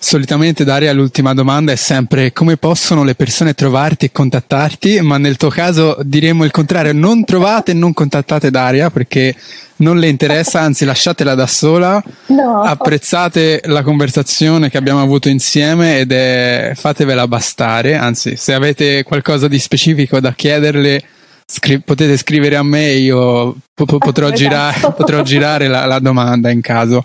[0.05, 5.39] Solitamente Daria l'ultima domanda è sempre come possono le persone trovarti e contattarti, ma nel
[5.39, 9.35] tuo caso diremmo il contrario, non trovate e non contattate Daria perché
[9.77, 12.61] non le interessa, anzi lasciatela da sola, no.
[12.61, 19.49] apprezzate la conversazione che abbiamo avuto insieme ed è fatevela bastare, anzi se avete qualcosa
[19.49, 21.03] di specifico da chiederle
[21.47, 24.35] scri- potete scrivere a me, io po- potrò, esatto.
[24.35, 27.03] girare, potrò girare la, la domanda in caso.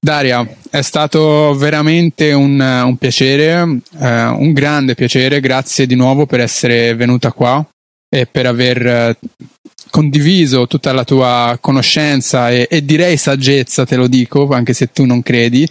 [0.00, 6.40] Daria, è stato veramente un, un piacere, eh, un grande piacere, grazie di nuovo per
[6.40, 7.66] essere venuta qua
[8.08, 9.16] e per aver eh,
[9.90, 15.04] condiviso tutta la tua conoscenza e, e, direi saggezza, te lo dico, anche se tu
[15.04, 15.68] non credi.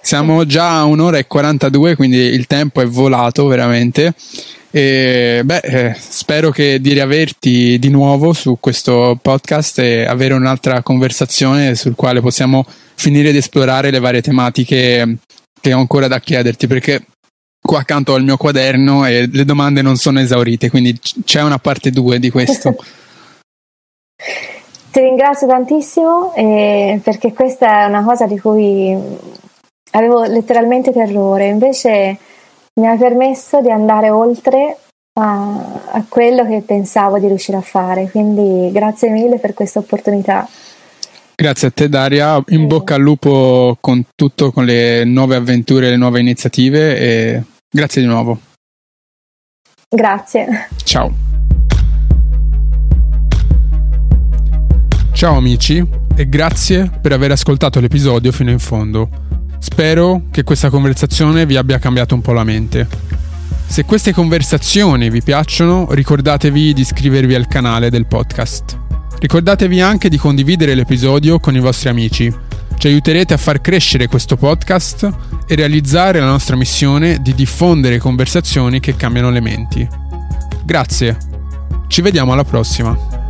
[0.00, 4.14] Siamo già a un'ora e 42, quindi il tempo è volato veramente.
[4.70, 10.82] E, beh, eh, spero che di riaverti di nuovo su questo podcast e avere un'altra
[10.82, 15.18] conversazione sul quale possiamo finire di esplorare le varie tematiche
[15.60, 17.04] che ho ancora da chiederti, perché
[17.60, 21.58] qua accanto ho il mio quaderno e le domande non sono esaurite, quindi c'è una
[21.58, 22.76] parte 2 di questo.
[24.94, 28.96] Ti ringrazio tantissimo eh, perché questa è una cosa di cui
[29.90, 32.16] avevo letteralmente terrore, invece
[32.80, 34.78] mi ha permesso di andare oltre
[35.14, 40.48] a, a quello che pensavo di riuscire a fare, quindi grazie mille per questa opportunità.
[41.36, 45.96] Grazie a te Daria, in bocca al lupo con tutto, con le nuove avventure, le
[45.96, 48.40] nuove iniziative e grazie di nuovo.
[49.88, 50.68] Grazie.
[50.84, 51.12] Ciao.
[55.12, 55.84] Ciao amici
[56.16, 59.08] e grazie per aver ascoltato l'episodio fino in fondo.
[59.58, 62.86] Spero che questa conversazione vi abbia cambiato un po' la mente.
[63.66, 68.83] Se queste conversazioni vi piacciono, ricordatevi di iscrivervi al canale del podcast.
[69.18, 72.32] Ricordatevi anche di condividere l'episodio con i vostri amici.
[72.76, 75.10] Ci aiuterete a far crescere questo podcast
[75.46, 79.88] e realizzare la nostra missione di diffondere conversazioni che cambiano le menti.
[80.64, 81.16] Grazie.
[81.88, 83.23] Ci vediamo alla prossima.